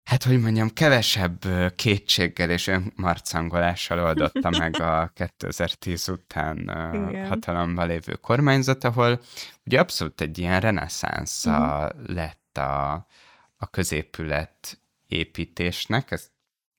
hát 0.06 0.24
hogy 0.24 0.41
mondjam, 0.41 0.70
kevesebb 0.70 1.39
kétséggel 1.76 2.49
és 2.49 2.68
önmarcangolással 2.68 3.99
oldotta 3.99 4.49
meg 4.49 4.82
a 4.82 5.12
2010 5.38 6.08
után 6.10 6.58
Igen. 7.10 7.28
hatalomban 7.28 7.88
lévő 7.88 8.14
kormányzat, 8.14 8.84
ahol 8.84 9.22
ugye 9.66 9.80
abszolút 9.80 10.22
egy 10.22 10.38
ilyen 10.38 10.60
reneszánsza 10.60 11.91
lett 12.08 12.58
a, 12.58 12.93
a 13.58 13.70
középület 13.72 14.80
építésnek, 15.08 16.12
ezt 16.12 16.32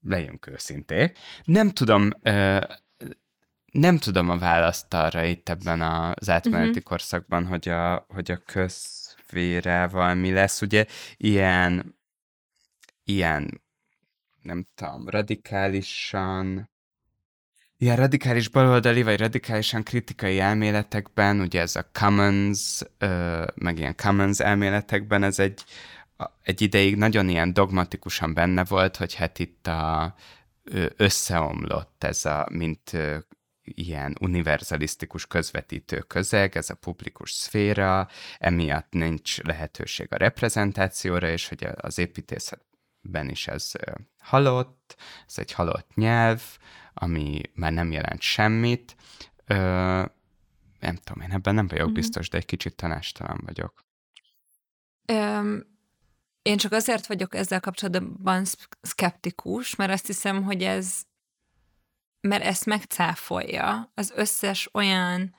legyünk 0.03 0.47
őszinték. 0.47 1.18
Nem 1.45 1.70
tudom, 1.70 2.11
nem 3.72 3.99
tudom 3.99 4.31
a 4.31 4.39
választ 4.39 4.95
arra 4.95 5.24
itt 5.24 5.49
ebben 5.49 5.83
az 5.83 6.29
átmeneti 6.29 6.68
uh-huh. 6.68 6.83
korszakban, 6.83 7.47
hogy 7.47 7.68
a, 7.68 8.07
hogy 8.09 8.31
a 8.31 8.37
közférával 8.37 10.14
mi 10.14 10.33
lesz. 10.33 10.62
Ugye 10.62 10.87
ilyen, 11.16 11.95
ilyen 13.09 13.61
nem 14.42 14.66
tudom, 14.74 15.09
radikálisan 15.09 16.70
ilyen 17.78 17.96
radikális 17.96 18.48
baloldali, 18.48 19.02
vagy 19.02 19.18
radikálisan 19.18 19.82
kritikai 19.82 20.38
elméletekben, 20.38 21.40
ugye 21.40 21.61
ez 21.61 21.76
a 21.76 21.88
commons, 21.92 22.82
meg 23.54 23.78
ilyen 23.78 23.96
commons 23.96 24.38
elméletekben, 24.38 25.22
ez 25.22 25.38
egy, 25.38 25.64
egy 26.42 26.61
ideig 26.61 26.96
nagyon 26.96 27.28
ilyen 27.28 27.52
dogmatikusan 27.52 28.34
benne 28.34 28.64
volt, 28.64 28.96
hogy 28.96 29.14
hát 29.14 29.38
itt 29.38 29.66
a, 29.66 30.14
összeomlott 30.96 32.04
ez 32.04 32.24
a, 32.24 32.46
mint 32.50 32.96
ilyen 33.64 34.16
univerzalisztikus 34.20 35.26
közvetítő 35.26 35.98
közeg, 35.98 36.57
ez 36.57 36.70
a 36.70 36.74
publikus 36.74 37.30
szféra, 37.30 38.09
emiatt 38.38 38.92
nincs 38.92 39.42
lehetőség 39.42 40.07
a 40.11 40.16
reprezentációra, 40.16 41.28
és 41.28 41.48
hogy 41.48 41.68
az 41.76 41.98
építészetben 43.07 43.28
is 43.28 43.46
ez 43.46 43.72
halott, 44.18 44.96
ez 45.26 45.38
egy 45.38 45.52
halott 45.52 45.94
nyelv, 45.94 46.42
ami 46.94 47.40
már 47.54 47.72
nem 47.72 47.92
jelent 47.92 48.20
semmit. 48.20 48.96
Ö, 49.46 49.57
nem 50.80 50.96
tudom, 51.04 51.22
én 51.22 51.32
ebben 51.32 51.54
nem 51.54 51.66
vagyok 51.66 51.92
biztos, 51.92 52.28
de 52.28 52.36
egy 52.36 52.44
kicsit 52.44 52.76
tanástalan 52.76 53.40
vagyok. 53.44 53.84
Öm, 55.07 55.64
én 56.42 56.57
csak 56.57 56.72
azért 56.72 57.07
vagyok 57.07 57.34
ezzel 57.34 57.61
kapcsolatban 57.61 58.44
sz- 58.44 58.78
szkeptikus, 58.80 59.76
mert 59.76 59.92
azt 59.92 60.07
hiszem, 60.07 60.42
hogy 60.42 60.62
ez, 60.62 61.02
mert 62.20 62.44
ezt 62.44 62.66
megcáfolja 62.66 63.90
az 63.94 64.12
összes 64.14 64.68
olyan 64.72 65.34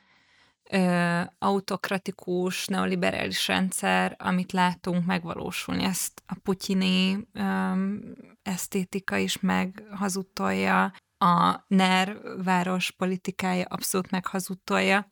ö, 0.72 1.22
autokratikus, 1.39 2.68
neoliberális 2.68 3.47
rendszer, 3.47 4.15
amit 4.20 4.51
látunk 4.51 5.05
megvalósulni. 5.05 5.84
Ezt 5.84 6.24
a 6.26 6.36
putyini 6.43 7.28
ö, 7.34 7.72
esztétika 8.43 9.18
is 9.18 9.39
meghazudtolja, 9.39 10.93
a 11.18 11.63
NER 11.68 12.18
város 12.43 12.91
politikája 12.91 13.65
abszolút 13.65 14.11
meghazudtolja, 14.11 15.09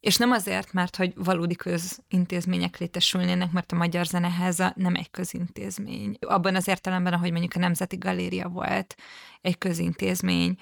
és 0.00 0.16
nem 0.16 0.30
azért, 0.30 0.72
mert 0.72 0.96
hogy 0.96 1.12
valódi 1.16 1.54
közintézmények 1.56 2.78
létesülnének, 2.78 3.52
mert 3.52 3.72
a 3.72 3.76
Magyar 3.76 4.06
Zeneháza 4.06 4.72
nem 4.76 4.94
egy 4.94 5.10
közintézmény. 5.10 6.16
Abban 6.20 6.54
az 6.54 6.68
értelemben, 6.68 7.12
ahogy 7.12 7.30
mondjuk 7.30 7.54
a 7.54 7.58
Nemzeti 7.58 7.96
Galéria 7.96 8.48
volt 8.48 8.94
egy 9.40 9.58
közintézmény, 9.58 10.56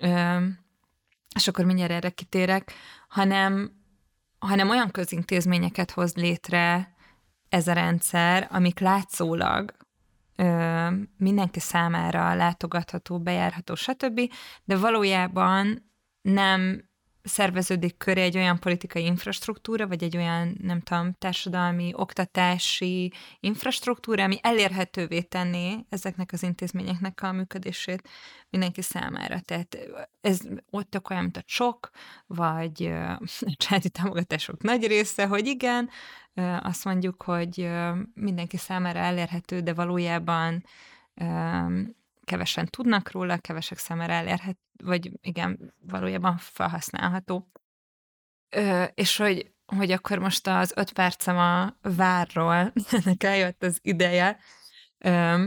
ö, 0.00 0.38
és 1.34 1.48
akkor 1.48 1.64
mindjárt 1.64 1.92
erre 1.92 2.10
kitérek, 2.10 2.72
hanem, 3.08 3.72
hanem 4.38 4.70
olyan 4.70 4.90
közintézményeket 4.90 5.90
hoz 5.90 6.14
létre 6.14 6.96
ez 7.48 7.68
a 7.68 7.72
rendszer, 7.72 8.48
amik 8.50 8.78
látszólag 8.78 9.72
ö, 10.36 10.88
mindenki 11.16 11.60
számára 11.60 12.34
látogatható, 12.34 13.20
bejárható, 13.20 13.74
stb., 13.74 14.20
de 14.64 14.76
valójában 14.76 15.92
nem 16.20 16.87
szerveződik 17.22 17.96
köré 17.96 18.22
egy 18.22 18.36
olyan 18.36 18.58
politikai 18.58 19.04
infrastruktúra, 19.04 19.86
vagy 19.86 20.02
egy 20.02 20.16
olyan, 20.16 20.56
nem 20.62 20.80
tudom, 20.80 21.12
társadalmi, 21.12 21.92
oktatási 21.94 23.12
infrastruktúra, 23.40 24.24
ami 24.24 24.38
elérhetővé 24.42 25.20
tenné 25.20 25.84
ezeknek 25.88 26.32
az 26.32 26.42
intézményeknek 26.42 27.22
a 27.22 27.32
működését 27.32 28.08
mindenki 28.50 28.82
számára. 28.82 29.40
Tehát 29.40 29.78
ez 30.20 30.40
ott 30.70 30.90
tök 30.90 31.10
olyan, 31.10 31.22
mint 31.22 31.36
a 31.36 31.42
csok, 31.42 31.90
vagy 32.26 32.84
a 33.38 33.54
családi 33.56 33.90
támogatások 33.90 34.62
nagy 34.62 34.86
része, 34.86 35.26
hogy 35.26 35.46
igen, 35.46 35.90
azt 36.60 36.84
mondjuk, 36.84 37.22
hogy 37.22 37.70
mindenki 38.14 38.56
számára 38.56 38.98
elérhető, 38.98 39.60
de 39.60 39.74
valójában 39.74 40.64
kevesen 42.24 42.66
tudnak 42.66 43.10
róla, 43.10 43.38
kevesek 43.38 43.78
számára 43.78 44.12
elérhet, 44.12 44.58
vagy 44.84 45.10
igen, 45.20 45.74
valójában 45.80 46.36
felhasználható. 46.36 47.50
Ö, 48.50 48.84
és 48.94 49.16
hogy, 49.16 49.52
hogy 49.66 49.90
akkor 49.90 50.18
most 50.18 50.46
az 50.46 50.72
öt 50.76 50.92
percem 50.92 51.36
a 51.36 51.76
várról, 51.82 52.72
ennek 53.04 53.22
eljött 53.22 53.62
az 53.62 53.78
ideje, 53.82 54.38
ö, 54.98 55.44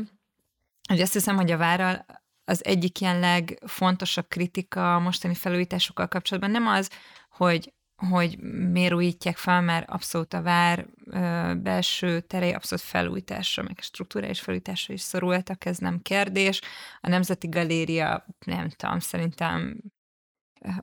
hogy 0.88 1.02
azt 1.02 1.14
hiszem, 1.14 1.36
hogy 1.36 1.52
a 1.52 1.58
várral 1.58 2.06
az 2.46 2.66
egyik 2.66 3.00
ilyen 3.00 3.20
legfontosabb 3.20 4.28
kritika 4.28 4.96
a 4.96 5.00
mostani 5.00 5.36
felújításokkal 5.36 6.08
kapcsolatban 6.08 6.52
nem 6.52 6.68
az, 6.68 6.90
hogy 7.30 7.74
hogy 8.10 8.40
miért 8.72 8.94
újítják 8.94 9.38
fel, 9.38 9.62
mert 9.62 9.90
abszolút 9.90 10.34
a 10.34 10.42
vár 10.42 10.88
ö, 11.06 11.54
belső 11.56 12.20
terei 12.20 12.52
abszolút 12.52 12.84
felújításra, 12.84 13.64
meg 13.64 13.80
struktúrális 13.82 14.40
felújításra 14.40 14.94
is 14.94 15.02
szorultak, 15.02 15.66
ez 15.66 15.78
nem 15.78 16.02
kérdés. 16.02 16.62
A 17.02 17.10
Nemzeti 17.10 17.48
Galéria, 17.48 18.26
nem 18.46 18.70
tudom, 18.70 19.00
szerintem 19.00 19.78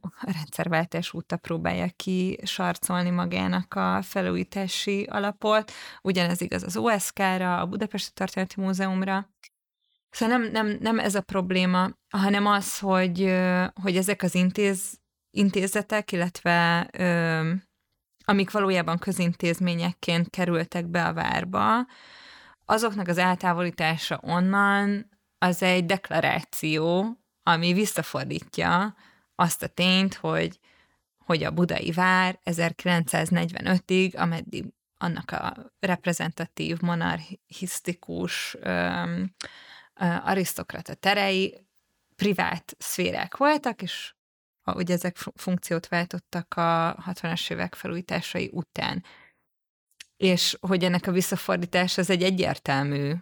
a 0.00 0.32
rendszerváltás 0.32 1.14
óta 1.14 1.36
próbálja 1.36 1.88
ki 1.96 2.38
sarcolni 2.42 3.10
magának 3.10 3.74
a 3.74 4.02
felújítási 4.02 5.02
alapot. 5.02 5.72
Ugyanez 6.02 6.40
igaz 6.40 6.62
az 6.62 6.76
OSK-ra, 6.76 7.60
a 7.60 7.66
Budapesti 7.66 8.12
Történeti 8.12 8.60
Múzeumra. 8.60 9.28
Szóval 10.10 10.38
nem, 10.38 10.50
nem, 10.50 10.76
nem 10.80 10.98
ez 10.98 11.14
a 11.14 11.20
probléma, 11.20 11.90
hanem 12.08 12.46
az, 12.46 12.78
hogy, 12.78 13.34
hogy 13.82 13.96
ezek 13.96 14.22
az 14.22 14.34
intéz, 14.34 14.98
intézetek, 15.30 16.12
illetve 16.12 16.88
ö, 16.92 17.52
amik 18.24 18.50
valójában 18.50 18.98
közintézményekként 18.98 20.30
kerültek 20.30 20.86
be 20.86 21.04
a 21.04 21.12
várba, 21.12 21.86
azoknak 22.64 23.08
az 23.08 23.18
eltávolítása 23.18 24.20
onnan 24.22 25.10
az 25.38 25.62
egy 25.62 25.86
deklaráció, 25.86 27.16
ami 27.42 27.72
visszafordítja 27.72 28.96
azt 29.34 29.62
a 29.62 29.66
tényt, 29.66 30.14
hogy, 30.14 30.58
hogy 31.18 31.44
a 31.44 31.50
budai 31.50 31.92
vár 31.92 32.40
1945-ig, 32.44 34.16
ameddig 34.16 34.64
annak 34.98 35.30
a 35.30 35.72
reprezentatív, 35.80 36.80
monarchisztikus, 36.80 38.56
öm, 38.60 39.34
ö, 39.94 40.04
arisztokrata 40.24 40.94
terei 40.94 41.66
privát 42.16 42.76
szférák 42.78 43.36
voltak, 43.36 43.82
és 43.82 44.14
hogy 44.72 44.90
ezek 44.90 45.16
fu- 45.16 45.40
funkciót 45.40 45.88
váltottak 45.88 46.54
a 46.54 46.96
60-as 47.06 47.50
évek 47.50 47.74
felújításai 47.74 48.50
után. 48.52 49.04
És 50.16 50.56
hogy 50.60 50.84
ennek 50.84 51.06
a 51.06 51.12
visszafordítás 51.12 51.98
az 51.98 52.10
egy 52.10 52.22
egyértelmű 52.22 53.12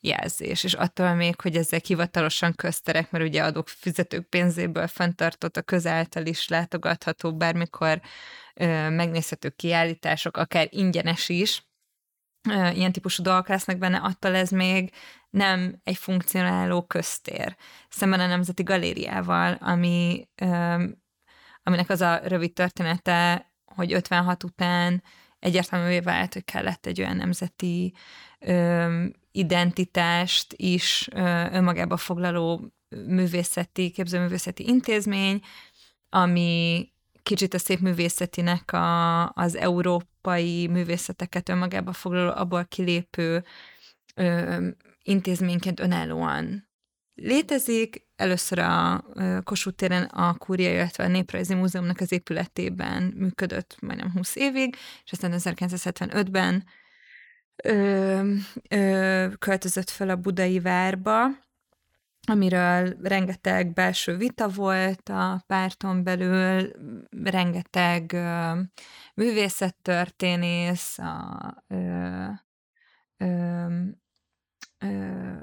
jelzés, 0.00 0.64
és 0.64 0.74
attól 0.74 1.14
még, 1.14 1.40
hogy 1.40 1.56
ezek 1.56 1.84
hivatalosan 1.84 2.54
közterek, 2.54 3.10
mert 3.10 3.24
ugye 3.24 3.42
adók 3.42 3.68
fizetők 3.68 4.28
pénzéből 4.28 4.86
fenntartott 4.86 5.56
a 5.56 5.62
közáltal 5.62 6.26
is 6.26 6.48
látogatható, 6.48 7.36
bármikor 7.36 8.00
ö, 8.54 8.90
megnézhető 8.90 9.48
kiállítások, 9.48 10.36
akár 10.36 10.68
ingyenes 10.70 11.28
is, 11.28 11.69
ilyen 12.48 12.92
típusú 12.92 13.22
dolgok 13.22 13.48
lesznek 13.48 13.78
benne, 13.78 13.96
attól 13.96 14.34
ez 14.34 14.50
még 14.50 14.92
nem 15.30 15.80
egy 15.84 15.96
funkcionáló 15.96 16.82
köztér. 16.82 17.56
Szemben 17.88 18.20
a 18.20 18.26
Nemzeti 18.26 18.62
Galériával, 18.62 19.58
ami, 19.60 20.28
aminek 21.62 21.88
az 21.88 22.00
a 22.00 22.20
rövid 22.24 22.52
története, 22.52 23.50
hogy 23.64 23.92
56 23.92 24.44
után 24.44 25.02
egyértelművé 25.38 26.00
vált, 26.00 26.32
hogy 26.32 26.44
kellett 26.44 26.86
egy 26.86 27.00
olyan 27.00 27.16
nemzeti 27.16 27.94
identitást 29.32 30.54
is 30.56 31.08
önmagába 31.52 31.96
foglaló 31.96 32.72
művészeti, 32.88 33.90
képzőművészeti 33.90 34.66
intézmény, 34.66 35.40
ami 36.08 36.88
kicsit 37.22 37.54
a 37.54 37.58
szép 37.58 37.80
művészetinek 37.80 38.72
a, 38.72 39.28
az 39.32 39.54
európai 40.20 40.66
művészeteket 40.66 41.48
önmagába 41.48 41.92
foglaló, 41.92 42.30
abból 42.30 42.64
kilépő 42.64 43.44
ö, 44.14 44.68
intézményként 45.02 45.80
önállóan 45.80 46.68
létezik. 47.14 48.08
Először 48.16 48.58
a 48.58 49.04
Kossuth 49.44 49.76
téren 49.76 50.02
a 50.02 50.34
Kúria, 50.34 50.72
illetve 50.72 51.04
a 51.04 51.08
Néprajzi 51.08 51.54
Múzeumnak 51.54 52.00
az 52.00 52.12
épületében 52.12 53.02
működött 53.02 53.76
majdnem 53.80 54.12
20 54.12 54.36
évig, 54.36 54.76
és 55.04 55.12
aztán 55.12 55.32
1975-ben 55.36 56.64
ö, 57.64 58.34
ö, 58.68 59.26
költözött 59.38 59.90
fel 59.90 60.08
a 60.08 60.16
budai 60.16 60.60
várba, 60.60 61.26
amiről 62.26 62.96
rengeteg 63.02 63.72
belső 63.72 64.16
vita 64.16 64.48
volt 64.48 65.08
a 65.08 65.44
párton 65.46 66.02
belül, 66.02 66.70
rengeteg 67.10 68.16
művészettörténész, 69.20 70.98
a, 70.98 71.64
ö, 71.68 72.24
ö, 73.18 73.66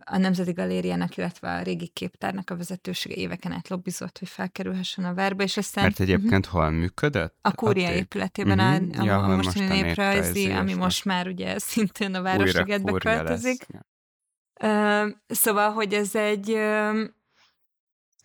a 0.05 0.17
Nemzeti 0.17 0.51
Galériának, 0.51 1.17
illetve 1.17 1.55
a 1.55 1.61
régi 1.61 1.87
képtárnak 1.87 2.49
a 2.49 2.55
vezetősége 2.55 3.15
éveken 3.15 3.51
át 3.51 3.67
lobbizott, 3.67 4.17
hogy 4.19 4.27
felkerülhessen 4.27 5.05
a 5.05 5.13
várba, 5.13 5.43
és 5.43 5.57
aztán... 5.57 5.83
Mert 5.83 5.99
egyébként 5.99 6.45
uh-huh. 6.45 6.61
hol 6.61 6.69
működött? 6.69 7.37
A 7.41 7.53
Kúria 7.53 7.93
épületében, 7.93 8.59
uh-huh. 8.59 8.97
a, 8.97 9.01
a, 9.01 9.05
ja, 9.05 9.17
a 9.17 9.35
mostani 9.35 9.67
most 9.67 9.81
néprajzi, 9.81 10.51
ami 10.51 10.73
most 10.73 11.05
már 11.05 11.27
ugye 11.27 11.59
szintén 11.59 12.15
a 12.15 12.21
Városligetbe 12.21 12.91
költözik. 12.91 13.65
Lesz. 13.67 13.81
Uh, 14.61 15.11
szóval, 15.27 15.71
hogy 15.71 15.93
ez 15.93 16.15
egy 16.15 16.49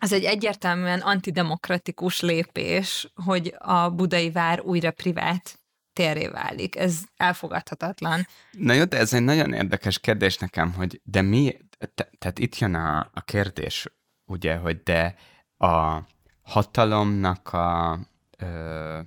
ez 0.03 0.12
egy 0.12 0.24
egyértelműen 0.24 1.00
antidemokratikus 1.00 2.20
lépés, 2.20 3.12
hogy 3.24 3.55
a 3.59 3.90
budai 3.90 4.30
vár 4.30 4.61
újra 4.61 4.90
privát 4.90 5.59
térré 5.92 6.26
válik. 6.26 6.76
Ez 6.76 7.00
elfogadhatatlan. 7.16 8.26
Na 8.50 8.72
jó, 8.72 8.84
de 8.84 8.98
ez 8.98 9.14
egy 9.14 9.22
nagyon 9.22 9.53
érdekes 9.53 9.98
kérdés 9.98 10.38
nekem, 10.38 10.72
hogy 10.72 11.00
de 11.05 11.22
mi, 11.22 11.57
te, 11.94 12.11
tehát 12.18 12.38
itt 12.38 12.59
jön 12.59 12.74
a, 12.74 13.11
a 13.14 13.20
kérdés, 13.20 13.86
ugye, 14.24 14.57
hogy 14.57 14.82
de 14.82 15.14
a 15.59 15.98
hatalomnak 16.42 17.53
a, 17.53 17.98
ö, 18.38 19.00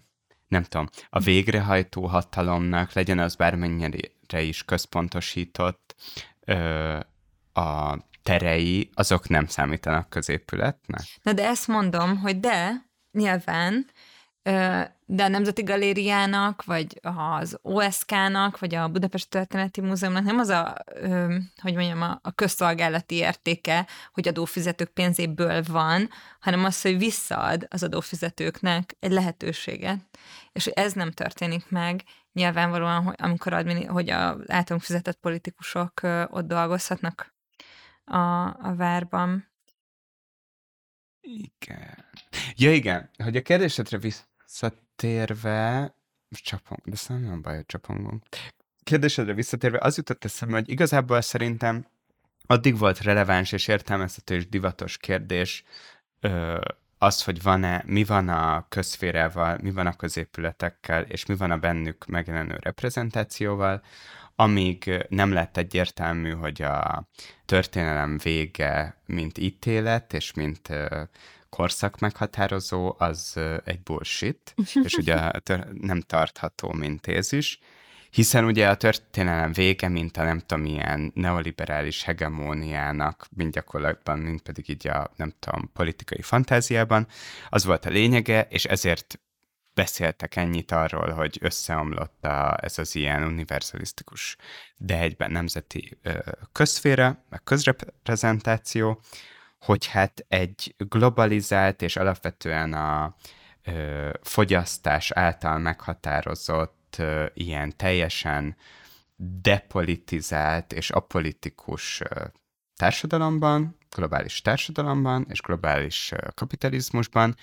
nem 0.47 0.63
tudom, 0.63 0.89
a 1.09 1.19
végrehajtó 1.19 2.05
hatalomnak, 2.05 2.93
legyen 2.93 3.19
az 3.19 3.35
bármennyire 3.35 4.41
is 4.41 4.63
központosított, 4.63 5.95
ö, 6.45 6.99
a 7.53 7.97
terei, 8.25 8.89
azok 8.93 9.27
nem 9.27 9.45
számítanak 9.45 10.09
középületnek? 10.09 11.01
Na 11.21 11.33
de 11.33 11.47
ezt 11.47 11.67
mondom, 11.67 12.17
hogy 12.17 12.39
de, 12.39 12.85
nyilván, 13.11 13.85
de 15.05 15.23
a 15.23 15.27
Nemzeti 15.27 15.63
Galériának, 15.63 16.63
vagy 16.63 16.99
az 17.01 17.59
OSK-nak, 17.61 18.59
vagy 18.59 18.75
a 18.75 18.87
Budapest 18.87 19.29
Történeti 19.29 19.81
Múzeumnak 19.81 20.23
nem 20.23 20.39
az 20.39 20.49
a, 20.49 20.77
hogy 21.61 21.73
mondjam, 21.73 22.01
a, 22.01 22.31
közszolgálati 22.35 23.15
értéke, 23.15 23.87
hogy 24.13 24.27
adófizetők 24.27 24.89
pénzéből 24.89 25.63
van, 25.67 26.09
hanem 26.39 26.63
az, 26.63 26.81
hogy 26.81 26.97
visszaad 26.97 27.67
az 27.69 27.83
adófizetőknek 27.83 28.95
egy 28.99 29.11
lehetőséget. 29.11 29.99
És 30.51 30.65
ez 30.65 30.93
nem 30.93 31.11
történik 31.11 31.69
meg, 31.69 32.03
nyilvánvalóan, 32.33 33.07
amikor 33.07 33.53
admini, 33.53 33.85
hogy 33.85 34.09
a 34.09 34.37
általunk 34.47 34.83
fizetett 34.83 35.17
politikusok 35.19 36.01
ott 36.29 36.47
dolgozhatnak 36.47 37.34
a, 38.05 38.45
a 38.45 38.75
várban. 38.75 39.47
Igen. 41.21 42.05
Ja, 42.55 42.73
igen, 42.73 43.09
hogy 43.17 43.35
a 43.35 43.41
kérdésedre 43.41 43.97
visszatérve, 43.97 45.93
csapong, 46.29 46.79
de 46.83 46.95
szerintem 46.95 47.31
nem 47.31 47.41
baj, 47.41 47.55
hogy 47.55 47.65
csapongunk. 47.65 48.23
Kérdésedre 48.83 49.33
visszatérve, 49.33 49.77
az 49.81 49.97
jutott 49.97 50.23
eszembe, 50.23 50.55
hogy 50.55 50.69
igazából 50.69 51.21
szerintem 51.21 51.85
addig 52.45 52.77
volt 52.77 53.01
releváns 53.01 53.51
és 53.51 53.67
értelmezhető 53.67 54.35
és 54.35 54.49
divatos 54.49 54.97
kérdés 54.97 55.63
ö, 56.19 56.61
az, 56.97 57.23
hogy 57.23 57.41
van-e, 57.41 57.83
mi 57.85 58.03
van 58.03 58.29
a 58.29 58.65
közférával, 58.69 59.57
mi 59.61 59.71
van 59.71 59.87
a 59.87 59.95
középületekkel, 59.95 61.03
és 61.03 61.25
mi 61.25 61.35
van 61.35 61.51
a 61.51 61.57
bennük 61.57 62.05
megjelenő 62.05 62.57
reprezentációval, 62.59 63.81
amíg 64.35 65.05
nem 65.09 65.31
lett 65.31 65.57
egyértelmű, 65.57 66.31
hogy 66.31 66.61
a 66.61 67.07
történelem 67.45 68.17
vége, 68.23 69.01
mint 69.05 69.37
ítélet, 69.37 70.13
és 70.13 70.33
mint 70.33 70.69
korszak 71.49 71.99
meghatározó, 71.99 72.95
az 72.97 73.39
egy 73.63 73.81
bullshit, 73.81 74.55
és 74.83 74.93
ugye 74.93 75.31
nem 75.73 76.01
tartható, 76.01 76.71
mint 76.71 77.01
tézis, 77.01 77.59
hiszen 78.15 78.45
ugye 78.45 78.69
a 78.69 78.75
történelem 78.75 79.51
vége, 79.51 79.87
mint 79.87 80.17
a 80.17 80.23
nem 80.23 80.39
tudom, 80.39 80.65
ilyen 80.65 81.11
neoliberális 81.15 82.03
hegemóniának, 82.03 83.27
mint 83.35 83.53
gyakorlatban, 83.53 84.19
mint 84.19 84.41
pedig 84.41 84.69
így 84.69 84.87
a 84.87 85.11
nem 85.15 85.33
tudom, 85.39 85.69
politikai 85.73 86.21
fantáziában, 86.21 87.07
az 87.49 87.65
volt 87.65 87.85
a 87.85 87.89
lényege, 87.89 88.47
és 88.49 88.65
ezért 88.65 89.19
beszéltek 89.75 90.35
ennyit 90.35 90.71
arról, 90.71 91.09
hogy 91.11 91.37
összeomlott 91.41 92.25
a, 92.25 92.57
ez 92.61 92.77
az 92.77 92.95
ilyen 92.95 93.23
univerzalisztikus, 93.23 94.35
de 94.77 94.99
egyben 94.99 95.31
nemzeti 95.31 95.97
közféra, 96.51 97.23
meg 97.29 97.43
közreprezentáció, 97.43 99.01
hogy 99.59 99.85
hát 99.85 100.25
egy 100.27 100.75
globalizált 100.77 101.81
és 101.81 101.95
alapvetően 101.95 102.73
a 102.73 103.15
ö, 103.63 104.09
fogyasztás 104.21 105.11
által 105.11 105.57
meghatározott 105.57 106.95
ö, 106.97 107.25
ilyen 107.33 107.77
teljesen 107.77 108.55
depolitizált 109.41 110.73
és 110.73 110.89
apolitikus 110.89 112.01
ö, 112.01 112.25
társadalomban, 112.75 113.77
globális 113.95 114.41
társadalomban 114.41 115.25
és 115.29 115.41
globális 115.41 116.11
kapitalizmusban 116.33 117.35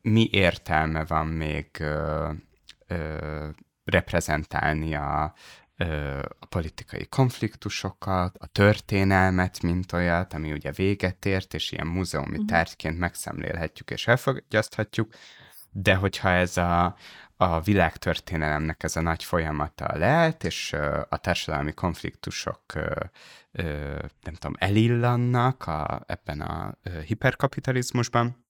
mi 0.00 0.28
értelme 0.30 1.04
van 1.04 1.26
még 1.26 1.66
ö, 1.78 2.30
ö, 2.86 3.48
reprezentálni 3.84 4.94
a, 4.94 5.34
a 6.38 6.46
politikai 6.48 7.06
konfliktusokat, 7.06 8.36
a 8.38 8.46
történelmet, 8.46 9.62
mint 9.62 9.92
olyat, 9.92 10.34
ami 10.34 10.52
ugye 10.52 10.72
véget 10.72 11.26
ért, 11.26 11.54
és 11.54 11.72
ilyen 11.72 11.86
múzeumi 11.86 12.30
uh-huh. 12.30 12.46
tárgyként 12.46 12.98
megszemlélhetjük 12.98 13.90
és 13.90 14.06
elfogyaszthatjuk, 14.06 15.12
de 15.70 15.94
hogyha 15.94 16.28
ez 16.28 16.56
a, 16.56 16.96
a 17.40 17.60
világtörténelemnek 17.60 18.82
ez 18.82 18.96
a 18.96 19.00
nagy 19.00 19.24
folyamata 19.24 19.96
lehet, 19.96 20.44
és 20.44 20.72
a 21.08 21.16
társadalmi 21.16 21.72
konfliktusok 21.72 22.62
nem 24.22 24.34
tudom, 24.38 24.54
elillannak 24.58 25.66
a, 25.66 26.04
ebben 26.06 26.40
a 26.40 26.78
hiperkapitalizmusban, 27.06 28.46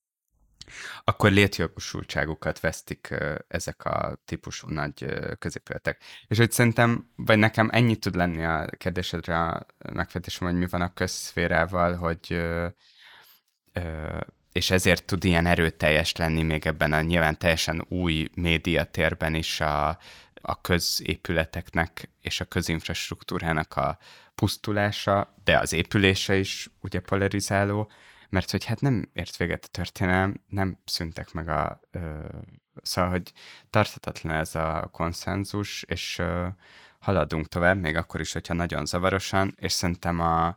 akkor 1.04 1.30
létjogosultságukat 1.30 2.60
vesztik 2.60 3.14
ezek 3.48 3.84
a 3.84 4.18
típusú 4.24 4.68
nagy 4.68 5.18
középületek. 5.38 6.02
És 6.26 6.38
hogy 6.38 6.50
szerintem, 6.50 7.10
vagy 7.16 7.38
nekem 7.38 7.68
ennyi 7.72 7.96
tud 7.96 8.14
lenni 8.14 8.44
a 8.44 8.66
kérdésedre 8.76 9.40
a 9.40 9.66
megfejtésem, 9.92 10.46
hogy 10.48 10.56
mi 10.56 10.66
van 10.66 10.80
a 10.80 10.92
közszférával, 10.92 11.94
hogy 11.94 12.46
és 14.52 14.70
ezért 14.70 15.04
tud 15.04 15.24
ilyen 15.24 15.46
erőteljes 15.46 16.16
lenni 16.16 16.42
még 16.42 16.66
ebben 16.66 16.92
a 16.92 17.00
nyilván 17.00 17.38
teljesen 17.38 17.84
új 17.88 18.28
médiatérben 18.34 19.34
is 19.34 19.60
a, 19.60 19.88
a 20.34 20.60
középületeknek 20.60 22.10
és 22.20 22.40
a 22.40 22.44
közinfrastruktúrának 22.44 23.76
a 23.76 23.98
pusztulása, 24.34 25.34
de 25.44 25.58
az 25.58 25.72
épülése 25.72 26.36
is 26.36 26.70
ugye 26.80 27.00
polarizáló, 27.00 27.90
mert 28.28 28.50
hogy 28.50 28.64
hát 28.64 28.80
nem 28.80 29.10
ért 29.12 29.36
véget 29.36 29.64
a 29.64 29.68
történelem, 29.70 30.40
nem 30.48 30.78
szüntek 30.84 31.32
meg 31.32 31.48
a... 31.48 31.80
Ö, 31.90 32.18
szóval, 32.82 33.10
hogy 33.10 33.32
tarthatatlan 33.70 34.34
ez 34.34 34.54
a 34.54 34.88
konszenzus, 34.92 35.82
és 35.82 36.18
ö, 36.18 36.46
haladunk 36.98 37.48
tovább, 37.48 37.80
még 37.80 37.96
akkor 37.96 38.20
is, 38.20 38.32
hogyha 38.32 38.54
nagyon 38.54 38.86
zavarosan, 38.86 39.54
és 39.58 39.72
szerintem 39.72 40.20
a, 40.20 40.56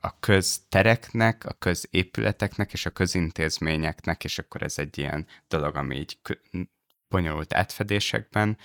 a 0.00 0.18
köztereknek, 0.20 1.44
a 1.44 1.52
középületeknek 1.52 2.72
és 2.72 2.86
a 2.86 2.90
közintézményeknek, 2.90 4.24
és 4.24 4.38
akkor 4.38 4.62
ez 4.62 4.78
egy 4.78 4.98
ilyen 4.98 5.26
dolog, 5.48 5.76
ami 5.76 5.96
így 5.96 6.18
bonyolult 7.08 7.54
átfedésekben 7.54 8.58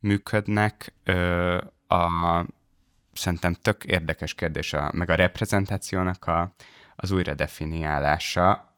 működnek, 0.00 0.92
a 1.88 2.44
szerintem 3.12 3.54
tök 3.54 3.84
érdekes 3.84 4.34
kérdés, 4.34 4.72
a, 4.72 4.90
meg 4.94 5.10
a 5.10 5.14
reprezentációnak 5.14 6.26
a, 6.26 6.54
az 6.96 7.10
újra 7.10 7.34
definiálása, 7.34 8.76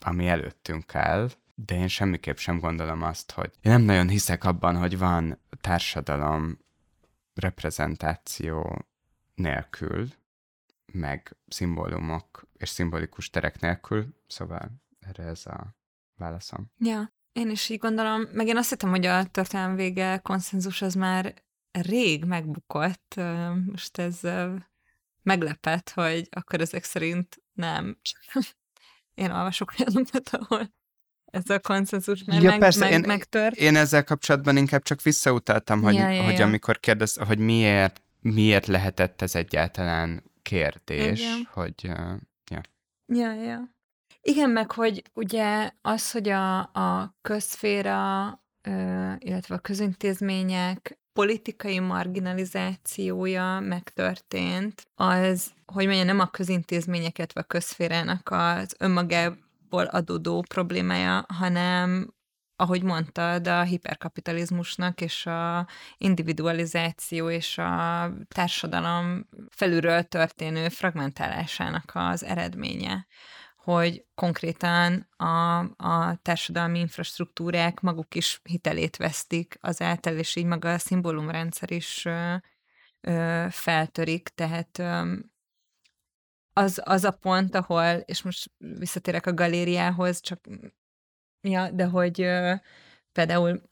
ami 0.00 0.28
előttünk 0.28 0.94
áll, 0.94 1.30
de 1.54 1.74
én 1.74 1.88
semmiképp 1.88 2.36
sem 2.36 2.58
gondolom 2.58 3.02
azt, 3.02 3.30
hogy 3.30 3.50
én 3.62 3.72
nem 3.72 3.82
nagyon 3.82 4.08
hiszek 4.08 4.44
abban, 4.44 4.76
hogy 4.76 4.98
van 4.98 5.38
társadalom 5.60 6.58
reprezentáció 7.34 8.86
nélkül, 9.34 10.08
meg 10.92 11.36
szimbólumok 11.46 12.48
és 12.56 12.68
szimbolikus 12.68 13.30
terek 13.30 13.60
nélkül, 13.60 14.06
szóval 14.26 14.70
erre 15.00 15.24
ez 15.24 15.46
a 15.46 15.76
válaszom. 16.16 16.72
Ja, 16.78 17.12
én 17.32 17.50
is 17.50 17.68
így 17.68 17.78
gondolom, 17.78 18.22
meg 18.32 18.46
én 18.46 18.56
azt 18.56 18.70
hittem, 18.70 18.90
hogy 18.90 19.06
a 19.06 19.24
történelem 19.24 19.74
vége 19.74 20.18
konszenzus 20.18 20.82
az 20.82 20.94
már 20.94 21.34
rég 21.70 22.24
megbukott. 22.24 23.20
Most 23.70 23.98
ez 23.98 24.20
meglepett, 25.22 25.90
hogy 25.90 26.28
akkor 26.30 26.60
ezek 26.60 26.84
szerint 26.84 27.42
nem. 27.52 27.98
Én 29.14 29.30
olvasok 29.30 29.72
olyanokat, 29.78 30.28
ahol 30.28 30.72
ez 31.24 31.50
a 31.50 31.60
konszenzus 31.60 32.24
már 32.24 32.42
ja, 32.42 32.50
meg, 32.50 32.58
persze, 32.58 32.80
meg, 32.80 32.92
én, 32.92 33.00
megtört. 33.06 33.56
Én 33.56 33.76
ezzel 33.76 34.04
kapcsolatban 34.04 34.56
inkább 34.56 34.82
csak 34.82 35.02
visszautaltam, 35.02 35.82
hogy, 35.82 35.94
ja, 35.94 36.08
ja, 36.08 36.24
hogy 36.24 36.38
ja. 36.38 36.46
amikor 36.46 36.80
kérdez, 36.80 37.16
hogy 37.16 37.38
miért 37.38 38.02
miért 38.20 38.66
lehetett 38.66 39.22
ez 39.22 39.34
egyáltalán 39.34 40.22
kérdés, 40.48 41.20
Igen. 41.20 41.48
hogy 41.52 41.74
uh, 41.84 42.14
ja. 42.50 42.60
Ja, 43.06 43.32
ja. 43.32 43.76
Igen, 44.22 44.50
meg 44.50 44.72
hogy 44.72 45.02
ugye 45.14 45.70
az, 45.82 46.10
hogy 46.10 46.28
a, 46.28 46.58
a 46.58 47.16
közszféra, 47.22 48.26
ö, 48.62 49.12
illetve 49.18 49.54
a 49.54 49.58
közintézmények 49.58 50.98
politikai 51.12 51.78
marginalizációja 51.78 53.60
megtörtént, 53.60 54.86
az, 54.94 55.50
hogy 55.66 55.86
mondja, 55.86 56.04
nem 56.04 56.20
a 56.20 56.30
közintézmények, 56.30 57.18
illetve 57.18 57.40
a 57.40 57.44
közszférának 57.44 58.28
az 58.30 58.74
önmagából 58.78 59.84
adódó 59.84 60.44
problémája, 60.48 61.24
hanem 61.28 62.14
ahogy 62.60 62.82
mondtad, 62.82 63.46
a 63.46 63.62
hiperkapitalizmusnak 63.62 65.00
és 65.00 65.26
a 65.26 65.66
individualizáció 65.96 67.30
és 67.30 67.58
a 67.58 68.10
társadalom 68.28 69.28
felülről 69.50 70.02
történő 70.02 70.68
fragmentálásának 70.68 71.90
az 71.94 72.24
eredménye 72.24 73.06
hogy 73.56 74.04
konkrétan 74.14 75.08
a, 75.16 75.58
a 75.76 76.18
társadalmi 76.22 76.78
infrastruktúrák 76.78 77.80
maguk 77.80 78.14
is 78.14 78.40
hitelét 78.42 78.96
vesztik 78.96 79.58
azáltal, 79.60 80.16
és 80.16 80.36
így 80.36 80.44
maga 80.44 80.72
a 80.72 80.78
szimbólumrendszer 80.78 81.70
is 81.70 82.04
ö, 82.04 82.34
ö, 83.00 83.46
feltörik, 83.50 84.28
tehát 84.28 84.78
ö, 84.78 85.14
az, 86.52 86.80
az 86.84 87.04
a 87.04 87.10
pont, 87.10 87.54
ahol, 87.54 87.96
és 87.96 88.22
most 88.22 88.50
visszatérek 88.58 89.26
a 89.26 89.34
galériához, 89.34 90.20
csak 90.20 90.40
ja, 91.40 91.70
de 91.70 91.84
hogy 91.84 92.16
például 93.12 93.62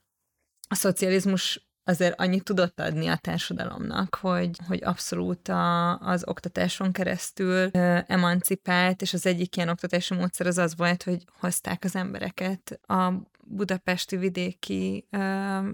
a 0.68 0.74
szocializmus 0.74 1.66
azért 1.88 2.20
annyit 2.20 2.44
tudott 2.44 2.80
adni 2.80 3.06
a 3.06 3.16
társadalomnak, 3.16 4.14
hogy, 4.14 4.58
hogy 4.68 4.84
abszolút 4.84 5.48
a, 5.48 5.98
az 5.98 6.22
oktatáson 6.26 6.92
keresztül 6.92 7.68
ö, 7.72 7.98
emancipált, 8.06 9.02
és 9.02 9.12
az 9.12 9.26
egyik 9.26 9.56
ilyen 9.56 9.68
oktatási 9.68 10.14
módszer 10.14 10.46
az 10.46 10.58
az 10.58 10.76
volt, 10.76 11.02
hogy 11.02 11.24
hozták 11.38 11.84
az 11.84 11.96
embereket 11.96 12.80
a 12.86 13.12
budapesti 13.44 14.16
vidéki 14.16 15.06
ö, 15.10 15.18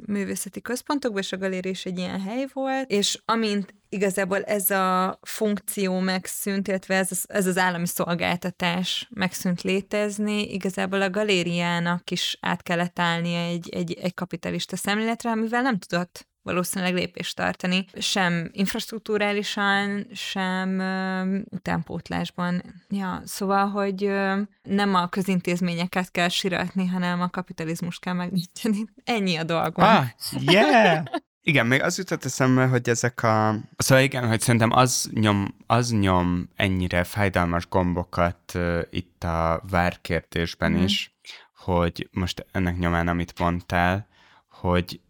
művészeti 0.07 0.61
központokba, 0.61 1.19
és 1.19 1.33
a 1.33 1.37
galéria 1.37 1.71
is 1.71 1.85
egy 1.87 1.99
ilyen 1.99 2.21
hely 2.21 2.47
volt, 2.53 2.91
és 2.91 3.23
amint 3.25 3.75
igazából 3.93 4.43
ez 4.43 4.71
a 4.71 5.19
funkció 5.23 5.99
megszűnt, 5.99 6.69
illetve 6.69 6.97
ez 6.97 7.09
az, 7.11 7.25
ez 7.29 7.47
az 7.47 7.59
állami 7.59 7.87
szolgáltatás 7.87 9.09
megszűnt 9.15 9.63
létezni, 9.63 10.53
igazából 10.53 11.03
a 11.03 11.11
galériának 11.11 12.11
is 12.11 12.39
át 12.41 12.63
kellett 12.63 12.99
állnia 12.99 13.41
egy, 13.41 13.69
egy, 13.69 13.93
egy 13.93 14.15
kapitalista 14.15 14.77
szemléletre, 14.77 15.31
amivel 15.31 15.63
nem 15.63 15.79
tudott 15.79 16.31
valószínűleg 16.43 16.95
lépést 16.95 17.37
tartani, 17.37 17.85
sem 17.99 18.51
infrastruktúrálisan, 18.53 20.07
sem 20.13 20.79
ö, 20.79 21.39
utánpótlásban. 21.51 22.63
Ja, 22.89 23.23
szóval, 23.25 23.69
hogy 23.69 24.05
ö, 24.05 24.41
nem 24.63 24.95
a 24.95 25.09
közintézményeket 25.09 26.11
kell 26.11 26.29
siratni, 26.29 26.87
hanem 26.87 27.21
a 27.21 27.29
kapitalizmust 27.29 28.01
kell 28.01 28.15
megnyitni. 28.15 28.85
Ennyi 29.05 29.37
a 29.37 29.45
dolgom. 29.45 29.85
Ah, 29.85 30.05
yeah! 30.41 31.05
Igen, 31.45 31.67
még 31.67 31.83
az 31.83 31.99
jutott 31.99 32.25
eszembe, 32.25 32.67
hogy 32.67 32.89
ezek 32.89 33.23
a... 33.23 33.55
Szóval 33.77 34.05
igen, 34.05 34.29
hogy 34.29 34.41
szerintem 34.41 34.73
az 34.73 35.11
nyom, 35.13 35.55
az 35.67 35.91
nyom 35.91 36.49
ennyire 36.57 37.05
fájdalmas 37.05 37.69
gombokat 37.69 38.53
uh, 38.55 38.83
itt 38.91 39.25
a 39.25 39.63
várkérdésben 39.71 40.73
mm. 40.73 40.83
is, 40.83 41.15
hogy 41.57 42.09
most 42.13 42.47
ennek 42.53 42.79
nyomán, 42.79 43.09
amit 43.09 43.39
mondtál, 43.39 44.07
hogy 44.49 45.01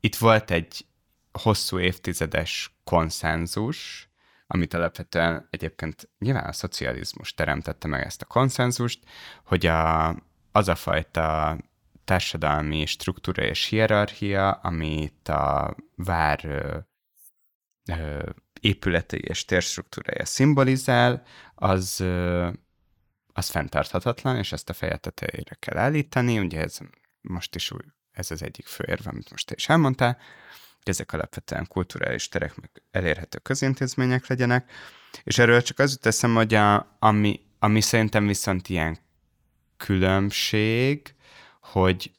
itt 0.00 0.16
volt 0.16 0.50
egy 0.50 0.86
hosszú 1.32 1.78
évtizedes 1.78 2.74
konszenzus, 2.84 4.08
amit 4.46 4.74
alapvetően 4.74 5.48
egyébként 5.50 6.08
nyilván 6.18 6.44
a 6.44 6.52
szocializmus 6.52 7.34
teremtette 7.34 7.88
meg 7.88 8.04
ezt 8.04 8.22
a 8.22 8.26
konszenzust, 8.26 9.00
hogy 9.44 9.66
a, 9.66 10.08
az 10.52 10.68
a 10.68 10.74
fajta 10.74 11.56
társadalmi 12.04 12.86
struktúra 12.86 13.42
és 13.42 13.64
hierarchia, 13.64 14.50
amit 14.50 15.28
a 15.28 15.76
vár 15.94 16.44
ö, 16.44 16.78
ö, 17.92 18.30
épületi 18.60 19.16
és 19.16 19.44
térstruktúrája 19.44 20.24
szimbolizál, 20.24 21.22
az, 21.54 22.00
ö, 22.00 22.48
az 23.32 23.48
fenntarthatatlan, 23.48 24.36
és 24.36 24.52
ezt 24.52 24.68
a 24.68 24.72
feje 24.72 24.96
tetejére 24.96 25.56
kell 25.58 25.76
állítani. 25.76 26.38
Ugye 26.38 26.60
ez 26.60 26.78
most 27.20 27.54
is 27.54 27.70
új, 27.70 27.80
ez 28.10 28.30
az 28.30 28.42
egyik 28.42 28.66
fő 28.66 28.84
érve, 28.88 29.10
amit 29.10 29.30
most 29.30 29.46
te 29.46 29.54
is 29.56 29.68
elmondtál, 29.68 30.18
hogy 30.82 30.92
ezek 30.92 31.12
alapvetően 31.12 31.66
kulturális 31.66 32.28
terek, 32.28 32.56
meg 32.56 32.70
elérhető 32.90 33.38
közintézmények 33.38 34.26
legyenek. 34.26 34.70
És 35.22 35.38
erről 35.38 35.62
csak 35.62 35.78
az 35.78 35.90
jut 35.90 36.06
eszem, 36.06 36.34
hogy 36.34 36.54
a, 36.54 36.96
ami, 36.98 37.40
ami 37.58 37.80
szerintem 37.80 38.26
viszont 38.26 38.68
ilyen 38.68 38.98
különbség, 39.76 41.14
hogy, 41.60 42.12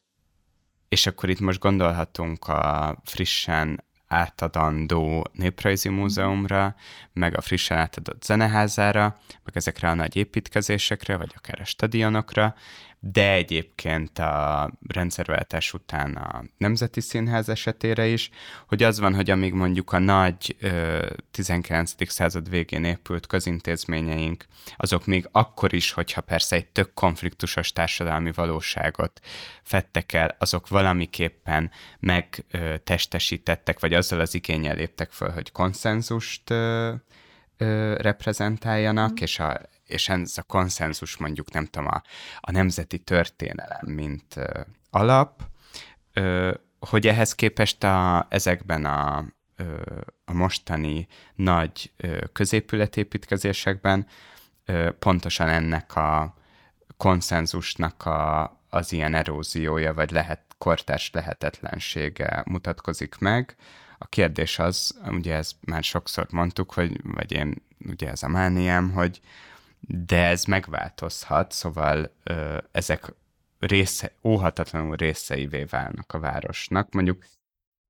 és 0.90 1.08
akkor 1.08 1.30
itt 1.30 1.40
most 1.40 1.60
gondolhatunk 1.60 2.48
a 2.48 2.96
frissen 3.04 3.84
átadandó 4.08 5.28
Néprajzi 5.34 5.90
Múzeumra, 5.90 6.76
meg 7.14 7.38
a 7.38 7.42
frissen 7.42 7.78
átadott 7.78 8.24
zeneházára, 8.24 9.18
meg 9.44 9.58
ezekre 9.58 9.90
a 9.90 9.94
nagy 9.94 10.16
építkezésekre, 10.16 11.18
vagy 11.18 11.32
akár 11.36 11.60
a 11.62 11.66
stadionokra, 11.66 12.56
de 13.04 13.32
egyébként 13.32 14.20
a 14.20 14.72
rendszerváltás 14.88 15.74
után 15.74 16.16
a 16.16 16.44
Nemzeti 16.58 17.02
Színház 17.02 17.50
esetére 17.50 18.08
is, 18.08 18.30
hogy 18.68 18.84
az 18.84 19.00
van, 19.00 19.16
hogy 19.16 19.30
amíg 19.30 19.54
mondjuk 19.54 19.92
a 19.92 20.00
nagy 20.00 20.56
19. 21.32 22.10
század 22.10 22.50
végén 22.50 22.84
épült 22.84 23.28
közintézményeink, 23.28 24.46
azok 24.76 25.06
még 25.06 25.28
akkor 25.32 25.74
is, 25.74 25.92
hogyha 25.92 26.22
persze 26.22 26.56
egy 26.56 26.68
tök 26.68 26.94
konfliktusos 26.94 27.72
társadalmi 27.72 28.32
valóságot 28.32 29.20
fettek 29.64 30.14
el, 30.14 30.36
azok 30.40 30.68
valamiképpen 30.68 31.72
megtestesítettek, 32.00 33.80
vagy 33.80 33.94
azzal 33.94 34.20
az 34.20 34.34
igényel 34.34 34.76
léptek 34.76 35.12
föl, 35.12 35.30
hogy 35.30 35.52
konszenzust 35.52 36.54
reprezentáljanak, 37.98 39.12
mm. 39.12 39.24
és 39.24 39.40
a 39.40 39.62
és 39.92 40.10
ez 40.10 40.38
a 40.38 40.44
konszenzus 40.44 41.18
mondjuk, 41.18 41.52
nem 41.52 41.66
tudom, 41.66 41.88
a, 41.88 42.02
a 42.40 42.52
nemzeti 42.52 42.98
történelem, 42.98 43.86
mint 43.86 44.36
ö, 44.36 44.62
alap, 44.90 45.44
ö, 46.14 46.54
hogy 46.80 47.08
ehhez 47.08 47.36
képest 47.36 47.84
a, 47.84 48.28
ezekben 48.30 48.86
a, 48.86 49.26
ö, 49.56 49.82
a 50.26 50.34
mostani 50.34 51.08
nagy 51.36 51.92
ö, 51.98 52.20
középületépítkezésekben 52.32 54.08
ö, 54.66 54.92
pontosan 55.00 55.50
ennek 55.50 55.96
a 55.96 56.36
konszenzusnak 56.98 58.06
a, 58.06 58.60
az 58.70 58.92
ilyen 58.92 59.14
eróziója, 59.14 59.94
vagy 59.94 60.12
lehet 60.12 60.42
kortárs 60.58 61.10
lehetetlensége 61.14 62.44
mutatkozik 62.46 63.18
meg. 63.18 63.56
A 63.98 64.06
kérdés 64.06 64.60
az, 64.60 65.00
ugye 65.08 65.36
ezt 65.36 65.56
már 65.60 65.84
sokszor 65.84 66.28
mondtuk, 66.30 66.74
hogy, 66.74 67.02
vagy 67.04 67.32
én, 67.32 67.64
ugye 67.90 68.10
ez 68.10 68.24
a 68.24 68.28
mániám, 68.28 68.92
hogy, 68.92 69.22
de 69.88 70.26
ez 70.26 70.44
megváltozhat, 70.44 71.52
szóval 71.52 72.14
ö, 72.24 72.58
ezek 72.72 73.14
része, 73.60 74.12
óhatatlanul 74.24 74.96
részeivé 74.96 75.64
válnak 75.64 76.14
a 76.14 76.20
városnak. 76.20 76.94
Mondjuk 76.94 77.26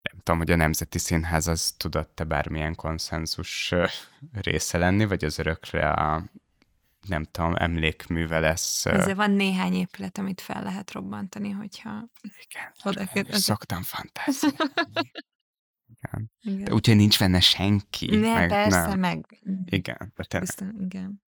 nem 0.02 0.22
tudom, 0.24 0.40
hogy 0.40 0.52
a 0.52 0.56
Nemzeti 0.56 0.98
Színház 0.98 1.48
az 1.48 1.72
tudott-e 1.78 2.24
bármilyen 2.24 2.76
konszenzus 2.76 3.74
része 4.32 4.78
lenni, 4.78 5.06
vagy 5.06 5.24
az 5.24 5.40
örökre 5.40 5.90
a 5.90 6.24
nem 7.08 7.24
tudom, 7.24 7.56
emlékműve 7.56 8.40
lesz. 8.40 8.86
Ezzel 8.86 9.16
van 9.16 9.32
néhány 9.32 9.74
épület, 9.74 10.18
amit 10.18 10.42
fel 10.42 10.64
lehet 10.64 10.92
robbantani, 10.92 11.50
hogyha 11.50 12.10
Igen, 12.22 12.72
oda 12.84 13.38
szoktam 13.38 13.82
fantáziálni. 13.84 15.12
Igen. 16.04 16.32
igen. 16.42 16.64
De 16.64 16.74
úgyhogy 16.74 16.96
nincs 16.96 17.20
benne 17.20 17.40
senki. 17.40 18.16
Ne, 18.16 18.34
meg, 18.34 18.50
persze, 18.50 18.88
nem. 18.88 19.00
meg... 19.00 19.26
Igen, 19.66 20.14
de. 20.30 20.40
Biztos, 20.40 20.68
igen. 20.80 21.22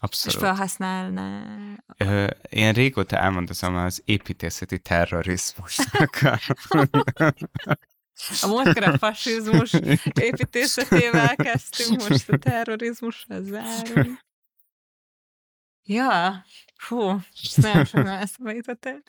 Abszolút. 0.00 0.36
És 0.36 0.46
felhasználná... 0.46 1.44
Ö, 1.96 2.26
én 2.48 2.72
régóta 2.72 3.16
elmondom 3.16 3.74
az 3.74 4.02
építészeti 4.04 4.78
terrorizmusnak 4.78 6.18
a... 6.22 6.40
Múltkor 8.46 8.82
a 8.82 8.98
fasizmus 8.98 9.72
építészetével 10.28 11.36
kezdtünk, 11.36 12.08
most 12.08 12.28
a 12.28 12.38
terrorizmusra 12.38 13.42
zárunk. 13.42 14.26
Ja, 15.82 16.44
fú, 16.76 16.96
nagyon 17.54 17.84
sokan 17.84 18.06
eszembe 18.06 18.52
jutott 18.54 18.86
el. 18.86 19.02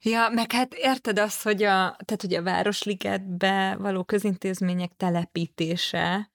Ja, 0.00 0.28
meg 0.28 0.52
hát 0.52 0.74
érted 0.74 1.18
azt, 1.18 1.42
hogy 1.42 1.62
a, 1.62 1.96
tehát, 2.04 2.20
hogy 2.20 2.34
a 2.34 2.42
Városligetbe 2.42 3.76
való 3.78 4.04
közintézmények 4.04 4.92
telepítése, 4.96 6.30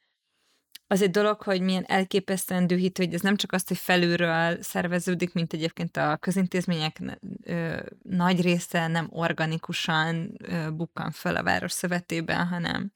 az 0.93 1.01
egy 1.01 1.11
dolog, 1.11 1.41
hogy 1.41 1.61
milyen 1.61 1.83
elképesztően 1.87 2.67
dühítő, 2.67 3.03
hogy 3.03 3.13
ez 3.13 3.21
nem 3.21 3.35
csak 3.35 3.51
azt, 3.51 3.67
hogy 3.67 3.77
felülről 3.77 4.61
szerveződik, 4.61 5.33
mint 5.33 5.53
egyébként 5.53 5.97
a 5.97 6.17
közintézmények 6.17 6.99
ö, 7.43 7.79
nagy 8.01 8.41
része 8.41 8.87
nem 8.87 9.07
organikusan 9.09 10.35
ö, 10.37 10.71
bukkan 10.71 11.11
fel 11.11 11.35
a 11.35 11.43
város 11.43 11.71
szövetében, 11.71 12.47
hanem 12.47 12.93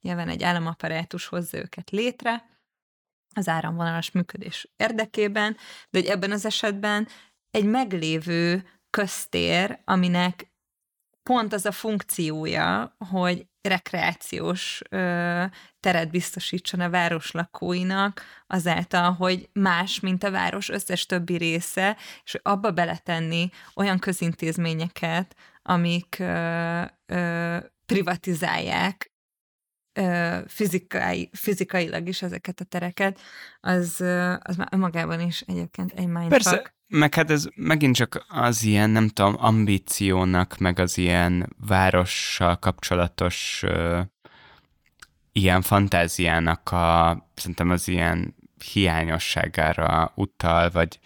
nyilván 0.00 0.28
egy 0.28 0.42
államaparátus 0.42 1.26
hozza 1.26 1.58
őket 1.58 1.90
létre, 1.90 2.44
az 3.34 3.48
áramvonalas 3.48 4.10
működés 4.10 4.70
érdekében, 4.76 5.56
de 5.90 5.98
hogy 5.98 6.08
ebben 6.08 6.30
az 6.30 6.44
esetben 6.44 7.08
egy 7.50 7.64
meglévő 7.64 8.68
köztér, 8.90 9.80
aminek 9.84 10.52
pont 11.22 11.52
az 11.52 11.66
a 11.66 11.72
funkciója, 11.72 12.96
hogy 13.10 13.46
rekreációs 13.62 14.82
ö, 14.90 15.44
teret 15.80 16.10
biztosítson 16.10 16.80
a 16.80 16.90
város 16.90 17.30
lakóinak, 17.30 18.22
azáltal, 18.46 19.12
hogy 19.12 19.48
más, 19.52 20.00
mint 20.00 20.24
a 20.24 20.30
város 20.30 20.68
összes 20.68 21.06
többi 21.06 21.36
része, 21.36 21.96
és 22.24 22.34
abba 22.42 22.70
beletenni 22.70 23.50
olyan 23.74 23.98
közintézményeket, 23.98 25.36
amik 25.62 26.16
ö, 26.18 26.82
ö, 27.06 27.56
privatizálják 27.86 29.12
ö, 29.92 30.38
fizikai, 30.46 31.30
fizikailag 31.32 32.08
is 32.08 32.22
ezeket 32.22 32.60
a 32.60 32.64
tereket, 32.64 33.20
az, 33.60 34.00
az 34.40 34.56
már 34.56 34.68
önmagában 34.70 35.20
is 35.20 35.40
egyébként 35.40 35.92
egy 35.92 36.06
mindfuck. 36.06 36.30
Persze, 36.30 36.74
meg 36.90 37.14
hát 37.14 37.30
ez 37.30 37.48
megint 37.54 37.96
csak 37.96 38.24
az 38.28 38.62
ilyen, 38.62 38.90
nem 38.90 39.08
tudom, 39.08 39.34
ambíciónak, 39.38 40.58
meg 40.58 40.78
az 40.78 40.98
ilyen 40.98 41.54
várossal 41.66 42.56
kapcsolatos 42.56 43.62
ö, 43.66 44.00
ilyen 45.32 45.62
fantáziának 45.62 46.72
a, 46.72 47.18
szerintem 47.34 47.70
az 47.70 47.88
ilyen 47.88 48.34
hiányosságára 48.72 50.12
utal, 50.14 50.70
vagy, 50.70 50.98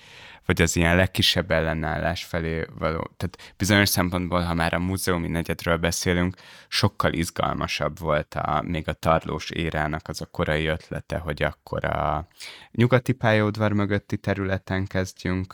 vagy 0.46 0.62
az 0.62 0.76
ilyen 0.76 0.96
legkisebb 0.96 1.50
ellenállás 1.50 2.24
felé 2.24 2.66
való. 2.78 3.10
Tehát 3.16 3.54
bizonyos 3.56 3.88
szempontból, 3.88 4.40
ha 4.40 4.54
már 4.54 4.74
a 4.74 4.78
múzeumi 4.78 5.28
negyedről 5.28 5.76
beszélünk, 5.76 6.36
sokkal 6.68 7.12
izgalmasabb 7.12 7.98
volt 7.98 8.34
a, 8.34 8.62
még 8.62 8.88
a 8.88 8.92
tarlós 8.92 9.50
érának 9.50 10.08
az 10.08 10.20
a 10.20 10.26
korai 10.26 10.66
ötlete, 10.66 11.18
hogy 11.18 11.42
akkor 11.42 11.84
a 11.84 12.26
nyugati 12.70 13.12
pályaudvar 13.12 13.72
mögötti 13.72 14.16
területen 14.16 14.86
kezdjünk 14.86 15.52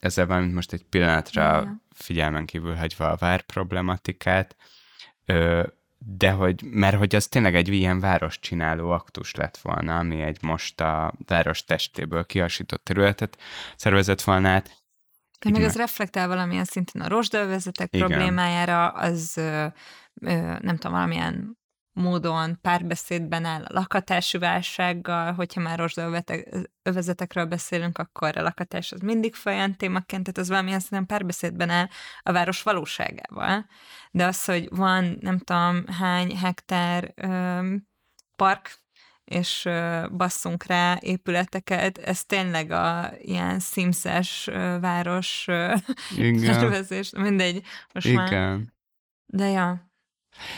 ezzel 0.00 0.26
valamint 0.26 0.54
most 0.54 0.72
egy 0.72 0.84
pillanatra 0.84 1.76
figyelmen 1.94 2.46
kívül 2.46 2.74
hagyva 2.74 3.10
a 3.10 3.16
vár 3.16 3.42
problematikát, 3.42 4.56
de 5.98 6.30
hogy, 6.30 6.62
mert 6.62 6.96
hogy 6.96 7.14
az 7.14 7.26
tényleg 7.26 7.54
egy 7.54 7.68
ilyen 7.68 8.00
városcsináló 8.00 8.90
aktus 8.90 9.34
lett 9.34 9.56
volna, 9.56 9.98
ami 9.98 10.20
egy 10.22 10.42
most 10.42 10.80
a 10.80 11.12
város 11.26 11.64
testéből 11.64 12.26
kiasított 12.26 12.84
területet 12.84 13.38
szervezett 13.76 14.22
volna 14.22 14.48
át. 14.48 14.84
De 15.40 15.50
meg 15.50 15.62
az 15.62 15.76
reflektál 15.76 16.28
valamilyen 16.28 16.64
szinten 16.64 17.02
a 17.02 17.08
rozsdölvezetek 17.08 17.88
Igen. 17.94 18.08
problémájára, 18.08 18.88
az 18.88 19.32
ö, 19.36 19.66
ö, 20.20 20.56
nem 20.60 20.76
tudom, 20.76 20.92
valamilyen 20.92 21.58
módon 21.96 22.58
párbeszédben 22.60 23.44
áll 23.44 23.62
a 23.62 23.72
lakatási 23.72 24.38
válsággal, 24.38 25.32
hogyha 25.32 25.60
már 25.60 25.78
rozsdölvezetekről 25.78 27.44
beszélünk, 27.44 27.98
akkor 27.98 28.36
a 28.36 28.42
lakatás 28.42 28.92
az 28.92 29.00
mindig 29.00 29.34
folyam 29.34 29.74
témaként, 29.74 30.22
tehát 30.22 30.38
az 30.38 30.48
valamilyen 30.48 30.80
szinten 30.80 31.06
párbeszédben 31.06 31.70
áll 31.70 31.88
a 32.22 32.32
város 32.32 32.62
valóságával. 32.62 33.66
De 34.10 34.26
az, 34.26 34.44
hogy 34.44 34.68
van 34.70 35.18
nem 35.20 35.38
tudom 35.38 35.86
hány 35.86 36.36
hektár 36.36 37.12
öm, 37.14 37.86
park, 38.36 38.78
és 39.24 39.64
ö, 39.64 40.06
basszunk 40.16 40.64
rá 40.64 40.98
épületeket, 41.00 41.98
ez 41.98 42.24
tényleg 42.24 42.70
a 42.70 43.12
ilyen 43.18 43.58
szimszes 43.58 44.44
város 44.80 45.44
tervezés, 46.16 47.10
mindegy, 47.10 47.62
most 47.92 48.12
már. 48.12 48.26
igen. 48.26 48.74
De 49.26 49.48
ja, 49.48 49.85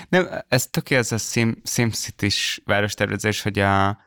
Nem, 0.09 0.29
ez 0.49 0.66
töké 0.66 0.97
ez 0.97 1.12
a 1.12 1.18
Sim, 1.18 1.61
SimCity-s 1.64 2.61
várostervezés, 2.64 3.43
hogy 3.43 3.59
a 3.59 3.99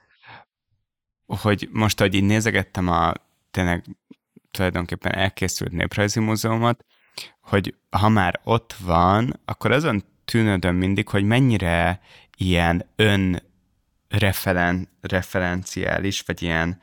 hogy 1.25 1.69
most, 1.71 1.99
hogy 1.99 2.13
így 2.13 2.23
nézegettem 2.23 2.87
a 2.87 3.13
tényleg 3.51 3.85
tulajdonképpen 4.51 5.15
elkészült 5.15 5.71
néprajzi 5.71 6.19
múzeumot, 6.19 6.85
hogy 7.41 7.75
ha 7.89 8.09
már 8.09 8.39
ott 8.43 8.75
van, 8.79 9.39
akkor 9.45 9.71
azon 9.71 10.03
tűnődöm 10.25 10.75
mindig, 10.75 11.07
hogy 11.07 11.23
mennyire 11.23 12.01
ilyen 12.37 12.85
ön 12.95 13.41
referen, 14.09 14.89
referenciális, 15.01 16.21
vagy 16.21 16.41
ilyen 16.41 16.81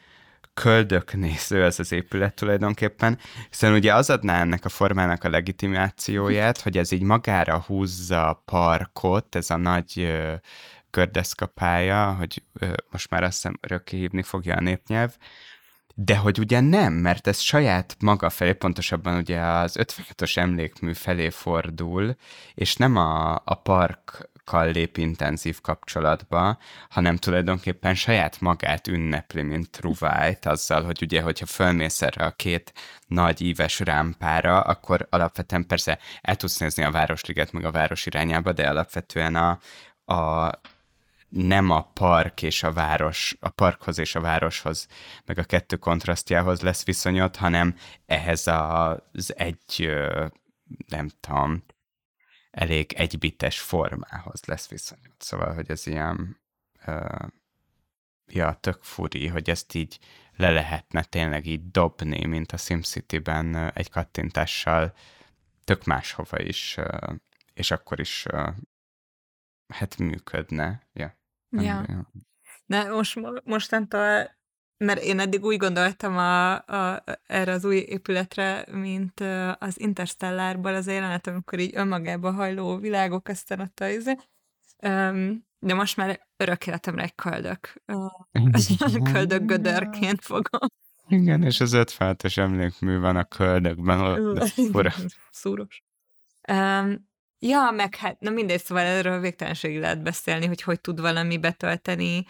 köldöknéző 0.58 1.64
az 1.64 1.80
az 1.80 1.92
épület 1.92 2.34
tulajdonképpen, 2.34 3.18
hiszen 3.50 3.72
ugye 3.72 3.94
az 3.94 4.10
adná 4.10 4.40
ennek 4.40 4.64
a 4.64 4.68
formának 4.68 5.24
a 5.24 5.28
legitimációját, 5.28 6.60
hogy 6.60 6.78
ez 6.78 6.92
így 6.92 7.02
magára 7.02 7.64
húzza 7.66 8.28
a 8.28 8.42
parkot, 8.44 9.34
ez 9.34 9.50
a 9.50 9.56
nagy 9.56 9.92
ö, 9.96 10.34
gördeszkapálya, 10.90 12.14
hogy 12.18 12.42
most 12.90 13.10
már 13.10 13.22
azt 13.22 13.34
hiszem 13.34 13.58
örökké 13.60 13.96
hívni 13.96 14.22
fogja 14.22 14.56
a 14.56 14.60
népnyelv, 14.60 15.16
de 15.94 16.16
hogy 16.16 16.38
ugye 16.38 16.60
nem, 16.60 16.92
mert 16.92 17.26
ez 17.26 17.38
saját 17.38 17.96
maga 18.00 18.30
felé, 18.30 18.52
pontosabban 18.52 19.16
ugye 19.16 19.40
az 19.40 19.76
56-os 19.78 20.36
emlékmű 20.36 20.92
felé 20.92 21.30
fordul, 21.30 22.16
és 22.54 22.76
nem 22.76 22.96
a, 22.96 23.34
a 23.44 23.54
parkkal 24.48 24.72
lép 24.72 24.96
intenzív 24.96 25.60
kapcsolatba, 25.60 26.58
hanem 26.88 27.16
tulajdonképpen 27.16 27.94
saját 27.94 28.40
magát 28.40 28.86
ünnepli, 28.86 29.42
mint 29.42 29.70
Truvájt, 29.70 30.46
azzal, 30.46 30.82
hogy 30.82 31.02
ugye, 31.02 31.22
hogyha 31.22 31.46
fölmész 31.46 32.02
erre 32.02 32.24
a 32.24 32.30
két 32.30 32.72
nagy 33.06 33.40
íves 33.40 33.78
rámpára, 33.78 34.60
akkor 34.60 35.06
alapvetően 35.10 35.66
persze 35.66 35.98
el 36.20 36.36
tudsz 36.36 36.58
nézni 36.58 36.82
a 36.82 36.90
Városliget 36.90 37.52
meg 37.52 37.64
a 37.64 37.70
város 37.70 38.06
irányába, 38.06 38.52
de 38.52 38.68
alapvetően 38.68 39.34
a, 39.34 39.58
a 40.14 40.50
nem 41.28 41.70
a 41.70 41.82
park 41.82 42.42
és 42.42 42.62
a 42.62 42.72
város, 42.72 43.36
a 43.40 43.48
parkhoz 43.48 43.98
és 43.98 44.14
a 44.14 44.20
városhoz, 44.20 44.86
meg 45.26 45.38
a 45.38 45.44
kettő 45.44 45.76
kontrasztjához 45.76 46.60
lesz 46.60 46.84
viszonyod, 46.84 47.36
hanem 47.36 47.74
ehhez 48.06 48.46
az 48.46 49.34
egy, 49.36 49.90
nem 50.88 51.08
tudom, 51.20 51.62
elég 52.58 52.92
egybites 52.92 53.60
formához 53.60 54.44
lesz 54.44 54.68
viszonyod. 54.68 55.14
Szóval, 55.18 55.54
hogy 55.54 55.70
ez 55.70 55.86
ilyen, 55.86 56.40
ö, 56.86 57.16
ja, 58.26 58.54
tök 58.60 58.82
furi, 58.82 59.26
hogy 59.26 59.50
ezt 59.50 59.74
így 59.74 59.98
le 60.36 60.50
lehetne 60.50 61.04
tényleg 61.04 61.46
így 61.46 61.70
dobni, 61.70 62.24
mint 62.24 62.52
a 62.52 62.56
SimCity-ben 62.56 63.54
ö, 63.54 63.68
egy 63.74 63.90
kattintással 63.90 64.94
tök 65.64 65.84
máshova 65.84 66.40
is, 66.40 66.76
ö, 66.76 67.12
és 67.54 67.70
akkor 67.70 68.00
is 68.00 68.26
ö, 68.26 68.50
hát 69.68 69.96
működne. 69.98 70.86
Ja. 70.92 71.16
Nem- 71.48 71.64
Ja. 71.64 71.84
ja. 71.88 72.10
De 72.66 72.90
most, 72.90 73.18
mostantól, 73.44 74.37
mert 74.78 75.02
én 75.02 75.18
eddig 75.18 75.44
úgy 75.44 75.56
gondoltam 75.56 76.16
a, 76.16 76.54
a, 76.54 77.04
erre 77.26 77.52
az 77.52 77.64
új 77.64 77.76
épületre, 77.76 78.64
mint 78.70 79.20
az 79.58 79.80
Interstellárból 79.80 80.74
az 80.74 80.86
jelenet, 80.86 81.26
amikor 81.26 81.58
így 81.58 81.76
önmagába 81.76 82.32
hajló 82.32 82.76
világok, 82.76 83.28
aztán 83.28 83.60
ott 83.60 83.80
a 83.80 83.88
izé. 83.88 84.14
De 85.60 85.74
most 85.74 85.96
már 85.96 86.26
örök 86.36 86.66
életemre 86.66 87.02
egy 87.02 87.14
köldök. 87.14 87.82
Köldök 89.12 89.44
gödörként 89.44 90.24
fogom. 90.24 90.68
Igen, 91.08 91.42
és 91.42 91.60
az 91.60 91.72
56-os 91.74 92.38
emlékmű 92.38 92.98
van 92.98 93.16
a 93.16 93.24
köldökben. 93.24 94.40
Szúros. 95.30 95.82
Um, 96.52 97.08
ja, 97.38 97.70
meg 97.70 97.94
hát, 97.94 98.20
na 98.20 98.30
mindegy, 98.30 98.60
szóval 98.60 98.84
erről 98.84 99.20
végtelenségig 99.20 99.80
lehet 99.80 100.02
beszélni, 100.02 100.46
hogy 100.46 100.62
hogy 100.62 100.80
tud 100.80 101.00
valami 101.00 101.38
betölteni 101.38 102.24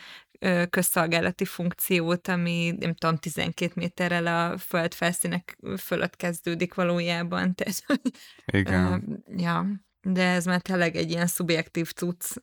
közszolgálati 0.71 1.45
funkciót, 1.45 2.29
ami 2.29 2.75
nem 2.79 2.95
tudom, 2.95 3.17
12 3.17 3.73
méterrel 3.75 4.27
a 4.27 4.59
föld 4.59 4.95
felszínek 4.95 5.59
fölött 5.79 6.17
kezdődik 6.17 6.75
valójában. 6.75 7.55
Tehát, 7.55 8.01
Igen. 8.47 9.23
ja, 9.37 9.67
de 10.03 10.23
ez 10.29 10.45
már 10.45 10.61
tényleg 10.61 10.97
egy 10.97 11.11
ilyen 11.11 11.27
szubjektív 11.27 11.93
cucc. 11.93 12.37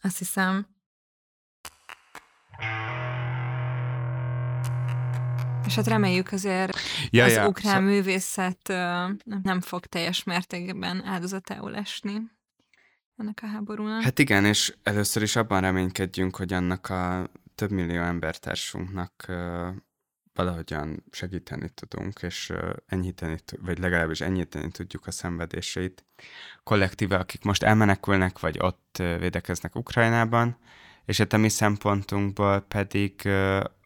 Azt 0.00 0.18
hiszem. 0.18 0.66
És 5.66 5.74
hát 5.74 5.86
reméljük 5.86 6.32
azért 6.32 6.78
Ja, 7.10 7.24
az 7.24 7.32
ja, 7.32 7.48
ukrán 7.48 7.74
szó- 7.74 7.80
művészet 7.80 8.68
nem 9.42 9.60
fog 9.60 9.86
teljes 9.86 10.24
mértékben 10.24 11.04
áldozatául 11.04 11.76
esni 11.76 12.20
ennek 13.18 13.40
a 13.42 13.46
háborúnak. 13.46 14.02
Hát 14.02 14.18
igen, 14.18 14.44
és 14.44 14.76
először 14.82 15.22
is 15.22 15.36
abban 15.36 15.60
reménykedjünk, 15.60 16.36
hogy 16.36 16.52
annak 16.52 16.88
a 16.88 17.30
több 17.54 17.70
millió 17.70 18.02
embertársunknak 18.02 19.24
ö, 19.28 19.68
valahogyan 20.34 21.04
segíteni 21.10 21.68
tudunk, 21.68 22.22
és 22.22 22.50
ö, 22.50 22.72
enyhíteni, 22.86 23.36
vagy 23.60 23.78
legalábbis 23.78 24.20
enyhíteni 24.20 24.70
tudjuk 24.70 25.06
a 25.06 25.10
szenvedéseit. 25.10 26.04
Kollektíve, 26.62 27.16
akik 27.16 27.42
most 27.42 27.62
elmenekülnek, 27.62 28.38
vagy 28.38 28.58
ott 28.60 28.96
védekeznek 28.96 29.74
Ukrajnában, 29.76 30.58
és 31.04 31.18
hát 31.18 31.32
a 31.32 31.36
mi 31.36 31.48
szempontunkból 31.48 32.60
pedig 32.60 33.28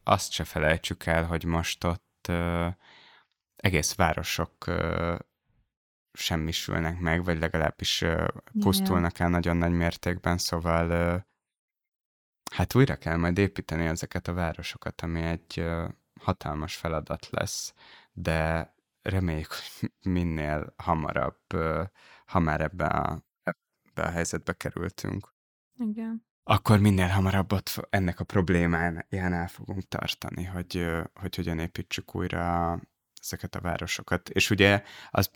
azt 0.05 0.33
se 0.33 0.45
felejtsük 0.45 1.07
el, 1.07 1.24
hogy 1.24 1.45
most 1.45 1.85
ott 1.85 2.33
egész 3.57 3.95
városok 3.95 4.53
semmisülnek 6.13 7.01
meg, 7.01 7.25
vagy 7.25 7.39
legalábbis 7.39 8.05
pusztulnak 8.61 9.19
el 9.19 9.29
nagyon 9.29 9.57
nagy 9.57 9.73
mértékben, 9.73 10.39
szóval 10.39 11.25
hát 12.53 12.75
újra 12.75 12.97
kell 12.97 13.17
majd 13.17 13.39
építeni 13.39 13.87
ezeket 13.87 14.29
a 14.29 14.33
városokat, 14.33 15.01
ami 15.01 15.21
egy 15.23 15.65
hatalmas 16.21 16.77
feladat 16.77 17.29
lesz, 17.31 17.75
de 18.13 18.71
reméljük, 19.03 19.49
hogy 19.53 19.91
minél 20.03 20.75
hamarabb, 20.77 21.41
ha 22.27 22.39
már 22.39 22.61
ebbe 22.61 22.87
a, 22.87 23.25
ebbe 23.43 24.03
a 24.03 24.11
helyzetbe 24.11 24.53
kerültünk, 24.53 25.35
Igen. 25.79 26.27
akkor 26.43 26.79
minél 26.79 27.09
hamarabb 27.09 27.53
ott 27.53 27.87
ennek 27.91 28.21
a 28.21 28.25
problémájánál 28.25 29.49
fogunk 29.49 29.89
tartani, 29.89 30.45
hogy, 30.45 30.87
hogy 31.15 31.37
hogyan 31.37 31.59
építsük 31.59 32.15
újra 32.15 32.79
ezeket 33.21 33.55
a 33.55 33.61
városokat. 33.61 34.29
És 34.29 34.51
ugye 34.51 34.83
az 35.11 35.31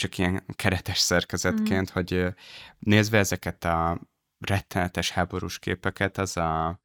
csak 0.00 0.18
ilyen 0.18 0.44
keretes 0.56 0.98
szerkezetként, 0.98 1.90
mm. 1.90 1.92
hogy 1.92 2.34
nézve 2.78 3.18
ezeket 3.18 3.64
a 3.64 4.00
rettenetes 4.38 5.10
háborús 5.10 5.58
képeket, 5.58 6.18
az 6.18 6.36
a 6.36 6.80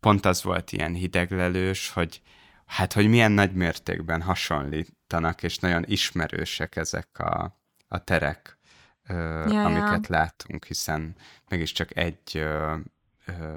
pont 0.00 0.24
az 0.24 0.42
volt 0.42 0.72
ilyen 0.72 0.94
hideglelős, 0.94 1.90
hogy 1.90 2.22
hát, 2.66 2.92
hogy 2.92 3.08
milyen 3.08 3.32
nagy 3.32 3.52
mértékben 3.52 4.22
hasonlítanak, 4.22 5.42
és 5.42 5.58
nagyon 5.58 5.84
ismerősek 5.86 6.76
ezek 6.76 7.18
a, 7.18 7.60
a 7.88 8.04
terek, 8.04 8.58
ö, 9.08 9.14
Ja, 9.14 9.52
ja. 9.52 9.64
amiket 9.64 10.08
látunk, 10.08 10.64
hiszen 10.64 11.16
mégiscsak 11.48 11.96
egy 11.96 12.30
ö, 12.34 12.76
ö, 13.26 13.56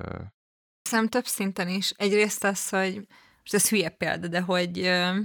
Szerintem 0.81 1.21
több 1.21 1.25
szinten 1.25 1.67
is. 1.67 1.89
Egyrészt 1.89 2.43
az, 2.43 2.69
hogy 2.69 3.07
most 3.39 3.53
ez 3.53 3.69
hülye 3.69 3.89
példa, 3.89 4.27
de 4.27 4.41
hogy 4.41 4.79
ö, 4.79 5.19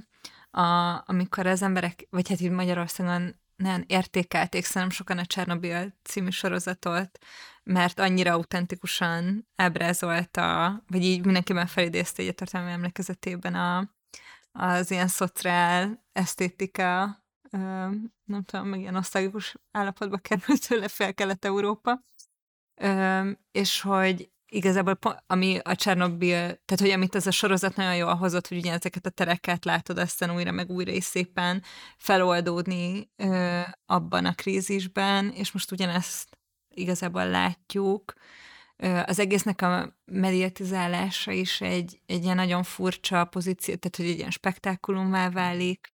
a, 0.50 1.02
amikor 1.06 1.46
az 1.46 1.62
emberek, 1.62 2.06
vagy 2.10 2.28
hát 2.28 2.40
így 2.40 2.50
Magyarországon 2.50 3.40
nagyon 3.56 3.84
értékelték 3.86 4.64
szerintem 4.64 4.96
sokan 4.96 5.18
a 5.18 5.26
Csernobyl 5.26 5.94
című 6.02 6.30
sorozatot, 6.30 7.18
mert 7.62 7.98
annyira 8.00 8.32
autentikusan 8.32 9.48
ábrázolta, 9.56 10.82
vagy 10.86 11.02
így 11.02 11.24
mindenkiben 11.24 11.66
felidézte 11.66 12.22
egy 12.22 12.28
a 12.28 12.32
történelmi 12.32 12.72
emlékezetében 12.72 13.54
a, 13.54 13.90
az 14.52 14.90
ilyen 14.90 15.08
szociál 15.08 16.04
esztétika, 16.12 17.18
nem 18.24 18.44
tudom, 18.44 18.68
meg 18.68 18.80
ilyen 18.80 18.92
nosztalgikus 18.92 19.56
állapotba 19.70 20.18
került 20.18 20.68
tőle 20.68 20.88
fel 20.88 21.14
Kelet-Európa, 21.14 22.04
és 23.52 23.80
hogy 23.80 24.29
igazából, 24.50 24.98
ami 25.26 25.58
a 25.62 25.74
Csernobyl, 25.74 26.38
tehát 26.38 26.78
hogy 26.78 26.90
amit 26.90 27.14
ez 27.14 27.26
a 27.26 27.30
sorozat 27.30 27.76
nagyon 27.76 27.96
jól 27.96 28.14
hozott, 28.14 28.48
hogy 28.48 28.58
ugye 28.58 28.72
ezeket 28.72 29.06
a 29.06 29.10
tereket 29.10 29.64
látod 29.64 29.98
aztán 29.98 30.34
újra 30.34 30.50
meg 30.50 30.70
újra 30.70 30.92
is 30.92 31.04
szépen 31.04 31.62
feloldódni 31.96 33.10
ö, 33.16 33.60
abban 33.86 34.24
a 34.24 34.34
krízisben, 34.34 35.30
és 35.30 35.52
most 35.52 35.72
ugyanezt 35.72 36.38
igazából 36.68 37.28
látjuk. 37.28 38.12
Ö, 38.76 39.00
az 39.06 39.18
egésznek 39.18 39.62
a 39.62 39.96
mediatizálása 40.04 41.32
is 41.32 41.60
egy, 41.60 42.00
egy 42.06 42.22
ilyen 42.22 42.36
nagyon 42.36 42.62
furcsa 42.62 43.24
pozíció, 43.24 43.74
tehát 43.74 43.96
hogy 43.96 44.06
egy 44.06 44.18
ilyen 44.18 44.30
spektákulumvá 44.30 45.30
válik 45.30 45.92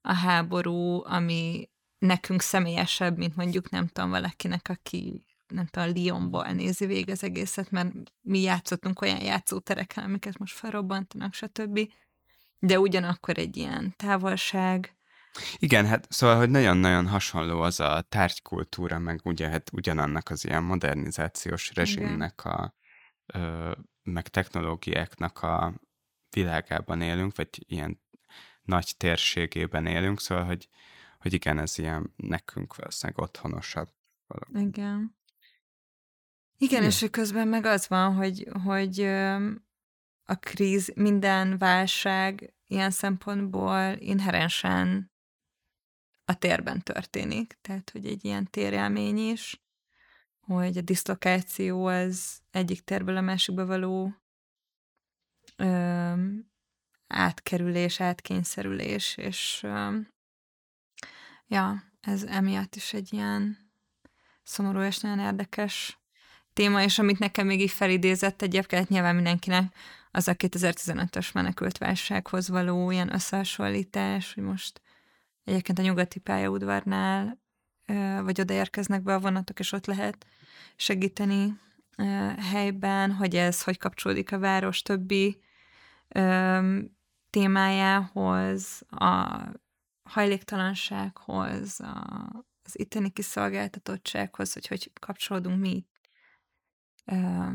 a 0.00 0.14
háború, 0.14 1.04
ami 1.04 1.68
nekünk 1.98 2.40
személyesebb, 2.40 3.16
mint 3.16 3.36
mondjuk 3.36 3.70
nem 3.70 3.86
tudom 3.86 4.10
valakinek, 4.10 4.68
aki 4.68 5.24
nem 5.54 5.66
tudom, 5.66 5.90
Lyonból 5.94 6.46
nézi 6.46 6.86
végig 6.86 7.10
az 7.10 7.22
egészet, 7.22 7.70
mert 7.70 7.92
mi 8.20 8.40
játszottunk 8.40 9.00
olyan 9.00 9.20
játszótereken, 9.20 10.04
amiket 10.04 10.38
most 10.38 10.56
felrobbantanak, 10.56 11.34
stb. 11.34 11.80
De 12.58 12.78
ugyanakkor 12.78 13.38
egy 13.38 13.56
ilyen 13.56 13.94
távolság. 13.96 14.96
Igen, 15.56 15.86
hát 15.86 16.06
szóval, 16.12 16.36
hogy 16.36 16.50
nagyon-nagyon 16.50 17.08
hasonló 17.08 17.60
az 17.60 17.80
a 17.80 18.04
tárgykultúra, 18.08 18.98
meg 18.98 19.20
ugye 19.24 19.48
hát 19.48 19.70
ugyanannak 19.72 20.30
az 20.30 20.44
ilyen 20.44 20.62
modernizációs 20.62 21.74
rezsimnek 21.74 22.44
a, 22.44 22.74
ö, 23.26 23.72
meg 24.02 24.28
technológiáknak 24.28 25.42
a 25.42 25.74
világában 26.30 27.00
élünk, 27.00 27.36
vagy 27.36 27.48
ilyen 27.66 28.00
nagy 28.62 28.94
térségében 28.96 29.86
élünk, 29.86 30.20
szóval, 30.20 30.44
hogy, 30.44 30.68
hogy 31.18 31.32
igen, 31.32 31.58
ez 31.58 31.78
ilyen 31.78 32.12
nekünk 32.16 32.76
valószínűleg 32.76 33.22
otthonosabb. 33.22 33.88
valami. 34.26 34.66
Igen. 34.66 35.16
Igen, 36.58 36.80
Jó. 36.82 36.88
és 36.88 37.00
hogy 37.00 37.10
közben 37.10 37.48
meg 37.48 37.64
az 37.64 37.88
van, 37.88 38.14
hogy, 38.14 38.48
hogy 38.64 39.00
a 40.24 40.34
kríz, 40.40 40.92
minden 40.94 41.58
válság 41.58 42.54
ilyen 42.66 42.90
szempontból 42.90 43.92
inherensen 43.98 45.12
a 46.24 46.38
térben 46.38 46.80
történik. 46.80 47.58
Tehát, 47.60 47.90
hogy 47.90 48.06
egy 48.06 48.24
ilyen 48.24 48.50
térélmény 48.50 49.18
is, 49.18 49.62
hogy 50.40 50.76
a 50.76 50.80
diszlokáció 50.80 51.86
az 51.86 52.40
egyik 52.50 52.80
térből 52.80 53.16
a 53.16 53.20
másikba 53.20 53.66
való 53.66 54.14
öm, 55.56 56.52
átkerülés, 57.06 58.00
átkényszerülés, 58.00 59.16
és 59.16 59.60
öm, 59.62 60.12
ja, 61.46 61.82
ez 62.00 62.22
emiatt 62.22 62.74
is 62.74 62.92
egy 62.92 63.12
ilyen 63.12 63.70
szomorú 64.42 64.80
és 64.80 64.98
nagyon 64.98 65.18
érdekes 65.18 65.98
téma, 66.54 66.82
és 66.82 66.98
amit 66.98 67.18
nekem 67.18 67.46
még 67.46 67.60
így 67.60 67.70
felidézett 67.70 68.42
egyébként 68.42 68.88
nyilván 68.88 69.14
mindenkinek, 69.14 69.74
az 70.10 70.28
a 70.28 70.34
2015-ös 70.34 71.32
menekült 71.32 71.78
válsághoz 71.78 72.48
való 72.48 72.90
ilyen 72.90 73.14
összehasonlítás, 73.14 74.34
hogy 74.34 74.42
most 74.42 74.80
egyébként 75.44 75.78
a 75.78 75.82
nyugati 75.82 76.18
pályaudvarnál 76.18 77.42
vagy 78.22 78.40
odaérkeznek 78.40 79.02
be 79.02 79.14
a 79.14 79.20
vonatok, 79.20 79.58
és 79.58 79.72
ott 79.72 79.86
lehet 79.86 80.26
segíteni 80.76 81.58
helyben, 82.50 83.12
hogy 83.12 83.36
ez 83.36 83.62
hogy 83.62 83.78
kapcsolódik 83.78 84.32
a 84.32 84.38
város 84.38 84.82
többi 84.82 85.40
témájához, 87.30 88.82
a 88.88 89.42
hajléktalansághoz, 90.02 91.80
az 92.62 92.78
itteni 92.78 93.10
kiszolgáltatottsághoz, 93.10 94.52
hogy 94.52 94.66
hogy 94.66 94.90
kapcsolódunk 95.00 95.60
mi, 95.60 95.86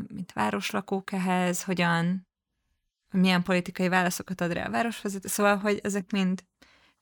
mint 0.06 0.32
városlakók 0.32 1.12
ehhez, 1.12 1.64
hogyan, 1.64 2.28
milyen 3.10 3.42
politikai 3.42 3.88
válaszokat 3.88 4.40
ad 4.40 4.52
rá 4.52 4.66
a 4.66 4.70
városvezető, 4.70 5.28
szóval, 5.28 5.56
hogy 5.56 5.80
ezek 5.82 6.10
mind 6.10 6.44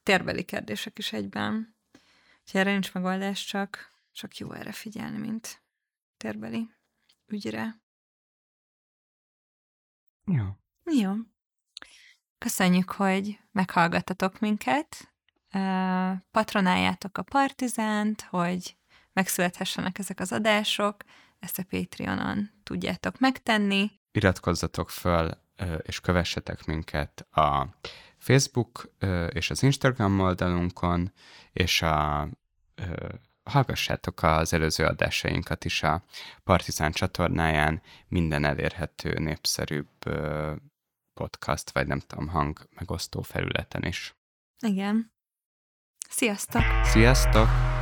térbeli 0.02 0.44
kérdések 0.44 0.98
is 0.98 1.12
egyben. 1.12 1.76
Úgyhogy 2.40 2.60
erre 2.60 2.72
nincs 2.72 2.92
megoldás, 2.92 3.44
csak, 3.44 3.92
csak 4.12 4.36
jó 4.36 4.52
erre 4.52 4.72
figyelni, 4.72 5.18
mint 5.18 5.62
térbeli 6.16 6.70
ügyre. 7.26 7.80
Jó. 10.24 10.44
Jó. 10.84 11.12
Köszönjük, 12.38 12.90
hogy 12.90 13.40
meghallgattatok 13.52 14.38
minket. 14.38 15.12
Patronáljátok 16.30 17.18
a 17.18 17.22
Partizánt, 17.22 18.22
hogy 18.22 18.76
megszülethessenek 19.12 19.98
ezek 19.98 20.20
az 20.20 20.32
adások. 20.32 21.04
Ezt 21.38 21.58
a 21.58 21.64
Patreonon 21.70 22.50
tudjátok 22.62 23.18
megtenni. 23.18 23.90
Iratkozzatok 24.12 24.90
föl, 24.90 25.30
ö, 25.56 25.74
és 25.74 26.00
kövessetek 26.00 26.64
minket 26.64 27.26
a 27.30 27.66
Facebook 28.18 28.92
és 29.28 29.50
az 29.50 29.62
Instagram 29.62 30.20
oldalunkon, 30.20 31.12
és 31.52 31.82
a, 31.82 32.28
hallgassátok 33.42 34.22
az 34.22 34.52
előző 34.52 34.84
adásainkat 34.84 35.64
is 35.64 35.82
a 35.82 36.04
Partizán 36.44 36.92
csatornáján, 36.92 37.82
minden 38.08 38.44
elérhető, 38.44 39.18
népszerűbb 39.18 39.88
podcast, 41.14 41.70
vagy 41.70 41.86
nem 41.86 41.98
tudom, 41.98 42.28
hang 42.28 42.68
megosztó 42.74 43.22
felületen 43.22 43.82
is. 43.82 44.16
Igen. 44.60 45.12
Sziasztok! 46.08 46.62
Sziasztok! 46.84 47.77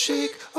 Másik 0.00 0.49